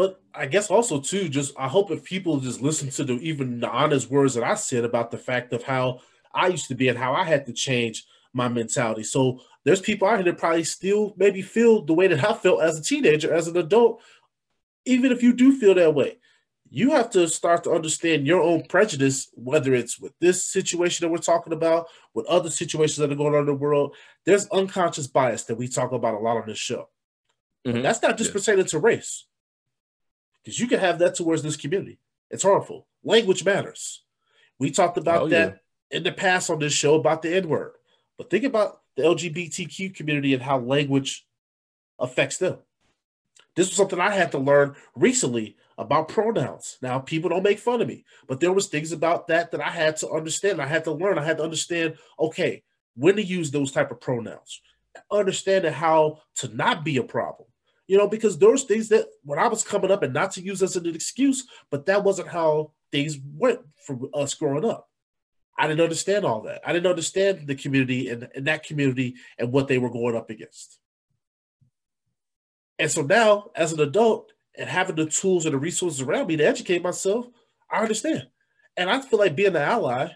[0.00, 3.60] But I guess also too, just I hope if people just listen to the even
[3.60, 6.00] the honest words that I said about the fact of how
[6.32, 9.02] I used to be and how I had to change my mentality.
[9.02, 12.62] So there's people out here that probably still maybe feel the way that I felt
[12.62, 14.00] as a teenager, as an adult.
[14.86, 16.16] Even if you do feel that way,
[16.70, 21.12] you have to start to understand your own prejudice, whether it's with this situation that
[21.12, 23.94] we're talking about, with other situations that are going on in the world.
[24.24, 26.88] There's unconscious bias that we talk about a lot on this show.
[27.66, 27.82] Mhm.
[27.82, 28.46] that's not just Yes.
[28.46, 29.26] pertaining to race.
[30.42, 31.98] Because you can have that towards this community.
[32.30, 32.86] It's harmful.
[33.04, 34.04] Language matters.
[34.58, 35.60] We talked about Oh, that
[35.90, 37.72] in the past on this show about the N word.
[38.16, 41.26] But think about the LGBTQ community and how language
[41.98, 42.58] affects them.
[43.56, 46.78] This was something I had to learn recently about pronouns.
[46.82, 49.70] Now, people don't make fun of me, but there was things about that that I
[49.70, 50.60] had to understand.
[50.60, 51.18] I had to learn.
[51.18, 52.62] I had to understand, okay,
[52.94, 54.60] when to use those type of pronouns.
[55.10, 57.48] Understanding how to not be a problem
[57.90, 60.62] you know, because those things that when I was coming up and not to use
[60.62, 64.88] as an excuse, but that wasn't how things went for us growing up.
[65.58, 66.60] I didn't understand all that.
[66.64, 70.30] I didn't understand the community and, and that community and what they were going up
[70.30, 70.78] against.
[72.78, 76.36] And so now, as an adult and having the tools and the resources around me
[76.36, 77.26] to educate myself,
[77.68, 78.28] I understand.
[78.76, 80.10] And I feel like being an ally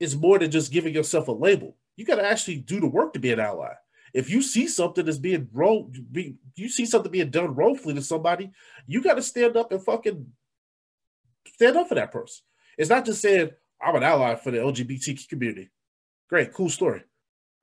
[0.00, 1.76] is more than just giving yourself a label.
[1.94, 3.74] You got to actually do the work to be an ally
[4.14, 8.02] if you see something that's being wrong, be, you see something being done wrongfully to
[8.02, 8.52] somebody,
[8.86, 10.32] you got to stand up and fucking
[11.48, 12.44] stand up for that person.
[12.78, 13.50] It's not just saying
[13.82, 15.70] I'm an ally for the LGBTQ community.
[16.28, 17.02] Great, cool story.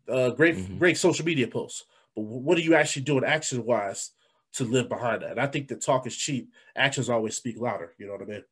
[0.07, 0.77] Uh, great, Mhm.
[0.77, 1.85] great social media posts.
[2.15, 4.11] But what are you actually doing action wise
[4.53, 5.31] to live behind that?
[5.31, 6.51] And I think that talk is cheap.
[6.75, 7.95] Actions always speak louder.
[7.97, 8.43] You know what I mean?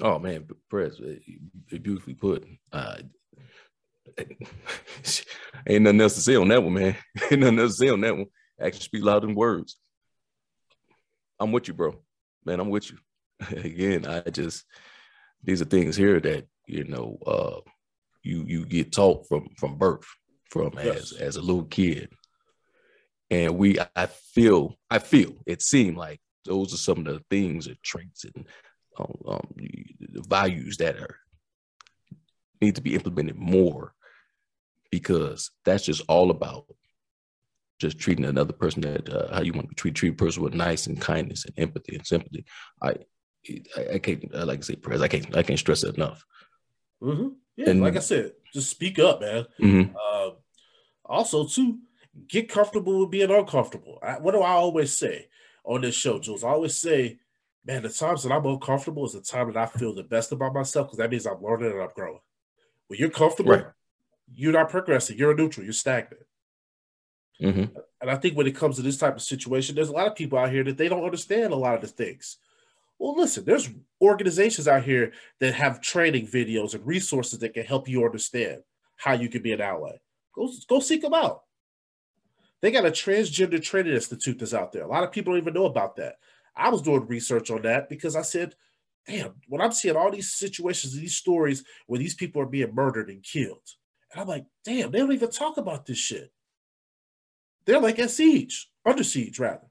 [0.00, 1.16] Oh man, Prez, uh,
[1.68, 2.46] beautifully put.
[2.72, 3.02] Uh,
[5.66, 6.96] ain't nothing else to say on that one, man.
[7.30, 8.26] ain't nothing else to say on that one.
[8.60, 9.76] Actions speak louder than words.
[11.40, 11.96] I'm with you, bro.
[12.44, 12.98] Man, I'm with you.
[13.50, 14.64] Again, I just
[15.42, 17.60] these are things here that you know uh
[18.22, 20.06] you you get taught from from birth,
[20.50, 21.12] from Yes.
[21.12, 22.10] as as a little kid.
[23.30, 27.66] And we I feel I feel it seemed like those are some of the things
[27.66, 28.46] and traits and
[28.98, 29.48] um, um,
[30.28, 31.16] values that are
[32.62, 33.92] need to be implemented more
[34.90, 36.64] because that's just all about
[37.78, 40.54] just treating another person that uh, how you want to treat treat a person with
[40.54, 42.44] nice and kindness and empathy and sympathy.
[42.80, 42.94] I
[43.76, 45.02] I, I can't I like I say Prez.
[45.02, 46.24] I can't I can't stress it enough.
[47.02, 47.28] Mm-hmm.
[47.56, 49.44] Yeah, And- like I said, just speak up, man.
[49.60, 49.94] Mhm.
[49.94, 50.30] Uh,
[51.04, 51.78] also, too,
[52.28, 53.98] get comfortable with being uncomfortable.
[54.02, 55.26] I, what do I always say
[55.64, 56.44] on this show, Jules?
[56.44, 57.18] I always say,
[57.66, 60.54] man, the times that I'm uncomfortable is the time that I feel the best about
[60.54, 62.20] myself because that means I'm learning and I'm growing.
[62.88, 63.66] When you're comfortable, Right.
[64.34, 65.18] you're not progressing.
[65.18, 65.64] You're neutral.
[65.64, 66.26] You're stagnant.
[67.40, 67.74] Mhm.
[68.00, 70.14] And I think when it comes to this type of situation, there's a lot of
[70.14, 72.38] people out here that they don't understand a lot of the things.
[72.98, 73.68] Well, listen, there's
[74.00, 78.62] organizations out here that have training videos and resources that can help you understand
[78.96, 79.96] how you can be an ally.
[80.34, 81.44] Go, go seek them out.
[82.60, 84.84] They got a transgender training institute that's out there.
[84.84, 86.18] A lot of people don't even know about that.
[86.54, 88.54] I was doing research on that because I said,
[89.06, 93.10] damn, when I'm seeing all these situations, these stories where these people are being murdered
[93.10, 93.66] and killed,
[94.12, 96.32] and I'm like, damn, they don't even talk about this shit.
[97.64, 99.70] They're like at siege, under siege, rather.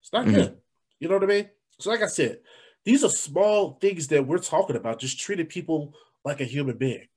[0.00, 0.34] It's not Mhm.
[0.34, 0.60] good.
[1.00, 1.50] You know what I mean?
[1.80, 2.42] So, like I said,
[2.84, 5.94] these are small things that we're talking about, just treating people
[6.24, 7.08] like a human being.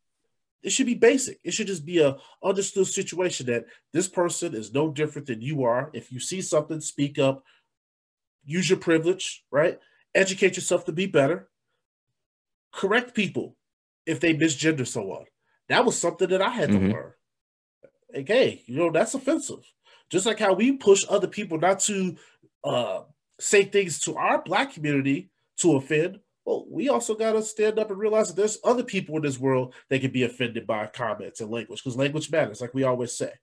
[0.63, 1.39] It should be basic.
[1.43, 5.63] It should just be a understood situation that this person is no different than you
[5.63, 5.91] are.
[5.93, 7.43] If you see something, speak up,
[8.43, 9.79] use your privilege, right?
[10.15, 11.49] Educate yourself to be better.
[12.75, 13.55] Correct people
[14.05, 15.25] if they misgender someone.
[15.69, 16.73] That was something that I had Mhm.
[16.89, 17.13] to learn.
[18.13, 19.65] Like, hey, you know, that's offensive.
[20.09, 22.17] Just like how we push other people not to
[22.63, 23.03] uh,
[23.39, 26.19] say things to our black community to offend.
[26.45, 29.39] Well, we also got to stand up and realize that there's other people in this
[29.39, 33.15] world that can be offended by comments and language because language matters, like we always
[33.15, 33.33] say.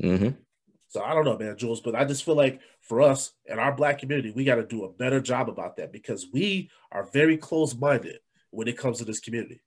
[0.00, 0.40] Mm-hmm.
[0.88, 3.74] So I don't know, man, Jules, but I just feel like for us and our
[3.74, 7.36] black community, we got to do a better job about that because we are very
[7.36, 9.60] close-minded when it comes to this community.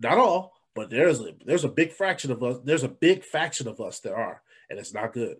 [0.00, 2.58] Not all, but there's a there's a big fraction of us.
[2.64, 5.36] There's a big faction of us that are, and it's not good.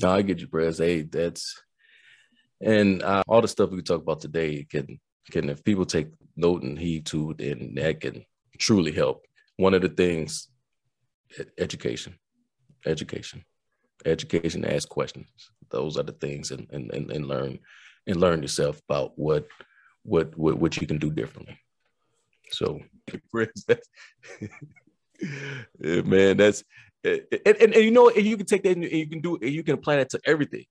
[0.00, 0.78] No, I get you, Prez.
[0.78, 1.62] Hey, that's
[2.60, 5.00] and uh, all the stuff we talk about today can
[5.30, 8.24] can if people take note and heed to, then that can
[8.58, 9.24] truly help.
[9.56, 10.48] One of the things,
[11.58, 12.14] education,
[12.86, 13.44] education,
[14.04, 14.64] education.
[14.64, 15.28] Ask questions.
[15.70, 17.58] Those are the things, and and and, and learn
[18.06, 19.46] and learn yourself about what
[20.02, 21.58] what what what you can do differently.
[22.52, 22.80] So,
[25.80, 26.64] man, that's
[27.04, 29.50] and, and, and, you know, and you can take that and you can do and
[29.50, 30.64] you can apply that to everything,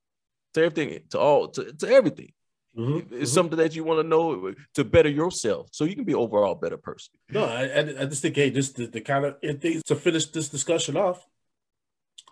[0.54, 2.32] to everything, to all, to, to everything.
[2.78, 3.26] Mm-hmm, it's mm-hmm.
[3.26, 6.78] something that you want to know to better yourself, so you can be overall better
[6.78, 7.14] person.
[7.30, 10.50] No, I, I just think, hey, just the, the kind of things to finish this
[10.50, 11.26] discussion off.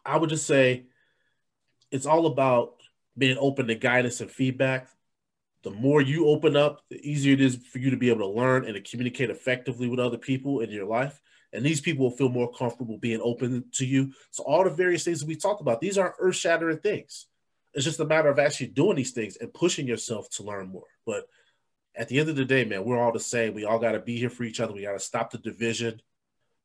[0.08, 0.86] I would just say
[1.92, 2.76] it's all about
[3.18, 4.88] being open to guidance and feedback
[5.68, 8.40] the more you open up, the easier it is for you to be able to
[8.40, 11.20] learn and to communicate effectively with other people in your life.
[11.52, 14.14] And these people will feel more comfortable being open to you.
[14.32, 17.28] So, all the various things that we talked about, these aren't earth shattering things.
[17.74, 20.88] It's just a matter of actually doing these things and pushing yourself to learn more.
[21.06, 21.28] But
[21.96, 23.54] at the end of the day, man, we're all the same.
[23.54, 24.74] We all got to be here for each other.
[24.74, 26.02] We got to stop the division.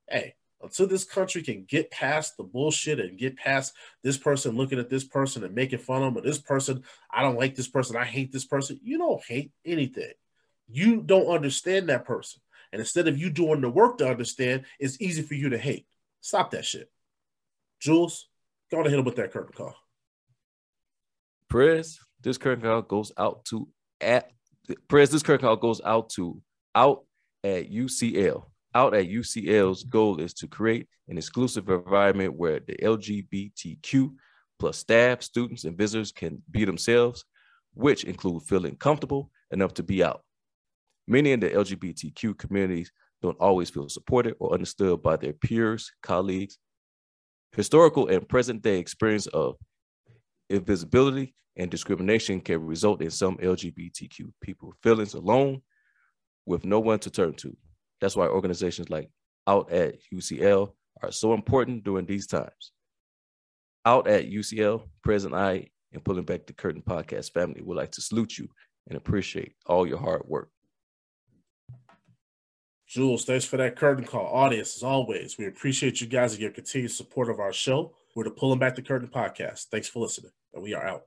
[0.08, 4.78] Hey, until this country can get past the bullshit and get past this person looking
[4.78, 7.68] at this person and making fun of them, or this person, I don't like this
[7.68, 8.78] person, I hate this person.
[8.82, 10.12] You don't hate anything.
[10.68, 12.40] You don't understand that person.
[12.72, 15.86] And instead of you doing the work to understand, it's easy for you to hate.
[16.20, 16.90] Stop that shit.
[17.80, 18.28] Jules,
[18.70, 19.74] go on and hit him with that curtain call.
[21.48, 23.68] Prez, this curtain call goes out to
[24.00, 24.30] at
[24.88, 26.40] Prez, this curtain call goes out to
[26.74, 27.04] out
[27.44, 34.14] at UCL out at UCL's goal is to create an exclusive environment where the LGBTQ
[34.58, 37.24] plus staff, students, and visitors can be themselves,
[37.74, 40.22] which include feeling comfortable enough to be out.
[41.06, 42.92] Many in the LGBTQ communities
[43.22, 46.58] don't always feel supported or understood by their peers, colleagues.
[47.52, 49.56] Historical and present day experience of
[50.48, 55.62] invisibility and discrimination can result in some LGBTQ people feeling alone
[56.46, 57.56] with no one to turn to.
[58.02, 59.08] That's why organizations like
[59.46, 60.72] Out at UCL
[61.02, 62.72] are so important during these times.
[63.86, 68.02] Out at UCL, President I and Pulling Back the Curtain podcast family would like to
[68.02, 68.48] salute you
[68.88, 70.50] and appreciate all your hard work.
[72.88, 74.26] Jules, thanks for that curtain call.
[74.26, 77.94] Audience, as always, we appreciate you guys and your continued support of our show.
[78.16, 79.66] We're the Pulling Back the Curtain podcast.
[79.70, 81.04] Thanks for listening, and we are out.